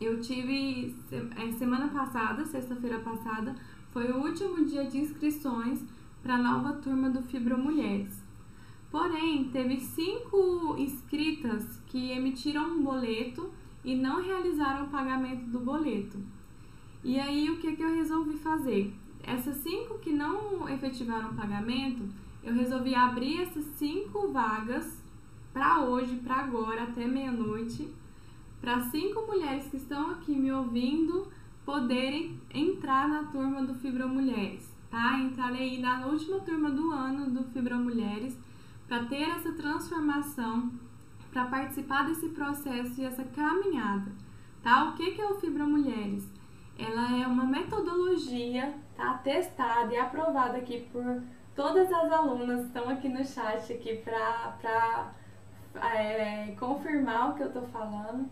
Eu 0.00 0.20
tive 0.20 0.94
é, 1.10 1.50
semana 1.52 1.88
passada, 1.88 2.44
sexta-feira 2.46 3.00
passada, 3.00 3.56
foi 3.92 4.12
o 4.12 4.18
último 4.18 4.64
dia 4.64 4.86
de 4.86 4.98
inscrições 4.98 5.84
para 6.22 6.36
a 6.36 6.42
nova 6.42 6.74
turma 6.74 7.10
do 7.10 7.20
Fibro 7.22 7.58
Mulheres. 7.58 8.22
Porém, 8.90 9.48
teve 9.50 9.80
cinco 9.80 10.76
inscritas 10.78 11.80
que 11.88 12.12
emitiram 12.12 12.76
um 12.76 12.82
boleto 12.82 13.50
e 13.84 13.96
não 13.96 14.22
realizaram 14.22 14.86
o 14.86 14.90
pagamento 14.90 15.44
do 15.46 15.58
boleto. 15.58 16.18
E 17.02 17.18
aí, 17.18 17.50
o 17.50 17.58
que, 17.58 17.74
que 17.74 17.82
eu 17.82 17.94
resolvi 17.94 18.36
fazer? 18.38 18.94
Essas 19.22 19.56
cinco 19.56 19.98
que 19.98 20.12
não 20.12 20.68
efetivaram 20.68 21.30
o 21.30 21.34
pagamento, 21.34 22.08
eu 22.42 22.54
resolvi 22.54 22.94
abrir 22.94 23.42
essas 23.42 23.64
cinco 23.76 24.28
vagas 24.28 25.07
para 25.52 25.80
hoje, 25.80 26.16
para 26.16 26.36
agora, 26.36 26.84
até 26.84 27.06
meia-noite, 27.06 27.92
para 28.60 28.80
cinco 28.90 29.26
mulheres 29.26 29.66
que 29.68 29.76
estão 29.76 30.10
aqui 30.10 30.34
me 30.34 30.52
ouvindo 30.52 31.28
poderem 31.64 32.40
entrar 32.52 33.08
na 33.08 33.24
turma 33.24 33.62
do 33.62 33.74
Fibra 33.74 34.06
Mulheres, 34.06 34.74
tá? 34.90 35.18
Entrarei 35.18 35.70
aí 35.70 35.78
na 35.80 36.06
última 36.06 36.40
turma 36.40 36.70
do 36.70 36.90
ano 36.90 37.30
do 37.30 37.44
Fibra 37.50 37.76
Mulheres 37.76 38.38
para 38.88 39.04
ter 39.04 39.22
essa 39.22 39.52
transformação, 39.52 40.72
para 41.30 41.44
participar 41.44 42.06
desse 42.06 42.30
processo 42.30 43.00
e 43.00 43.04
essa 43.04 43.22
caminhada, 43.22 44.10
tá? 44.62 44.88
O 44.88 44.94
que, 44.94 45.10
que 45.10 45.20
é 45.20 45.26
o 45.26 45.38
Fibra 45.38 45.66
Mulheres? 45.66 46.26
Ela 46.78 47.18
é 47.18 47.26
uma 47.26 47.44
metodologia, 47.44 48.74
tá? 48.96 49.14
Testada 49.18 49.92
e 49.92 49.96
aprovada 49.98 50.56
aqui 50.56 50.88
por 50.90 51.22
todas 51.54 51.92
as 51.92 52.12
alunas 52.12 52.60
que 52.60 52.66
estão 52.68 52.88
aqui 52.88 53.08
no 53.08 53.24
chat 53.24 53.72
aqui 53.72 53.96
para 53.96 55.12
é, 55.74 56.54
confirmar 56.58 57.30
o 57.30 57.34
que 57.34 57.42
eu 57.42 57.52
tô 57.52 57.62
falando, 57.62 58.28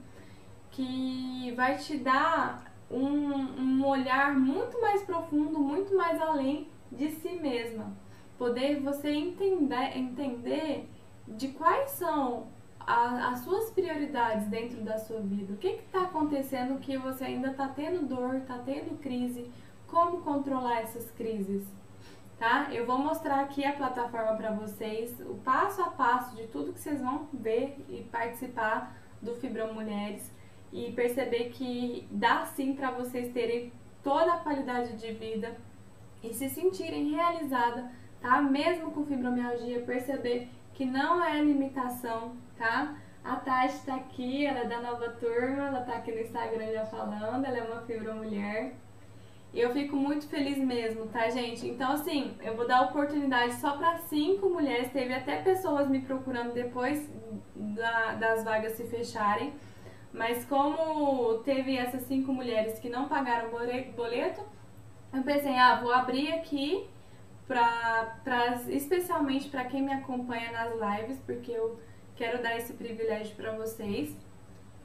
que 0.70 1.52
vai 1.56 1.76
te 1.76 1.96
dar 1.98 2.72
um, 2.90 3.00
um 3.00 3.86
olhar 3.86 4.34
muito 4.34 4.80
mais 4.80 5.02
profundo, 5.02 5.58
muito 5.58 5.96
mais 5.96 6.20
além 6.20 6.68
de 6.90 7.10
si 7.10 7.30
mesma 7.36 7.92
poder 8.38 8.80
você 8.80 9.10
entender, 9.10 9.96
entender 9.96 10.88
de 11.26 11.48
quais 11.48 11.90
são 11.92 12.46
a, 12.78 13.30
as 13.30 13.40
suas 13.40 13.70
prioridades 13.70 14.46
dentro 14.48 14.82
da 14.82 14.98
sua 14.98 15.20
vida. 15.20 15.54
O 15.54 15.56
que 15.56 15.68
está 15.68 16.02
acontecendo 16.02 16.78
que 16.78 16.96
você 16.96 17.24
ainda 17.24 17.50
está 17.50 17.68
tendo 17.68 18.06
dor, 18.06 18.36
está 18.36 18.58
tendo 18.58 18.98
crise, 19.00 19.50
como 19.86 20.18
controlar 20.18 20.82
essas 20.82 21.10
crises. 21.12 21.64
Tá? 22.38 22.68
Eu 22.70 22.84
vou 22.84 22.98
mostrar 22.98 23.40
aqui 23.40 23.64
a 23.64 23.72
plataforma 23.72 24.36
para 24.36 24.50
vocês, 24.50 25.18
o 25.20 25.36
passo 25.36 25.80
a 25.82 25.90
passo 25.90 26.36
de 26.36 26.46
tudo 26.48 26.72
que 26.72 26.80
vocês 26.80 27.00
vão 27.00 27.28
ver 27.32 27.82
e 27.88 28.02
participar 28.02 28.94
do 29.22 29.34
Fibra 29.36 29.72
Mulheres 29.72 30.30
e 30.70 30.92
perceber 30.92 31.50
que 31.50 32.06
dá 32.10 32.44
sim 32.44 32.74
para 32.74 32.90
vocês 32.90 33.32
terem 33.32 33.72
toda 34.02 34.34
a 34.34 34.38
qualidade 34.38 34.98
de 34.98 35.12
vida 35.12 35.56
e 36.22 36.34
se 36.34 36.50
sentirem 36.50 37.10
realizadas 37.12 37.86
tá? 38.20 38.40
Mesmo 38.40 38.90
com 38.90 39.06
fibromialgia, 39.06 39.80
perceber 39.82 40.48
que 40.74 40.84
não 40.84 41.22
é 41.24 41.40
limitação, 41.40 42.36
tá? 42.58 42.96
A 43.24 43.36
Tati 43.36 43.84
tá 43.84 43.96
aqui, 43.96 44.46
ela 44.46 44.60
é 44.60 44.64
da 44.66 44.80
nova 44.80 45.08
turma, 45.10 45.68
ela 45.68 45.80
tá 45.80 45.96
aqui 45.96 46.12
no 46.12 46.20
Instagram 46.20 46.72
já 46.72 46.86
falando, 46.86 47.44
ela 47.44 47.58
é 47.58 47.62
uma 47.62 47.82
fibromulher. 47.82 48.74
Eu 49.56 49.72
fico 49.72 49.96
muito 49.96 50.28
feliz 50.28 50.58
mesmo, 50.58 51.06
tá, 51.06 51.30
gente? 51.30 51.66
Então, 51.66 51.92
assim, 51.92 52.36
eu 52.42 52.54
vou 52.54 52.66
dar 52.68 52.82
oportunidade 52.82 53.54
só 53.54 53.74
para 53.78 53.96
cinco 53.96 54.50
mulheres. 54.50 54.92
Teve 54.92 55.14
até 55.14 55.40
pessoas 55.40 55.88
me 55.88 56.02
procurando 56.02 56.52
depois 56.52 57.08
da, 57.54 58.12
das 58.16 58.44
vagas 58.44 58.72
se 58.72 58.84
fecharem. 58.84 59.54
Mas 60.12 60.44
como 60.44 61.38
teve 61.38 61.74
essas 61.74 62.02
cinco 62.02 62.34
mulheres 62.34 62.78
que 62.78 62.90
não 62.90 63.08
pagaram 63.08 63.48
boleto, 63.50 64.42
eu 65.10 65.22
pensei, 65.22 65.56
ah, 65.56 65.80
vou 65.80 65.90
abrir 65.90 66.32
aqui 66.34 66.86
pra, 67.48 68.18
pra, 68.22 68.60
especialmente 68.68 69.48
para 69.48 69.64
quem 69.64 69.80
me 69.80 69.92
acompanha 69.92 70.52
nas 70.52 70.74
lives, 70.74 71.18
porque 71.24 71.52
eu 71.52 71.80
quero 72.14 72.42
dar 72.42 72.58
esse 72.58 72.74
privilégio 72.74 73.34
para 73.34 73.52
vocês. 73.52 74.14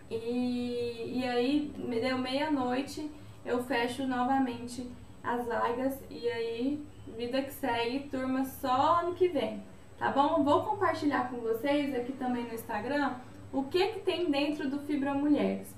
E, 0.10 1.20
e 1.20 1.26
aí, 1.26 1.74
me 1.78 2.00
deu 2.00 2.18
meia-noite, 2.18 3.12
eu 3.46 3.64
fecho 3.64 4.06
novamente 4.06 4.89
as 5.24 5.46
vagas 5.46 6.00
e 6.10 6.28
aí, 6.28 6.86
vida 7.18 7.42
que 7.42 7.52
segue, 7.54 8.10
turma 8.10 8.46
só 8.46 9.00
ano 9.00 9.14
que 9.14 9.28
vem, 9.28 9.64
tá 9.98 10.12
bom? 10.12 10.44
Vou 10.44 10.64
compartilhar 10.64 11.30
com 11.30 11.38
vocês 11.38 11.94
aqui 11.96 12.12
também 12.14 12.46
no 12.46 12.54
Instagram 12.54 13.16
o 13.52 13.64
que 13.64 13.88
que 13.88 14.00
tem 14.00 14.32
dentro 14.32 14.70
do 14.70 14.80
Fibra 14.80 15.14
Mulheres. 15.14 15.76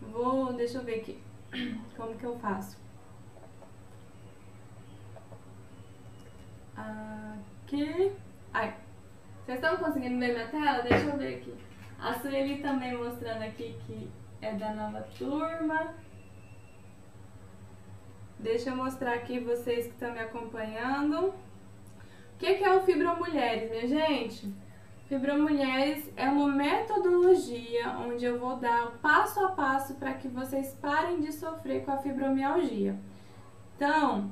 Vou, 0.00 0.52
deixa 0.52 0.78
eu 0.78 0.84
ver 0.84 1.00
aqui 1.00 1.18
como 1.96 2.14
que 2.16 2.24
eu 2.24 2.38
faço. 2.38 2.78
Aqui. 6.76 8.12
Ai. 8.52 8.74
Vocês 9.44 9.58
estão 9.58 9.76
conseguindo 9.76 10.18
ver 10.18 10.34
minha 10.34 10.48
tela? 10.48 10.82
Deixa 10.82 11.06
eu 11.06 11.16
ver 11.16 11.36
aqui. 11.36 11.54
A 11.98 12.14
Sueli 12.14 12.58
também 12.58 12.96
mostrando 12.96 13.42
aqui 13.42 13.76
que 13.86 14.10
é 14.42 14.52
da 14.52 14.74
nova 14.74 15.06
turma. 15.18 15.94
Deixa 18.38 18.70
eu 18.70 18.76
mostrar 18.76 19.14
aqui 19.14 19.38
vocês 19.40 19.86
que 19.86 19.92
estão 19.92 20.12
me 20.12 20.20
acompanhando. 20.20 21.28
O 21.28 22.38
que, 22.38 22.46
é 22.46 22.76
o 22.76 22.82
Fibromulheres, 22.82 23.70
minha 23.70 23.88
gente? 23.88 24.52
Fibromulheres 25.08 26.12
é 26.16 26.28
uma 26.28 26.48
metodologia 26.48 27.96
onde 27.98 28.26
eu 28.26 28.38
vou 28.38 28.56
dar 28.56 28.92
passo 29.00 29.42
a 29.42 29.52
passo 29.52 29.94
para 29.94 30.12
que 30.14 30.28
vocês 30.28 30.76
parem 30.80 31.20
de 31.20 31.32
sofrer 31.32 31.84
com 31.84 31.92
a 31.92 31.98
fibromialgia. 31.98 32.94
Então, 33.74 34.30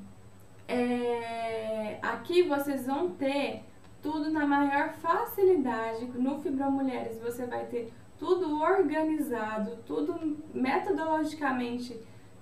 é, 0.68 1.98
aqui 2.02 2.42
vocês 2.42 2.86
vão 2.86 3.10
ter 3.10 3.62
tudo 4.02 4.30
na 4.30 4.46
maior 4.46 4.92
facilidade. 4.94 6.04
No 6.14 6.40
Fibromulheres 6.40 7.18
você 7.20 7.46
vai 7.46 7.64
ter 7.66 7.90
tudo 8.18 8.60
organizado, 8.60 9.78
tudo 9.86 10.38
metodologicamente 10.52 11.98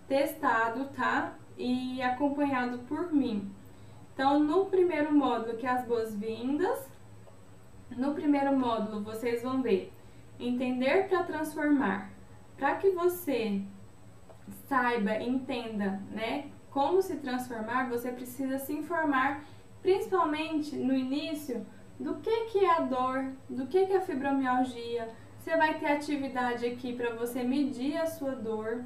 testado, 0.09 0.87
tá? 0.87 1.35
E 1.57 2.01
acompanhado 2.03 2.79
por 2.81 3.13
mim. 3.13 3.51
Então, 4.15 4.41
no 4.41 4.67
primeiro 4.67 5.13
módulo, 5.13 5.57
que 5.57 5.67
é 5.67 5.71
as 5.71 5.87
boas-vindas, 5.87 6.91
no 7.97 8.15
primeiro 8.15 8.57
módulo 8.57 9.03
vocês 9.03 9.43
vão 9.43 9.63
ver 9.63 9.93
entender 10.39 11.09
para 11.09 11.23
transformar. 11.25 12.11
Para 12.57 12.77
que 12.77 12.91
você 12.91 13.63
saiba, 14.69 15.21
entenda, 15.21 16.01
né, 16.11 16.51
como 16.71 17.03
se 17.03 17.17
transformar, 17.17 17.89
você 17.89 18.11
precisa 18.11 18.59
se 18.59 18.73
informar, 18.73 19.45
principalmente 19.83 20.77
no 20.77 20.95
início, 20.95 21.67
do 21.99 22.17
que, 22.17 22.47
que 22.47 22.65
é 22.65 22.79
a 22.79 22.81
dor, 22.81 23.33
do 23.49 23.67
que, 23.67 23.87
que 23.87 23.93
é 23.93 23.97
a 23.99 24.01
fibromialgia. 24.01 25.09
Você 25.39 25.57
vai 25.57 25.79
ter 25.79 25.87
atividade 25.87 26.67
aqui 26.67 26.95
para 26.95 27.15
você 27.15 27.43
medir 27.43 27.97
a 27.97 28.07
sua 28.07 28.35
dor, 28.35 28.85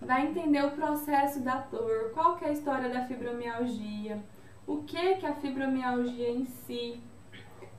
vai 0.00 0.26
entender 0.26 0.64
o 0.64 0.70
processo 0.70 1.40
da 1.40 1.56
dor, 1.56 2.10
qual 2.14 2.36
que 2.36 2.44
é 2.44 2.48
a 2.48 2.52
história 2.52 2.88
da 2.88 3.06
fibromialgia, 3.06 4.22
o 4.66 4.82
que, 4.82 5.16
que 5.16 5.26
é 5.26 5.28
a 5.28 5.34
fibromialgia 5.34 6.30
em 6.30 6.44
si. 6.44 7.00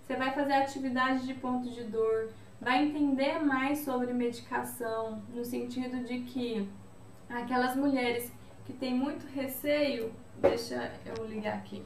Você 0.01 0.15
vai 0.15 0.31
fazer 0.31 0.53
atividade 0.53 1.25
de 1.25 1.33
ponto 1.33 1.69
de 1.69 1.83
dor, 1.85 2.29
vai 2.59 2.85
entender 2.85 3.39
mais 3.39 3.79
sobre 3.79 4.13
medicação, 4.13 5.21
no 5.33 5.43
sentido 5.43 6.03
de 6.03 6.19
que 6.21 6.69
aquelas 7.29 7.75
mulheres 7.75 8.31
que 8.65 8.73
têm 8.73 8.93
muito 8.93 9.25
receio, 9.33 10.13
deixa 10.37 10.91
eu 11.05 11.25
ligar 11.25 11.55
aqui, 11.55 11.83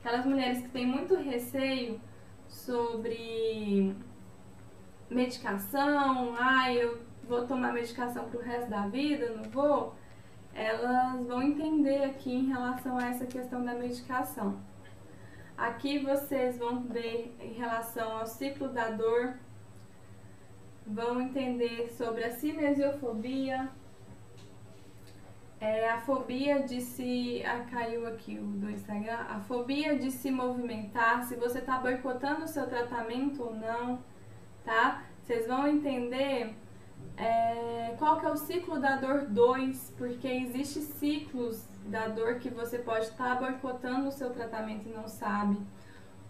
aquelas 0.00 0.24
mulheres 0.24 0.62
que 0.62 0.68
têm 0.68 0.86
muito 0.86 1.14
receio 1.16 2.00
sobre 2.48 3.94
medicação, 5.10 6.34
ah, 6.38 6.72
eu 6.72 7.00
vou 7.26 7.46
tomar 7.46 7.72
medicação 7.72 8.28
pro 8.28 8.40
resto 8.40 8.70
da 8.70 8.86
vida, 8.88 9.30
não 9.30 9.44
vou, 9.44 9.94
elas 10.54 11.26
vão 11.26 11.42
entender 11.42 12.04
aqui 12.04 12.32
em 12.32 12.46
relação 12.46 12.98
a 12.98 13.08
essa 13.08 13.26
questão 13.26 13.64
da 13.64 13.74
medicação. 13.74 14.58
Aqui 15.56 15.98
vocês 15.98 16.58
vão 16.58 16.82
ver 16.82 17.36
em 17.40 17.52
relação 17.52 18.18
ao 18.18 18.26
ciclo 18.26 18.68
da 18.68 18.90
dor, 18.90 19.34
vão 20.86 21.20
entender 21.20 21.90
sobre 21.90 22.24
a 22.24 22.30
cinesiofobia, 22.30 23.70
é, 25.60 25.88
a 25.88 25.98
fobia 26.00 26.62
de 26.62 26.80
se. 26.80 27.42
Ah, 27.46 27.64
caiu 27.70 28.06
aqui 28.06 28.38
o 28.38 28.44
do 28.44 28.70
Instagram. 28.70 29.16
A 29.16 29.40
fobia 29.40 29.96
de 29.96 30.10
se 30.10 30.30
movimentar, 30.30 31.24
se 31.24 31.36
você 31.36 31.58
está 31.60 31.78
boicotando 31.78 32.44
o 32.44 32.48
seu 32.48 32.66
tratamento 32.66 33.42
ou 33.42 33.54
não, 33.54 33.98
tá? 34.62 35.04
Vocês 35.22 35.46
vão 35.46 35.66
entender 35.66 36.54
é, 37.16 37.94
qual 37.98 38.18
que 38.18 38.26
é 38.26 38.30
o 38.30 38.36
ciclo 38.36 38.80
da 38.80 38.96
dor 38.96 39.26
2, 39.26 39.94
porque 39.96 40.26
existe 40.26 40.80
ciclos 40.80 41.64
da 41.86 42.08
dor 42.08 42.36
que 42.36 42.48
você 42.48 42.78
pode 42.78 43.06
estar 43.06 43.36
tá 43.36 43.46
boicotando 43.46 44.08
o 44.08 44.12
seu 44.12 44.30
tratamento 44.30 44.88
e 44.88 44.92
não 44.92 45.06
sabe. 45.06 45.58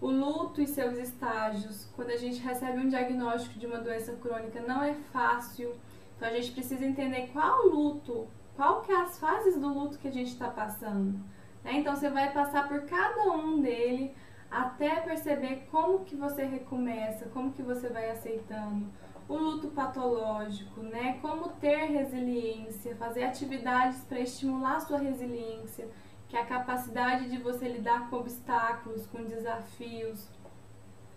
O 0.00 0.08
luto 0.08 0.60
e 0.60 0.66
seus 0.66 0.98
estágios. 0.98 1.88
Quando 1.96 2.10
a 2.10 2.16
gente 2.16 2.40
recebe 2.40 2.78
um 2.78 2.88
diagnóstico 2.88 3.58
de 3.58 3.66
uma 3.66 3.78
doença 3.78 4.12
crônica, 4.16 4.60
não 4.60 4.82
é 4.82 4.94
fácil. 5.12 5.74
Então 6.16 6.28
a 6.28 6.32
gente 6.32 6.52
precisa 6.52 6.84
entender 6.84 7.30
qual 7.32 7.66
luto, 7.66 8.28
qual 8.54 8.82
que 8.82 8.92
é 8.92 9.00
as 9.00 9.18
fases 9.18 9.58
do 9.58 9.68
luto 9.68 9.98
que 9.98 10.08
a 10.08 10.12
gente 10.12 10.32
está 10.32 10.48
passando. 10.48 11.18
Né? 11.64 11.78
Então 11.78 11.96
você 11.96 12.10
vai 12.10 12.32
passar 12.32 12.68
por 12.68 12.82
cada 12.82 13.32
um 13.32 13.60
dele 13.60 14.14
até 14.50 15.00
perceber 15.00 15.66
como 15.70 16.04
que 16.04 16.14
você 16.14 16.44
recomeça, 16.44 17.26
como 17.32 17.52
que 17.52 17.62
você 17.62 17.88
vai 17.88 18.10
aceitando 18.10 18.86
o 19.28 19.36
luto 19.36 19.68
patológico, 19.68 20.80
né? 20.80 21.18
Como 21.20 21.48
ter 21.60 21.86
resiliência, 21.86 22.96
fazer 22.96 23.24
atividades 23.24 24.04
para 24.04 24.20
estimular 24.20 24.76
a 24.76 24.80
sua 24.80 24.98
resiliência, 24.98 25.88
que 26.28 26.36
é 26.36 26.40
a 26.40 26.46
capacidade 26.46 27.30
de 27.30 27.38
você 27.38 27.68
lidar 27.68 28.10
com 28.10 28.16
obstáculos, 28.16 29.06
com 29.06 29.24
desafios, 29.24 30.28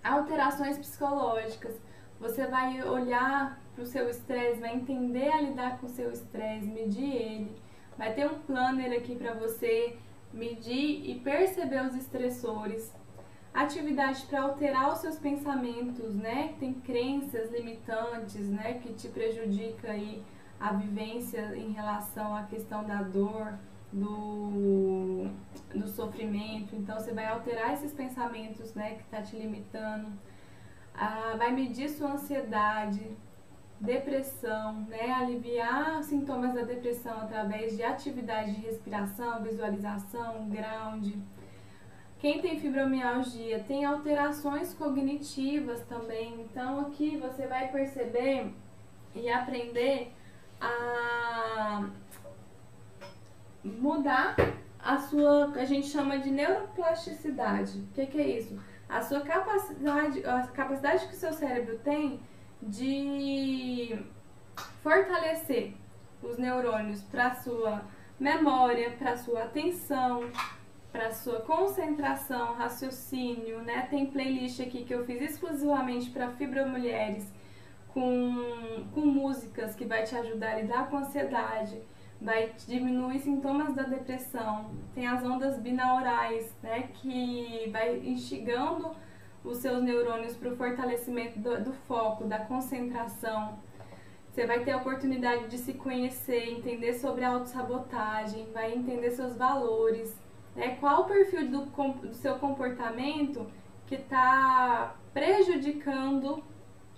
alterações 0.03 0.77
psicológicas. 0.77 1.75
Você 2.19 2.47
vai 2.47 2.81
olhar 2.83 3.61
para 3.75 3.83
o 3.83 3.85
seu 3.85 4.09
estresse, 4.09 4.59
vai 4.59 4.75
entender 4.75 5.31
a 5.31 5.41
lidar 5.41 5.77
com 5.79 5.85
o 5.85 5.89
seu 5.89 6.11
estresse, 6.11 6.65
medir 6.65 7.13
ele. 7.13 7.61
Vai 7.97 8.13
ter 8.13 8.25
um 8.25 8.39
planner 8.39 8.97
aqui 8.97 9.15
para 9.15 9.33
você 9.33 9.97
medir 10.33 11.09
e 11.09 11.19
perceber 11.19 11.85
os 11.85 11.95
estressores 11.95 12.93
atividade 13.63 14.23
para 14.27 14.43
alterar 14.43 14.93
os 14.93 14.99
seus 14.99 15.17
pensamentos, 15.17 16.13
né? 16.15 16.53
Tem 16.59 16.73
crenças 16.75 17.51
limitantes, 17.51 18.47
né? 18.49 18.75
Que 18.75 18.93
te 18.93 19.07
prejudica 19.07 19.91
aí 19.91 20.23
a 20.59 20.73
vivência 20.73 21.55
em 21.55 21.71
relação 21.71 22.35
à 22.35 22.43
questão 22.43 22.83
da 22.83 23.01
dor, 23.01 23.57
do, 23.91 25.27
do 25.73 25.87
sofrimento. 25.87 26.75
Então, 26.75 26.99
você 26.99 27.11
vai 27.11 27.25
alterar 27.25 27.73
esses 27.73 27.91
pensamentos, 27.91 28.75
né? 28.75 28.95
Que 28.95 29.01
está 29.01 29.21
te 29.23 29.35
limitando. 29.35 30.07
Ah, 30.93 31.33
vai 31.37 31.51
medir 31.51 31.89
sua 31.89 32.11
ansiedade, 32.11 33.09
depressão, 33.79 34.81
né? 34.81 35.11
Aliviar 35.13 36.03
sintomas 36.03 36.53
da 36.53 36.61
depressão 36.61 37.21
através 37.21 37.75
de 37.75 37.81
atividade 37.81 38.53
de 38.53 38.61
respiração, 38.61 39.41
visualização, 39.41 40.47
ground 40.47 41.15
quem 42.19 42.41
tem 42.41 42.59
fibromialgia 42.59 43.63
tem 43.67 43.85
alterações 43.85 44.73
cognitivas 44.73 45.81
também. 45.85 46.41
Então 46.41 46.81
aqui 46.81 47.17
você 47.17 47.45
vai 47.47 47.71
perceber 47.71 48.51
e 49.15 49.29
aprender 49.29 50.11
a 50.59 51.89
mudar 53.63 54.35
a 54.79 54.97
sua, 54.97 55.51
a 55.55 55.65
gente 55.65 55.87
chama 55.87 56.17
de 56.19 56.31
neuroplasticidade. 56.31 57.79
O 57.79 57.87
que, 57.93 58.05
que 58.05 58.19
é 58.19 58.27
isso? 58.37 58.59
A 58.87 59.01
sua 59.01 59.21
capacidade, 59.21 60.25
a 60.25 60.47
capacidade 60.47 61.07
que 61.07 61.13
o 61.13 61.17
seu 61.17 61.33
cérebro 61.33 61.77
tem 61.79 62.19
de 62.61 63.99
fortalecer 64.81 65.73
os 66.23 66.37
neurônios 66.37 67.01
para 67.01 67.35
sua 67.35 67.83
memória, 68.19 68.91
para 68.91 69.17
sua 69.17 69.43
atenção, 69.43 70.21
para 70.97 71.11
sua 71.11 71.41
concentração, 71.41 72.55
raciocínio, 72.55 73.61
né? 73.61 73.85
Tem 73.87 74.07
playlist 74.07 74.59
aqui 74.59 74.83
que 74.83 74.91
eu 74.91 75.05
fiz 75.05 75.21
exclusivamente 75.21 76.09
para 76.09 76.31
fibromulheres 76.31 77.31
com, 77.93 78.33
com 78.95 79.01
músicas 79.01 79.75
que 79.75 79.85
vai 79.85 80.05
te 80.05 80.15
ajudar 80.15 80.53
a 80.53 80.59
lidar 80.59 80.89
com 80.89 80.97
ansiedade, 80.97 81.79
vai 82.19 82.51
diminuir 82.67 83.19
sintomas 83.19 83.75
da 83.75 83.83
depressão. 83.83 84.71
Tem 84.95 85.05
as 85.05 85.23
ondas 85.23 85.59
binaurais, 85.59 86.51
né? 86.63 86.89
Que 86.95 87.69
vai 87.71 87.97
instigando 87.97 88.89
os 89.43 89.59
seus 89.59 89.83
neurônios 89.83 90.35
para 90.35 90.49
o 90.49 90.55
fortalecimento 90.57 91.37
do, 91.37 91.63
do 91.63 91.73
foco, 91.87 92.23
da 92.23 92.39
concentração. 92.39 93.59
Você 94.31 94.47
vai 94.47 94.63
ter 94.63 94.71
a 94.71 94.77
oportunidade 94.77 95.47
de 95.47 95.59
se 95.59 95.73
conhecer, 95.73 96.49
entender 96.49 96.95
sobre 96.95 97.23
a 97.23 97.29
autossabotagem, 97.29 98.47
vai 98.51 98.73
entender 98.73 99.11
seus 99.11 99.35
valores, 99.35 100.15
né? 100.57 100.75
Qual 100.79 101.03
o 101.03 101.05
perfil 101.05 101.49
do, 101.49 101.65
do 101.65 102.13
seu 102.15 102.35
comportamento 102.39 103.49
que 103.85 103.95
está 103.95 104.95
prejudicando 105.13 106.43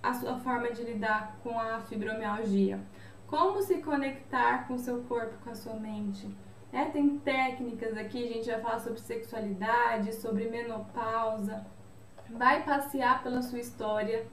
a 0.02 0.14
sua 0.14 0.40
forma 0.40 0.72
de 0.72 0.82
lidar 0.82 1.38
com 1.44 1.60
a 1.60 1.82
fibromialgia? 1.82 2.80
Como 3.28 3.62
se 3.62 3.80
conectar 3.80 4.66
com 4.66 4.76
o 4.76 4.80
seu 4.80 5.04
corpo, 5.04 5.36
com 5.44 5.52
a 5.52 5.56
sua 5.56 5.76
mente? 5.76 6.28
É, 6.72 6.86
tem 6.86 7.20
técnicas 7.20 7.98
aqui, 7.98 8.24
a 8.24 8.34
gente 8.34 8.50
vai 8.50 8.62
falar 8.62 8.80
sobre 8.80 9.00
sexualidade, 9.00 10.16
sobre 10.16 10.50
menopausa. 10.50 11.66
Vai 12.30 12.64
passear 12.64 13.22
pela 13.22 13.42
sua 13.42 13.60
história, 13.60 14.26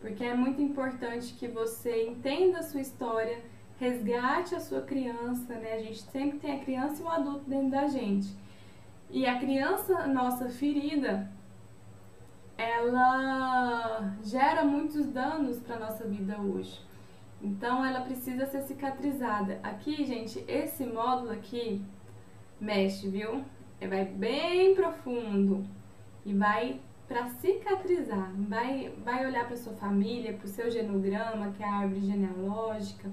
porque 0.00 0.22
é 0.22 0.34
muito 0.34 0.62
importante 0.62 1.34
que 1.34 1.48
você 1.48 2.06
entenda 2.06 2.60
a 2.60 2.62
sua 2.62 2.80
história, 2.80 3.42
resgate 3.78 4.54
a 4.54 4.60
sua 4.60 4.82
criança, 4.82 5.54
né? 5.54 5.74
A 5.74 5.80
gente 5.80 6.02
sempre 6.02 6.38
tem 6.38 6.60
a 6.60 6.64
criança 6.64 7.02
e 7.02 7.04
o 7.04 7.08
adulto 7.08 7.48
dentro 7.48 7.70
da 7.70 7.86
gente. 7.88 8.28
E 9.10 9.26
a 9.26 9.38
criança 9.38 10.06
nossa 10.06 10.50
ferida, 10.50 11.30
ela 12.58 14.14
gera 14.22 14.64
muitos 14.64 15.06
danos 15.06 15.58
para 15.60 15.78
nossa 15.78 16.06
vida 16.06 16.38
hoje. 16.38 16.78
Então 17.40 17.84
ela 17.84 18.02
precisa 18.02 18.44
ser 18.46 18.60
cicatrizada. 18.62 19.60
Aqui, 19.62 20.04
gente, 20.04 20.44
esse 20.46 20.84
módulo 20.84 21.30
aqui 21.30 21.82
mexe, 22.60 23.08
viu? 23.08 23.42
É, 23.80 23.88
vai 23.88 24.04
bem 24.04 24.74
profundo 24.74 25.64
e 26.26 26.34
vai 26.34 26.78
para 27.06 27.28
cicatrizar. 27.28 28.30
Vai, 28.36 28.92
vai 29.02 29.24
olhar 29.24 29.46
para 29.46 29.56
sua 29.56 29.72
família, 29.72 30.34
para 30.34 30.44
o 30.44 30.50
seu 30.50 30.70
genograma, 30.70 31.52
que 31.52 31.62
é 31.62 31.66
a 31.66 31.76
árvore 31.76 32.02
genealógica. 32.02 33.10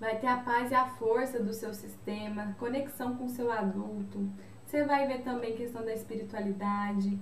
Vai 0.00 0.18
ter 0.18 0.26
a 0.26 0.38
paz 0.38 0.72
e 0.72 0.74
a 0.74 0.86
força 0.86 1.40
do 1.40 1.52
seu 1.52 1.72
sistema, 1.72 2.56
conexão 2.58 3.14
com 3.16 3.26
o 3.26 3.28
seu 3.28 3.52
adulto 3.52 4.28
você 4.74 4.82
vai 4.82 5.06
ver 5.06 5.22
também 5.22 5.54
questão 5.54 5.84
da 5.84 5.94
espiritualidade. 5.94 7.16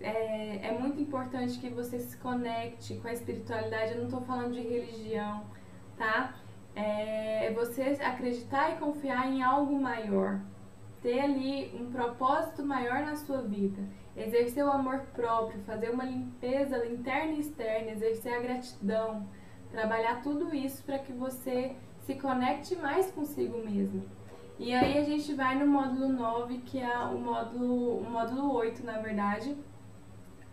É, 0.00 0.70
é 0.70 0.72
muito 0.76 1.00
importante 1.00 1.56
que 1.60 1.70
você 1.70 2.00
se 2.00 2.16
conecte 2.16 2.96
com 2.96 3.06
a 3.06 3.12
espiritualidade. 3.12 3.92
Eu 3.92 3.98
não 3.98 4.06
estou 4.06 4.22
falando 4.22 4.54
de 4.54 4.60
religião, 4.60 5.44
tá? 5.96 6.34
É 6.74 7.52
você 7.54 7.96
acreditar 8.02 8.72
e 8.72 8.78
confiar 8.78 9.30
em 9.30 9.40
algo 9.40 9.80
maior. 9.80 10.40
ter 11.00 11.20
ali 11.20 11.72
um 11.80 11.92
propósito 11.92 12.64
maior 12.66 13.00
na 13.02 13.14
sua 13.14 13.40
vida, 13.42 13.80
exercer 14.16 14.64
o 14.64 14.72
amor 14.72 15.02
próprio, 15.14 15.62
fazer 15.62 15.90
uma 15.90 16.04
limpeza 16.04 16.84
interna 16.86 17.34
e 17.34 17.40
externa, 17.40 17.92
exercer 17.92 18.32
a 18.34 18.40
gratidão, 18.40 19.28
trabalhar 19.70 20.22
tudo 20.22 20.52
isso 20.52 20.82
para 20.82 20.98
que 20.98 21.12
você 21.12 21.76
se 22.00 22.16
conecte 22.16 22.74
mais 22.74 23.12
consigo 23.12 23.58
mesmo. 23.58 24.02
E 24.58 24.72
aí 24.72 24.96
a 24.96 25.04
gente 25.04 25.34
vai 25.34 25.54
no 25.54 25.66
módulo 25.66 26.08
9, 26.08 26.58
que 26.58 26.80
é 26.80 26.98
o 26.98 27.18
módulo, 27.18 27.98
o 27.98 28.10
módulo 28.10 28.54
8, 28.54 28.84
na 28.84 28.98
verdade, 28.98 29.54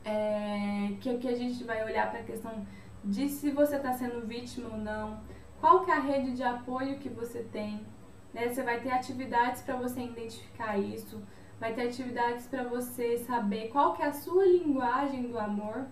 é, 0.03 0.93
que 0.99 1.09
aqui 1.09 1.27
a 1.29 1.35
gente 1.35 1.63
vai 1.63 1.83
olhar 1.85 2.09
para 2.11 2.19
a 2.19 2.23
questão 2.23 2.65
de 3.03 3.29
se 3.29 3.51
você 3.51 3.77
está 3.77 3.93
sendo 3.93 4.27
vítima 4.27 4.69
ou 4.69 4.77
não, 4.77 5.21
qual 5.59 5.85
que 5.85 5.91
é 5.91 5.93
a 5.93 5.99
rede 5.99 6.33
de 6.33 6.43
apoio 6.43 6.99
que 6.99 7.07
você 7.07 7.43
tem, 7.43 7.85
né? 8.33 8.49
Você 8.49 8.61
vai 8.61 8.81
ter 8.81 8.91
atividades 8.91 9.61
para 9.61 9.77
você 9.77 10.01
identificar 10.01 10.77
isso, 10.77 11.21
vai 11.57 11.73
ter 11.73 11.87
atividades 11.87 12.45
para 12.47 12.63
você 12.65 13.17
saber 13.19 13.69
qual 13.69 13.93
que 13.93 14.01
é 14.01 14.07
a 14.07 14.13
sua 14.13 14.45
linguagem 14.45 15.29
do 15.29 15.39
amor. 15.39 15.87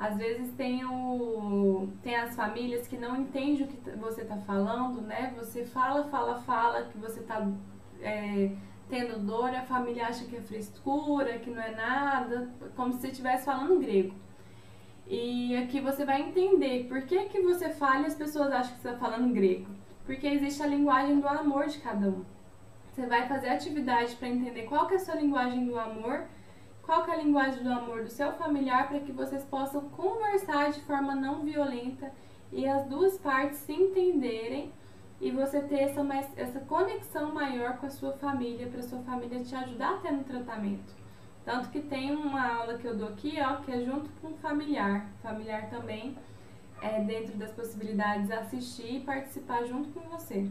Às 0.00 0.16
vezes 0.16 0.50
tem, 0.54 0.82
o, 0.82 1.90
tem 2.02 2.16
as 2.16 2.34
famílias 2.34 2.88
que 2.88 2.96
não 2.96 3.20
entendem 3.20 3.64
o 3.64 3.68
que 3.68 3.90
você 3.98 4.22
está 4.22 4.38
falando, 4.38 5.02
né? 5.02 5.34
Você 5.36 5.66
fala, 5.66 6.04
fala, 6.04 6.38
fala 6.38 6.84
que 6.84 6.96
você 6.96 7.20
está 7.20 7.46
é, 8.00 8.50
tendo 8.88 9.18
dor, 9.18 9.54
a 9.54 9.60
família 9.60 10.06
acha 10.06 10.24
que 10.24 10.36
é 10.36 10.40
frescura, 10.40 11.38
que 11.38 11.50
não 11.50 11.60
é 11.60 11.72
nada, 11.72 12.48
como 12.74 12.94
se 12.94 13.00
você 13.00 13.08
estivesse 13.08 13.44
falando 13.44 13.78
grego. 13.78 14.14
E 15.06 15.54
aqui 15.58 15.82
você 15.82 16.02
vai 16.06 16.22
entender 16.22 16.88
por 16.88 17.02
que, 17.02 17.26
que 17.26 17.42
você 17.42 17.68
fala 17.68 18.04
e 18.04 18.06
as 18.06 18.14
pessoas 18.14 18.50
acham 18.50 18.74
que 18.76 18.80
você 18.80 18.88
está 18.88 18.98
falando 18.98 19.34
grego. 19.34 19.68
Porque 20.06 20.26
existe 20.26 20.62
a 20.62 20.66
linguagem 20.66 21.20
do 21.20 21.28
amor 21.28 21.66
de 21.66 21.78
cada 21.78 22.08
um. 22.08 22.24
Você 22.90 23.04
vai 23.04 23.28
fazer 23.28 23.50
atividade 23.50 24.16
para 24.16 24.28
entender 24.28 24.62
qual 24.62 24.86
que 24.86 24.94
é 24.94 24.96
a 24.96 25.00
sua 25.00 25.16
linguagem 25.16 25.66
do 25.66 25.78
amor, 25.78 26.24
qual 26.90 27.06
é 27.06 27.12
a 27.12 27.22
linguagem 27.22 27.62
do 27.62 27.70
amor 27.70 28.02
do 28.02 28.10
seu 28.10 28.32
familiar, 28.32 28.88
para 28.88 28.98
que 28.98 29.12
vocês 29.12 29.44
possam 29.44 29.88
conversar 29.90 30.72
de 30.72 30.80
forma 30.80 31.14
não 31.14 31.44
violenta 31.44 32.12
e 32.50 32.66
as 32.66 32.84
duas 32.86 33.16
partes 33.16 33.58
se 33.58 33.72
entenderem 33.72 34.72
e 35.20 35.30
você 35.30 35.60
ter 35.60 35.82
essa, 35.82 36.02
mais, 36.02 36.26
essa 36.36 36.58
conexão 36.58 37.32
maior 37.32 37.76
com 37.76 37.86
a 37.86 37.90
sua 37.90 38.14
família, 38.14 38.66
para 38.66 38.80
a 38.80 38.82
sua 38.82 38.98
família 39.02 39.40
te 39.40 39.54
ajudar 39.54 39.98
até 39.98 40.10
no 40.10 40.24
tratamento. 40.24 40.92
Tanto 41.44 41.70
que 41.70 41.80
tem 41.80 42.10
uma 42.10 42.56
aula 42.56 42.76
que 42.76 42.88
eu 42.88 42.96
dou 42.96 43.10
aqui, 43.10 43.38
ó, 43.40 43.58
que 43.58 43.70
é 43.70 43.84
junto 43.84 44.10
com 44.20 44.32
o 44.32 44.38
familiar. 44.38 45.06
Familiar 45.22 45.70
também 45.70 46.18
é 46.82 47.00
dentro 47.04 47.36
das 47.36 47.52
possibilidades 47.52 48.32
assistir 48.32 48.96
e 48.96 49.00
participar 49.04 49.62
junto 49.64 49.90
com 49.90 50.00
você. 50.08 50.50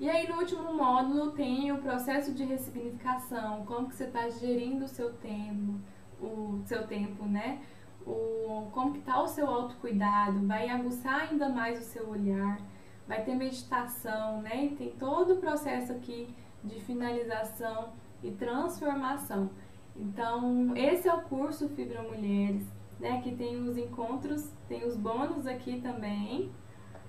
E 0.00 0.10
aí 0.10 0.28
no 0.28 0.38
último 0.38 0.74
módulo 0.74 1.30
tem 1.32 1.70
o 1.70 1.78
processo 1.78 2.34
de 2.34 2.44
ressignificação, 2.44 3.64
como 3.64 3.88
que 3.88 3.94
você 3.94 4.04
está 4.04 4.28
gerindo 4.28 4.84
o 4.84 4.88
seu 4.88 5.12
tempo, 5.14 5.78
o 6.20 6.60
seu 6.64 6.86
tempo, 6.86 7.24
né? 7.24 7.60
O, 8.04 8.68
como 8.72 8.92
que 8.92 8.98
está 8.98 9.22
o 9.22 9.28
seu 9.28 9.46
autocuidado, 9.46 10.46
vai 10.46 10.68
aguçar 10.68 11.30
ainda 11.30 11.48
mais 11.48 11.78
o 11.78 11.84
seu 11.84 12.08
olhar, 12.08 12.58
vai 13.06 13.24
ter 13.24 13.34
meditação, 13.34 14.42
né? 14.42 14.66
E 14.66 14.76
tem 14.76 14.90
todo 14.90 15.34
o 15.34 15.36
processo 15.36 15.92
aqui 15.92 16.34
de 16.62 16.80
finalização 16.80 17.92
e 18.22 18.32
transformação. 18.32 19.50
Então, 19.96 20.76
esse 20.76 21.08
é 21.08 21.14
o 21.14 21.22
curso 21.22 21.68
Fibra 21.68 22.02
Mulheres, 22.02 22.66
né? 22.98 23.20
Que 23.22 23.34
tem 23.34 23.56
os 23.62 23.78
encontros, 23.78 24.50
tem 24.68 24.84
os 24.84 24.96
bônus 24.96 25.46
aqui 25.46 25.80
também, 25.80 26.50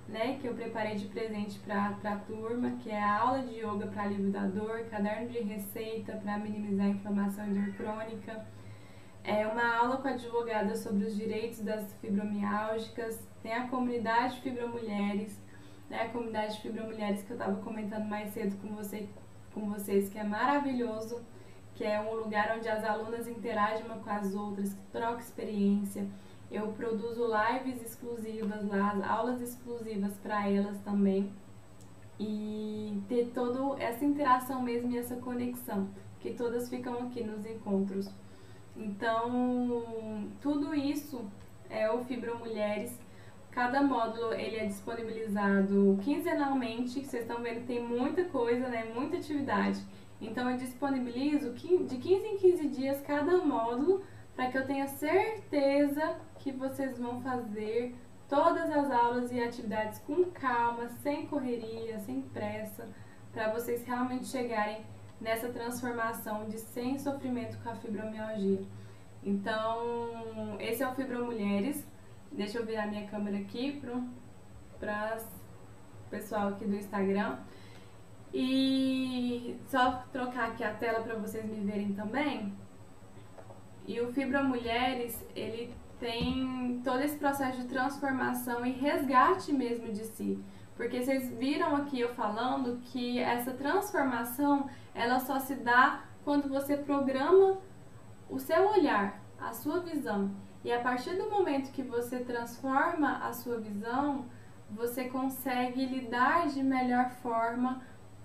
né? 0.07 0.37
Que 0.39 0.47
eu 0.47 0.53
preparei 0.53 0.95
de 0.95 1.07
presente 1.07 1.59
para 1.59 1.95
a 2.03 2.17
turma, 2.17 2.71
que 2.81 2.89
é 2.89 3.01
a 3.01 3.19
aula 3.19 3.43
de 3.43 3.55
yoga 3.55 3.87
para 3.87 4.03
alívio 4.03 4.31
da 4.31 4.45
dor, 4.45 4.85
caderno 4.89 5.29
de 5.29 5.39
receita 5.39 6.13
para 6.17 6.37
minimizar 6.37 6.85
a 6.87 6.89
inflamação 6.89 7.47
e 7.47 7.53
dor 7.53 7.73
crônica. 7.75 8.45
É 9.23 9.47
uma 9.47 9.75
aula 9.77 9.97
com 9.97 10.07
a 10.07 10.11
advogada 10.11 10.75
sobre 10.75 11.05
os 11.05 11.15
direitos 11.15 11.61
das 11.61 11.91
fibromiálgicas, 11.95 13.27
tem 13.41 13.53
a 13.53 13.67
comunidade 13.67 14.39
Fibra 14.41 14.67
Mulheres, 14.67 15.41
né? 15.89 16.03
A 16.03 16.09
comunidade 16.09 16.61
Fibra 16.61 16.83
Mulheres 16.83 17.23
que 17.23 17.31
eu 17.31 17.37
estava 17.37 17.59
comentando 17.61 18.05
mais 18.05 18.29
cedo 18.33 18.55
com, 18.61 18.75
você, 18.75 19.09
com 19.53 19.69
vocês, 19.69 20.09
que 20.09 20.19
é 20.19 20.23
maravilhoso 20.23 21.25
que 21.75 21.83
é 21.83 21.99
um 21.99 22.15
lugar 22.15 22.55
onde 22.57 22.67
as 22.69 22.83
alunas 22.83 23.27
interagem 23.27 23.85
uma 23.85 23.97
com 23.97 24.09
as 24.09 24.33
outras, 24.33 24.73
que 24.73 24.81
trocam 24.91 25.19
experiência. 25.19 26.07
Eu 26.55 26.69
produzo 26.69 27.27
lives 27.27 27.81
exclusivas 27.81 28.65
lá, 28.65 28.95
aulas 29.05 29.41
exclusivas 29.41 30.17
para 30.19 30.49
elas 30.49 30.79
também. 30.85 31.29
E 32.17 33.03
ter 33.09 33.31
toda 33.33 33.83
essa 33.83 34.05
interação 34.05 34.61
mesmo 34.61 34.89
e 34.89 34.97
essa 34.97 35.17
conexão, 35.17 35.89
que 36.21 36.33
todas 36.33 36.69
ficam 36.69 36.93
aqui 36.99 37.21
nos 37.25 37.45
encontros. 37.45 38.09
Então, 38.73 40.29
tudo 40.41 40.73
isso 40.73 41.29
é 41.69 41.91
o 41.91 42.05
Fibro 42.05 42.39
Mulheres. 42.39 42.97
Cada 43.51 43.81
módulo 43.81 44.33
ele 44.33 44.55
é 44.55 44.65
disponibilizado 44.65 45.99
quinzenalmente. 46.03 47.03
Vocês 47.03 47.23
estão 47.23 47.43
vendo 47.43 47.61
que 47.61 47.67
tem 47.67 47.83
muita 47.83 48.23
coisa, 48.23 48.69
né? 48.69 48.85
Muita 48.95 49.17
atividade. 49.17 49.81
Então 50.21 50.49
eu 50.49 50.55
disponibilizo 50.55 51.51
de 51.51 51.97
15 51.97 52.27
em 52.27 52.37
15 52.37 52.67
dias 52.69 53.01
cada 53.01 53.39
módulo 53.39 54.01
para 54.35 54.49
que 54.49 54.57
eu 54.57 54.65
tenha 54.65 54.87
certeza 54.87 56.17
que 56.45 56.51
vocês 56.51 56.99
vão 56.99 57.19
fazer 57.23 57.95
todas 58.29 58.69
as 58.69 58.91
aulas 58.91 59.31
e 59.31 59.41
atividades 59.41 59.97
com 60.05 60.25
calma, 60.25 60.87
sem 61.01 61.25
correria, 61.25 61.99
sem 62.01 62.21
pressa, 62.21 62.87
para 63.33 63.51
vocês 63.51 63.83
realmente 63.83 64.27
chegarem 64.27 64.85
nessa 65.19 65.49
transformação 65.49 66.47
de 66.47 66.59
sem 66.59 66.99
sofrimento 66.99 67.57
com 67.63 67.69
a 67.69 67.75
fibromialgia. 67.75 68.61
Então, 69.23 70.55
esse 70.59 70.83
é 70.83 70.87
o 70.87 70.93
Fibro 70.93 71.25
Mulheres. 71.25 71.83
Deixa 72.31 72.59
eu 72.59 72.65
virar 72.65 72.85
minha 72.85 73.07
câmera 73.07 73.39
aqui 73.39 73.81
para 73.81 73.95
o 73.95 74.07
pessoal 76.11 76.49
aqui 76.49 76.65
do 76.65 76.75
Instagram. 76.75 77.39
E 78.31 79.59
só 79.65 80.03
trocar 80.13 80.49
aqui 80.49 80.63
a 80.63 80.75
tela 80.75 81.01
para 81.01 81.15
vocês 81.15 81.43
me 81.43 81.65
verem 81.65 81.93
também. 81.93 82.53
E 83.87 83.99
o 83.99 84.13
Fibra 84.13 84.43
Mulheres, 84.43 85.25
ele 85.35 85.73
tem 86.05 86.81
todo 86.83 87.01
esse 87.01 87.17
processo 87.17 87.63
de 87.63 87.67
transformação 87.67 88.63
e 88.63 88.71
resgate 88.71 89.51
mesmo 89.51 89.91
de 89.91 90.05
si. 90.05 90.39
Porque 90.75 91.01
vocês 91.01 91.31
viram 91.35 91.75
aqui 91.75 91.99
eu 91.99 92.13
falando 92.13 92.79
que 92.83 93.17
essa 93.17 93.51
transformação, 93.53 94.69
ela 94.93 95.19
só 95.19 95.39
se 95.39 95.55
dá 95.55 96.03
quando 96.23 96.47
você 96.47 96.77
programa 96.77 97.57
o 98.29 98.37
seu 98.37 98.69
olhar, 98.69 99.19
a 99.39 99.51
sua 99.51 99.79
visão. 99.79 100.29
E 100.63 100.71
a 100.71 100.79
partir 100.79 101.15
do 101.15 101.27
momento 101.27 101.71
que 101.71 101.81
você 101.81 102.19
transforma 102.19 103.17
a 103.25 103.33
sua 103.33 103.57
visão, 103.57 104.25
você 104.69 105.05
consegue 105.05 105.87
lidar 105.87 106.49
de 106.49 106.61
melhor 106.61 107.09
forma 107.09 107.81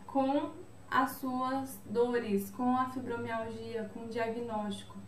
com 0.06 0.50
as 0.90 1.12
suas 1.12 1.80
dores, 1.86 2.50
com 2.50 2.76
a 2.76 2.90
fibromialgia, 2.90 3.90
com 3.94 4.00
o 4.00 4.08
diagnóstico. 4.08 4.98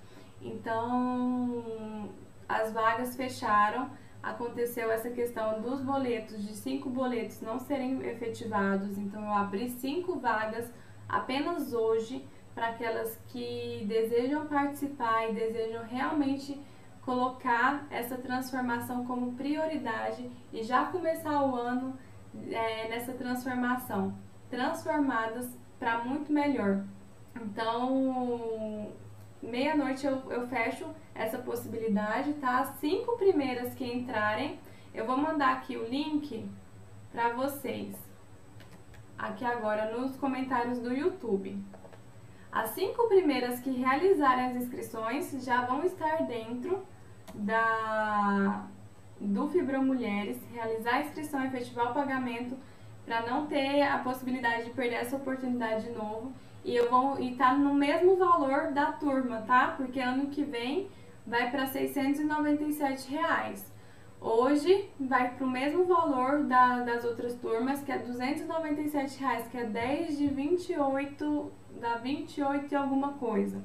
Então, 0.41 2.11
as 2.53 2.73
vagas 2.73 3.17
fecharam, 3.17 3.91
aconteceu 4.23 4.91
essa 4.91 5.11
questão 5.11 5.61
dos 5.61 5.81
boletos, 5.81 6.47
de 6.47 6.55
cinco 6.55 6.91
boletos 6.91 7.41
não 7.41 7.59
serem 7.59 8.01
efetivados, 8.07 8.97
então 8.99 9.25
eu 9.25 9.33
abri 9.33 9.69
cinco 9.71 10.19
vagas 10.19 10.73
apenas 11.09 11.73
hoje 11.73 12.25
para 12.55 12.69
aquelas 12.69 13.17
que 13.29 13.85
desejam 13.89 14.47
participar 14.47 15.31
e 15.31 15.35
desejam 15.35 15.83
realmente 15.85 16.61
colocar 17.01 17.87
essa 17.91 18.17
transformação 18.17 19.05
como 19.07 19.33
prioridade 19.33 20.31
e 20.53 20.63
já 20.63 20.85
começar 20.85 21.43
o 21.45 21.57
ano 21.57 21.99
é, 22.51 22.89
nessa 22.89 23.13
transformação. 23.13 24.15
Transformadas 24.51 25.49
para 25.79 26.05
muito 26.05 26.33
melhor. 26.33 26.85
Então, 27.35 28.93
meia-noite 29.43 30.07
eu, 30.07 30.31
eu 30.31 30.47
fecho 30.47 30.87
essa 31.15 31.39
possibilidade, 31.39 32.35
tá? 32.35 32.61
As 32.61 32.69
cinco 32.79 33.17
primeiras 33.17 33.75
que 33.75 33.85
entrarem, 33.85 34.59
eu 34.95 35.07
vou 35.07 35.17
mandar 35.17 35.53
aqui 35.55 35.77
o 35.77 35.85
link 35.85 36.49
para 37.11 37.31
vocês. 37.31 37.95
Aqui 39.19 39.45
agora 39.45 39.97
nos 39.97 40.17
comentários 40.17 40.79
do 40.79 40.93
YouTube. 40.93 41.63
As 42.51 42.71
cinco 42.71 43.09
primeiras 43.09 43.61
que 43.61 43.71
realizarem 43.71 44.47
as 44.47 44.57
inscrições 44.57 45.31
já 45.45 45.65
vão 45.65 45.85
estar 45.85 46.27
dentro 46.27 46.83
da 47.35 48.67
do 49.21 49.49
Fibro 49.49 49.81
Mulheres, 49.83 50.37
realizar 50.53 50.97
a 50.97 51.01
inscrição, 51.03 51.45
efetivar 51.45 51.93
o 51.93 51.95
pagamento 51.95 52.57
para 53.07 53.25
não 53.25 53.47
ter 53.47 53.83
a 53.83 53.99
possibilidade 53.99 54.65
de 54.65 54.71
perder 54.71 54.97
essa 54.97 55.17
oportunidade 55.17 55.85
de 55.85 55.93
novo. 55.93 56.33
E 56.65 56.75
eu 56.75 56.91
vou 56.91 57.19
estar 57.19 57.51
tá 57.51 57.55
no 57.55 57.75
mesmo 57.75 58.17
valor 58.17 58.73
da 58.73 58.93
turma, 58.93 59.43
tá? 59.43 59.75
Porque 59.77 60.01
ano 60.01 60.27
que 60.27 60.45
vem 60.45 60.89
vai 61.27 61.51
para 61.51 61.67
697 61.67 63.11
reais. 63.11 63.73
Hoje 64.21 64.89
vai 65.01 65.35
para 65.35 65.45
o 65.45 65.51
mesmo 65.51 65.85
valor 65.85 66.45
da, 66.45 66.81
das 66.81 67.05
outras 67.05 67.35
turmas, 67.35 67.83
que 67.83 67.91
é 67.91 67.99
297 67.99 69.19
reais, 69.19 69.49
que 69.49 69.57
é 69.57 69.65
10 69.65 70.19
de 70.19 70.29
28, 70.29 71.53
dá 71.81 71.97
28 71.97 72.73
e 72.73 72.77
alguma 72.77 73.15
coisa. 73.15 73.63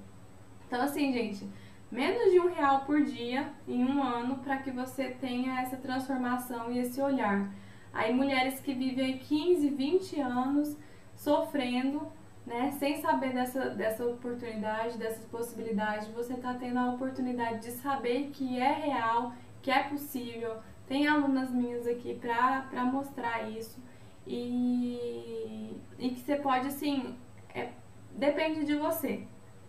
Então 0.67 0.81
assim, 0.81 1.13
gente, 1.13 1.47
menos 1.91 2.31
de 2.31 2.39
um 2.39 2.51
real 2.51 2.85
por 2.85 3.03
dia 3.03 3.51
em 3.67 3.85
um 3.85 4.01
ano 4.01 4.37
para 4.37 4.57
que 4.57 4.71
você 4.71 5.09
tenha 5.09 5.61
essa 5.61 5.77
transformação 5.77 6.71
e 6.71 6.79
esse 6.79 6.99
olhar. 6.99 7.51
Aí 7.93 8.13
mulheres 8.13 8.59
que 8.59 8.73
vivem 8.73 9.19
15, 9.19 9.69
20 9.69 10.19
anos 10.19 10.77
sofrendo, 11.15 12.11
né, 12.47 12.71
sem 12.79 13.01
saber 13.01 13.33
dessa, 13.33 13.71
dessa 13.71 14.05
oportunidade, 14.05 14.97
dessas 14.97 15.25
possibilidades, 15.25 16.07
você 16.07 16.33
está 16.33 16.53
tendo 16.53 16.79
a 16.79 16.93
oportunidade 16.93 17.59
de 17.59 17.71
saber 17.71 18.29
que 18.31 18.57
é 18.57 18.71
real, 18.71 19.33
que 19.61 19.69
é 19.69 19.83
possível. 19.83 20.55
Tem 20.87 21.05
alunas 21.05 21.51
minhas 21.51 21.85
aqui 21.85 22.15
para 22.15 22.85
mostrar 22.85 23.49
isso. 23.49 23.77
E, 24.25 25.75
e 25.99 26.09
que 26.11 26.21
você 26.21 26.37
pode, 26.37 26.67
assim, 26.67 27.17
é, 27.53 27.71
depende 28.13 28.65
de 28.65 28.75
você, 28.75 29.27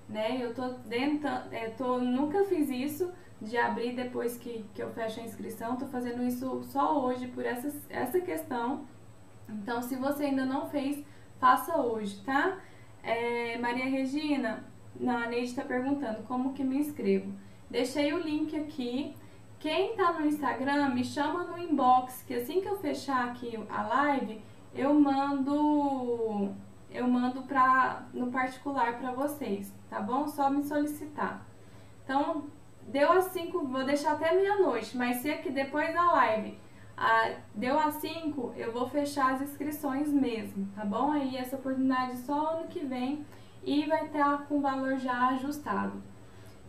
né? 0.08 0.38
Eu 0.40 0.54
tô 0.54 0.68
dentro, 0.86 1.28
é, 1.50 1.70
tô, 1.70 1.98
nunca 1.98 2.44
fiz 2.44 2.70
isso 2.70 3.12
de 3.42 3.56
abrir 3.56 3.96
depois 3.96 4.36
que, 4.36 4.64
que 4.72 4.80
eu 4.80 4.90
fecho 4.90 5.18
a 5.18 5.24
inscrição, 5.24 5.76
tô 5.76 5.86
fazendo 5.86 6.22
isso 6.22 6.62
só 6.62 7.04
hoje 7.04 7.26
por 7.26 7.44
essa, 7.44 7.72
essa 7.90 8.20
questão. 8.20 8.86
Então, 9.48 9.82
se 9.82 9.96
você 9.96 10.26
ainda 10.26 10.44
não 10.44 10.68
fez, 10.68 11.04
faça 11.40 11.76
hoje, 11.76 12.20
tá? 12.24 12.58
É, 13.02 13.56
Maria 13.58 13.86
Regina, 13.86 14.64
não, 14.98 15.16
a 15.16 15.26
Neide 15.26 15.46
está 15.46 15.62
perguntando 15.62 16.22
como 16.24 16.52
que 16.52 16.64
me 16.64 16.78
inscrevo. 16.78 17.32
Deixei 17.70 18.12
o 18.12 18.18
link 18.18 18.56
aqui 18.56 19.14
quem 19.58 19.96
tá 19.96 20.12
no 20.12 20.26
Instagram, 20.26 20.90
me 20.90 21.04
chama 21.04 21.44
no 21.44 21.58
inbox, 21.58 22.22
que 22.22 22.34
assim 22.34 22.60
que 22.60 22.68
eu 22.68 22.78
fechar 22.78 23.28
aqui 23.28 23.58
a 23.68 23.82
live, 23.82 24.40
eu 24.72 24.94
mando 24.94 26.54
eu 26.90 27.06
mando 27.06 27.42
pra, 27.42 28.06
no 28.14 28.30
particular 28.30 28.98
para 28.98 29.12
vocês, 29.12 29.74
tá 29.90 30.00
bom? 30.00 30.26
Só 30.26 30.48
me 30.48 30.62
solicitar. 30.62 31.44
Então, 32.04 32.44
deu 32.86 33.12
às 33.12 33.26
5, 33.26 33.66
vou 33.66 33.84
deixar 33.84 34.12
até 34.12 34.34
meia-noite, 34.34 34.96
mas 34.96 35.18
se 35.18 35.30
aqui 35.30 35.50
depois 35.50 35.92
da 35.92 36.12
live 36.12 36.58
a, 36.98 37.30
deu 37.54 37.78
às 37.78 37.94
5, 37.94 38.54
eu 38.56 38.72
vou 38.72 38.88
fechar 38.88 39.34
as 39.34 39.42
inscrições 39.42 40.08
mesmo, 40.08 40.68
tá 40.74 40.84
bom? 40.84 41.12
Aí 41.12 41.36
essa 41.36 41.56
oportunidade 41.56 42.18
só 42.18 42.56
ano 42.56 42.68
que 42.68 42.84
vem 42.84 43.24
e 43.64 43.86
vai 43.86 44.06
estar 44.06 44.46
com 44.46 44.58
o 44.58 44.60
valor 44.60 44.98
já 44.98 45.28
ajustado. 45.28 46.02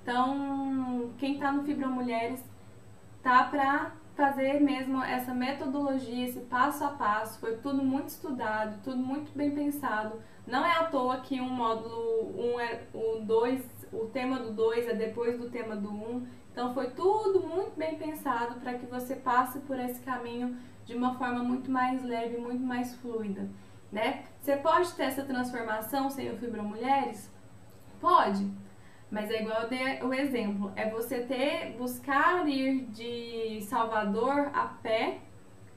Então, 0.01 1.11
quem 1.17 1.37
tá 1.37 1.51
no 1.51 1.63
Fibra 1.63 1.87
Mulheres 1.87 2.43
tá? 3.21 3.43
Para 3.43 3.91
fazer 4.15 4.59
mesmo 4.59 5.01
essa 5.01 5.33
metodologia, 5.33 6.25
esse 6.25 6.41
passo 6.41 6.83
a 6.83 6.89
passo, 6.89 7.39
foi 7.39 7.55
tudo 7.57 7.83
muito 7.83 8.09
estudado, 8.09 8.81
tudo 8.83 8.97
muito 8.97 9.31
bem 9.35 9.51
pensado. 9.51 10.21
Não 10.45 10.65
é 10.65 10.71
à 10.71 10.85
toa 10.85 11.17
que 11.21 11.39
um 11.39 11.49
módulo 11.49 12.33
1 12.35 12.53
um 12.53 12.59
é 12.59 12.81
o 12.93 13.21
2, 13.21 13.65
o 13.93 14.05
tema 14.07 14.39
do 14.39 14.51
2 14.51 14.87
é 14.87 14.93
depois 14.93 15.39
do 15.39 15.49
tema 15.49 15.75
do 15.75 15.89
1. 15.89 15.93
Um. 15.93 16.27
Então 16.59 16.73
foi 16.73 16.89
tudo 16.89 17.39
muito 17.47 17.77
bem 17.77 17.95
pensado 17.95 18.59
para 18.59 18.73
que 18.73 18.85
você 18.85 19.15
passe 19.15 19.59
por 19.59 19.79
esse 19.79 20.01
caminho 20.01 20.57
de 20.83 20.93
uma 20.93 21.17
forma 21.17 21.41
muito 21.41 21.71
mais 21.71 22.03
leve, 22.03 22.35
muito 22.35 22.61
mais 22.61 22.93
fluida, 22.95 23.49
né? 23.89 24.25
Você 24.41 24.57
pode 24.57 24.91
ter 24.91 25.03
essa 25.03 25.23
transformação 25.23 26.09
sem 26.09 26.29
o 26.29 26.37
Fibra 26.37 26.61
Mulheres? 26.61 27.33
Pode. 28.01 28.45
Mas 29.09 29.31
é 29.31 29.41
igual 29.41 29.61
eu 29.61 29.69
dei 29.69 30.03
o 30.03 30.13
exemplo, 30.13 30.73
é 30.75 30.89
você 30.89 31.21
ter, 31.21 31.77
buscar 31.77 32.45
ir 32.45 32.87
de 32.87 33.61
Salvador 33.61 34.51
a 34.53 34.65
pé, 34.65 35.19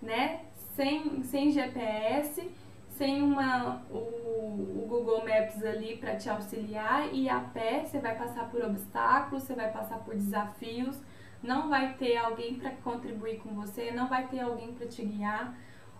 né? 0.02 0.40
Sem, 0.74 1.22
sem 1.22 1.52
GPS, 1.52 2.50
sem 2.96 3.22
uma, 3.22 3.82
o, 3.90 3.96
o 3.96 4.86
Google 4.88 5.24
Maps 5.24 5.64
ali 5.64 5.96
para 5.96 6.16
te 6.16 6.28
auxiliar 6.28 7.12
e 7.12 7.28
a 7.28 7.40
pé 7.40 7.84
você 7.84 7.98
vai 7.98 8.16
passar 8.16 8.50
por 8.50 8.62
obstáculos, 8.62 9.44
você 9.44 9.54
vai 9.54 9.70
passar 9.70 9.98
por 10.00 10.14
desafios, 10.14 11.00
não 11.42 11.68
vai 11.68 11.94
ter 11.94 12.16
alguém 12.16 12.54
para 12.54 12.70
contribuir 12.70 13.38
com 13.38 13.50
você, 13.50 13.90
não 13.90 14.08
vai 14.08 14.26
ter 14.28 14.40
alguém 14.40 14.72
para 14.72 14.86
te 14.86 15.04
guiar. 15.04 15.54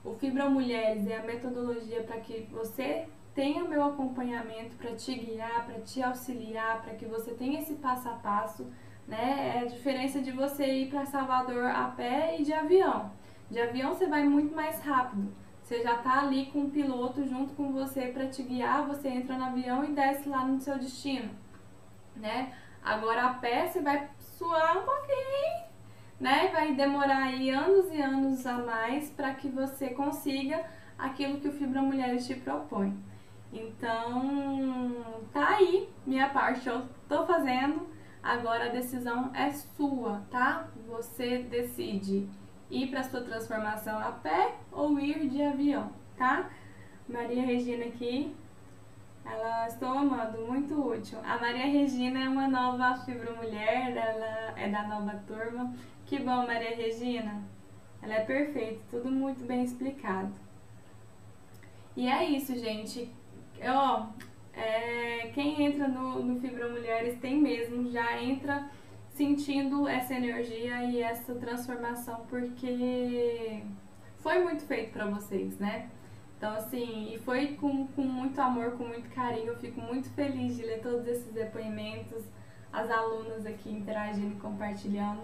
O 0.05 0.15
Fibra 0.15 0.49
Mulheres 0.49 1.07
é 1.07 1.17
a 1.17 1.23
metodologia 1.23 2.03
para 2.03 2.21
que 2.21 2.49
você 2.53 3.07
tenha 3.35 3.65
o 3.65 3.69
meu 3.69 3.85
acompanhamento 3.85 4.77
para 4.77 4.95
te 4.95 5.15
guiar, 5.15 5.65
para 5.65 5.81
te 5.81 6.03
auxiliar, 6.03 6.83
para 6.83 6.95
que 6.95 7.07
você 7.07 7.33
tenha 7.33 7.61
esse 7.61 7.75
passo 7.75 8.09
a 8.09 8.13
passo, 8.13 8.67
né? 9.09 9.57
É 9.57 9.61
a 9.61 9.65
diferença 9.65 10.21
de 10.21 10.31
você 10.31 10.67
ir 10.67 10.91
para 10.91 11.07
Salvador 11.07 11.65
a 11.65 11.89
pé 11.89 12.37
e 12.39 12.45
de 12.45 12.53
avião. 12.53 13.11
De 13.51 13.61
avião 13.61 13.95
você 13.95 14.07
vai 14.07 14.25
muito 14.25 14.55
mais 14.55 14.81
rápido. 14.81 15.33
Você 15.63 15.83
já 15.83 15.95
está 15.95 16.21
ali 16.21 16.47
com 16.47 16.61
um 16.61 16.71
piloto 16.71 17.25
junto 17.27 17.55
com 17.55 17.73
você 17.73 18.09
para 18.09 18.27
te 18.27 18.43
guiar, 18.43 18.87
você 18.87 19.09
entra 19.09 19.39
no 19.39 19.45
avião 19.45 19.85
e 19.85 19.93
desce 19.93 20.29
lá 20.29 20.45
no 20.45 20.61
seu 20.61 20.79
destino, 20.79 21.31
né? 22.17 22.53
Agora 22.83 23.27
a 23.27 23.35
pé 23.35 23.69
você 23.69 23.81
vai 23.81 24.11
suar 24.19 24.77
um 24.77 24.83
pouquinho, 24.83 25.65
né? 26.21 26.49
Vai 26.49 26.75
demorar 26.75 27.25
aí 27.25 27.49
anos 27.51 27.93
e 27.93 28.03
anos 28.03 28.45
a 28.45 28.59
mais 28.59 29.11
para 29.11 29.35
que 29.35 29.49
você 29.49 29.91
consiga 29.91 30.65
aquilo 30.99 31.41
que 31.41 31.49
o 31.49 31.53
Fibra 31.53 31.81
Mulheres 31.81 32.27
te 32.27 32.35
propõe. 32.35 32.97
Então, 33.53 35.05
tá 35.33 35.57
aí 35.57 35.89
minha 36.07 36.29
parte, 36.31 36.69
eu 36.69 36.89
tô 37.09 37.25
fazendo. 37.25 37.87
Agora 38.23 38.67
a 38.67 38.73
decisão 38.73 39.31
é 39.35 39.51
sua, 39.51 40.23
tá? 40.31 40.69
Você 40.87 41.39
decide 41.39 42.29
ir 42.73 42.89
para 42.89 43.05
sua 43.05 43.21
transformação 43.21 43.99
a 43.99 44.11
pé 44.11 44.57
ou 44.73 44.99
ir 44.99 45.29
de 45.29 45.41
avião, 45.43 45.93
tá? 46.17 46.51
Maria 47.09 47.43
Regina 47.43 47.85
aqui, 47.85 48.35
ela 49.25 49.69
estou 49.69 49.89
amando, 49.89 50.41
muito 50.47 50.75
útil. 50.75 51.19
A 51.25 51.39
Maria 51.39 51.67
Regina 51.67 52.25
é 52.25 52.29
uma 52.29 52.49
nova 52.49 52.97
fibro 53.05 53.37
mulher, 53.37 53.97
ela 53.97 54.59
é 54.59 54.69
da 54.69 54.83
nova 54.89 55.23
turma. 55.27 55.73
Que 56.07 56.19
bom, 56.19 56.47
Maria 56.47 56.75
Regina. 56.75 57.43
Ela 58.03 58.15
é 58.15 58.25
perfeita, 58.25 58.81
tudo 58.91 59.09
muito 59.09 59.47
bem 59.47 59.63
explicado. 59.63 60.33
E 61.97 62.09
é 62.09 62.25
isso, 62.25 62.59
gente 62.59 63.09
ó, 63.71 64.07
é, 64.55 65.31
quem 65.35 65.63
entra 65.63 65.87
no, 65.89 66.23
no 66.23 66.41
Fibra 66.41 66.69
Mulheres 66.69 67.19
tem 67.21 67.41
mesmo, 67.41 67.91
já 67.91 68.21
entra 68.21 68.69
sentindo 69.23 69.87
essa 69.87 70.15
energia 70.15 70.83
e 70.83 71.01
essa 71.01 71.33
transformação, 71.37 72.27
porque 72.29 73.63
foi 74.19 74.41
muito 74.43 74.65
feito 74.65 74.93
para 74.93 75.07
vocês, 75.07 75.57
né? 75.59 75.89
Então, 76.37 76.53
assim, 76.55 77.15
e 77.15 77.19
foi 77.19 77.55
com, 77.55 77.87
com 77.87 78.03
muito 78.03 78.41
amor, 78.41 78.73
com 78.73 78.85
muito 78.85 79.09
carinho. 79.11 79.47
Eu 79.47 79.57
fico 79.59 79.81
muito 79.81 80.11
feliz 80.11 80.57
de 80.57 80.65
ler 80.65 80.81
todos 80.81 81.07
esses 81.07 81.33
depoimentos, 81.33 82.25
as 82.73 82.91
alunas 82.91 83.47
aqui 83.47 83.71
interagindo 83.71 84.35
e 84.35 84.41
compartilhando. 84.41 85.23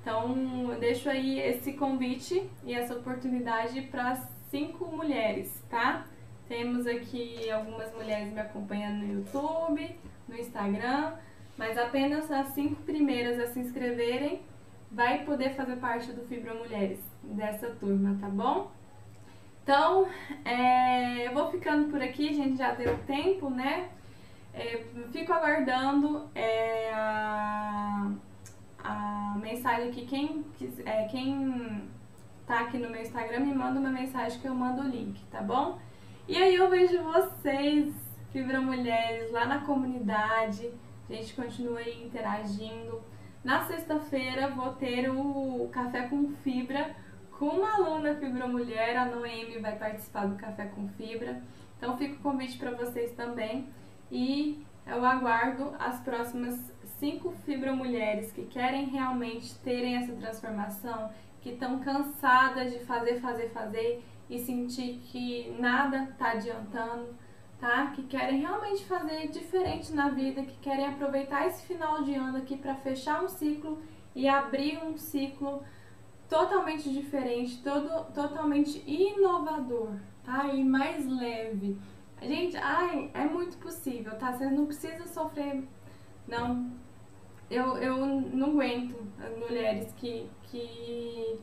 Então, 0.00 0.70
eu 0.70 0.78
deixo 0.78 1.10
aí 1.10 1.40
esse 1.40 1.72
convite 1.72 2.48
e 2.64 2.72
essa 2.72 2.94
oportunidade 2.94 3.82
para 3.82 4.14
cinco 4.50 4.86
mulheres, 4.86 5.52
tá? 5.68 6.06
Temos 6.46 6.86
aqui 6.86 7.50
algumas 7.50 7.92
mulheres 7.92 8.32
me 8.32 8.38
acompanhando 8.38 9.04
no 9.04 9.14
YouTube, 9.14 9.98
no 10.28 10.36
Instagram, 10.36 11.14
mas 11.56 11.76
apenas 11.78 12.30
as 12.30 12.48
cinco 12.48 12.82
primeiras 12.82 13.38
a 13.38 13.46
se 13.52 13.60
inscreverem 13.60 14.42
vai 14.90 15.24
poder 15.24 15.54
fazer 15.54 15.76
parte 15.76 16.12
do 16.12 16.22
Fibra 16.26 16.54
Mulheres, 16.54 16.98
dessa 17.22 17.68
turma, 17.70 18.16
tá 18.20 18.28
bom? 18.28 18.70
Então, 19.62 20.08
é, 20.44 21.26
eu 21.26 21.32
vou 21.32 21.50
ficando 21.50 21.88
por 21.88 22.02
aqui, 22.02 22.28
a 22.28 22.32
gente 22.32 22.58
já 22.58 22.74
deu 22.74 22.98
tempo, 23.06 23.48
né? 23.48 23.88
É, 24.52 24.84
fico 25.12 25.32
aguardando 25.32 26.28
é, 26.34 26.92
a, 26.92 28.10
a, 28.82 29.38
mensagem 29.40 29.90
que 29.92 30.04
quem, 30.04 30.44
é, 30.84 31.04
quem 31.04 31.88
tá 32.46 32.60
aqui 32.60 32.76
no 32.76 32.90
meu 32.90 33.00
Instagram 33.00 33.40
me 33.40 33.54
manda 33.54 33.80
uma 33.80 33.90
mensagem 33.90 34.38
que 34.40 34.46
eu 34.46 34.54
mando 34.54 34.82
o 34.82 34.88
link, 34.88 35.24
tá 35.30 35.40
bom? 35.40 35.78
E 36.28 36.36
aí 36.36 36.54
eu 36.54 36.68
vejo 36.68 37.02
vocês, 37.02 37.94
Fibra 38.32 38.60
Mulheres, 38.60 39.30
lá 39.32 39.46
na 39.46 39.60
comunidade. 39.60 40.70
A 41.12 41.14
gente 41.14 41.34
continua 41.34 41.82
interagindo. 41.82 43.02
Na 43.44 43.66
sexta-feira 43.66 44.48
vou 44.48 44.72
ter 44.72 45.10
o 45.10 45.68
Café 45.70 46.08
com 46.08 46.32
Fibra 46.42 46.96
com 47.38 47.48
uma 47.48 47.74
aluna 47.74 48.14
Fibra 48.14 48.46
Mulher, 48.46 48.96
a 48.96 49.04
Noemi 49.04 49.58
vai 49.58 49.76
participar 49.76 50.26
do 50.26 50.36
Café 50.36 50.66
com 50.66 50.88
Fibra. 50.90 51.42
Então 51.76 51.98
fica 51.98 52.14
o 52.14 52.18
convite 52.20 52.56
para 52.56 52.70
vocês 52.70 53.12
também. 53.12 53.68
E 54.10 54.64
eu 54.86 55.04
aguardo 55.04 55.74
as 55.78 56.00
próximas 56.00 56.58
cinco 56.98 57.32
Fibra 57.44 57.74
Mulheres 57.74 58.32
que 58.32 58.46
querem 58.46 58.86
realmente 58.86 59.54
terem 59.58 59.96
essa 59.96 60.14
transformação, 60.14 61.10
que 61.42 61.50
estão 61.50 61.80
cansadas 61.80 62.72
de 62.72 62.78
fazer, 62.86 63.20
fazer, 63.20 63.50
fazer 63.50 64.02
e 64.30 64.38
sentir 64.38 65.00
que 65.10 65.54
nada 65.58 66.04
está 66.04 66.30
adiantando, 66.30 67.14
tá? 67.62 67.92
Que 67.94 68.02
querem 68.02 68.40
realmente 68.40 68.84
fazer 68.86 69.28
diferente 69.28 69.92
na 69.92 70.08
vida, 70.08 70.42
que 70.42 70.58
querem 70.58 70.84
aproveitar 70.84 71.46
esse 71.46 71.64
final 71.64 72.02
de 72.02 72.12
ano 72.12 72.38
aqui 72.38 72.56
para 72.56 72.74
fechar 72.74 73.22
um 73.22 73.28
ciclo 73.28 73.80
e 74.16 74.28
abrir 74.28 74.82
um 74.82 74.96
ciclo 74.98 75.62
totalmente 76.28 76.92
diferente, 76.92 77.62
todo, 77.62 78.12
totalmente 78.12 78.82
inovador, 78.84 79.92
tá? 80.24 80.48
E 80.48 80.64
mais 80.64 81.06
leve. 81.06 81.78
Gente, 82.20 82.56
ai, 82.56 83.12
é 83.14 83.26
muito 83.26 83.56
possível, 83.58 84.18
tá? 84.18 84.32
Você 84.32 84.50
não 84.50 84.66
precisa 84.66 85.06
sofrer, 85.06 85.62
não. 86.26 86.68
Eu, 87.48 87.76
eu 87.76 87.96
não 87.96 88.50
aguento 88.50 88.96
mulheres 89.38 89.92
que, 89.92 90.28
que, 90.44 91.38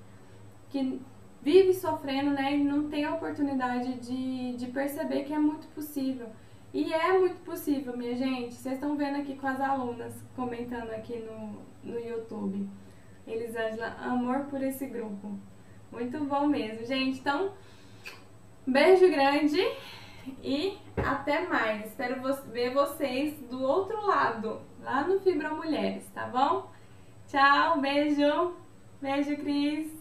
que 0.70 1.02
vivem 1.42 1.74
sofrendo, 1.74 2.32
né? 2.32 2.56
E 2.56 2.64
não 2.64 2.90
tem 2.90 3.06
a 3.06 3.14
oportunidade 3.14 3.96
de, 4.00 4.56
de 4.56 4.68
perceber 4.68 5.24
que 5.24 5.34
é 5.34 5.40
muito 5.40 5.68
possível. 5.70 6.28
E 6.74 6.94
é 6.94 7.18
muito 7.18 7.42
possível, 7.44 7.98
minha 7.98 8.16
gente. 8.16 8.56
Vocês 8.56 8.76
estão 8.76 8.96
vendo 8.96 9.18
aqui 9.18 9.36
com 9.36 9.48
as 9.48 9.60
alunas 9.60 10.14
comentando 10.36 10.92
aqui 10.92 11.18
no, 11.20 11.62
no 11.84 12.00
YouTube. 12.00 12.70
Elisângela, 13.26 13.96
amor 14.02 14.46
por 14.46 14.62
esse 14.62 14.86
grupo. 14.86 15.38
Muito 15.92 16.20
bom 16.26 16.48
mesmo, 16.48 16.86
gente. 16.86 17.20
Então, 17.20 17.54
beijo 18.66 19.10
grande 19.10 19.60
e 20.44 20.78
até 20.98 21.48
mais. 21.48 21.88
Espero 21.88 22.22
ver 22.52 22.74
vocês 22.74 23.40
do 23.50 23.62
outro 23.62 24.06
lado, 24.06 24.62
lá 24.82 25.08
no 25.08 25.20
Fibra 25.20 25.50
Mulheres, 25.54 26.08
tá 26.14 26.28
bom? 26.28 26.72
Tchau, 27.28 27.80
beijo. 27.80 28.54
Beijo, 29.02 29.36
Cris. 29.38 29.99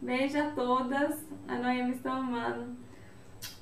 Beijo 0.00 0.38
a 0.38 0.50
todas. 0.50 1.26
A 1.46 1.56
Noemi 1.56 1.92
está 1.92 2.12
amando. 2.12 2.76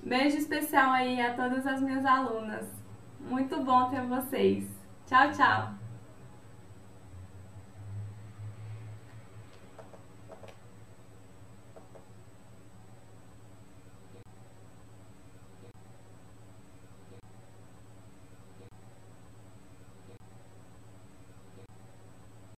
Beijo 0.02 0.36
especial 0.38 0.90
aí 0.92 1.20
a 1.20 1.34
todas 1.34 1.66
as 1.66 1.80
minhas 1.80 2.04
alunas. 2.04 2.66
Muito 3.20 3.62
bom 3.62 3.90
ter 3.90 4.02
vocês. 4.02 4.68
Tchau, 5.06 5.30
tchau. 5.32 5.75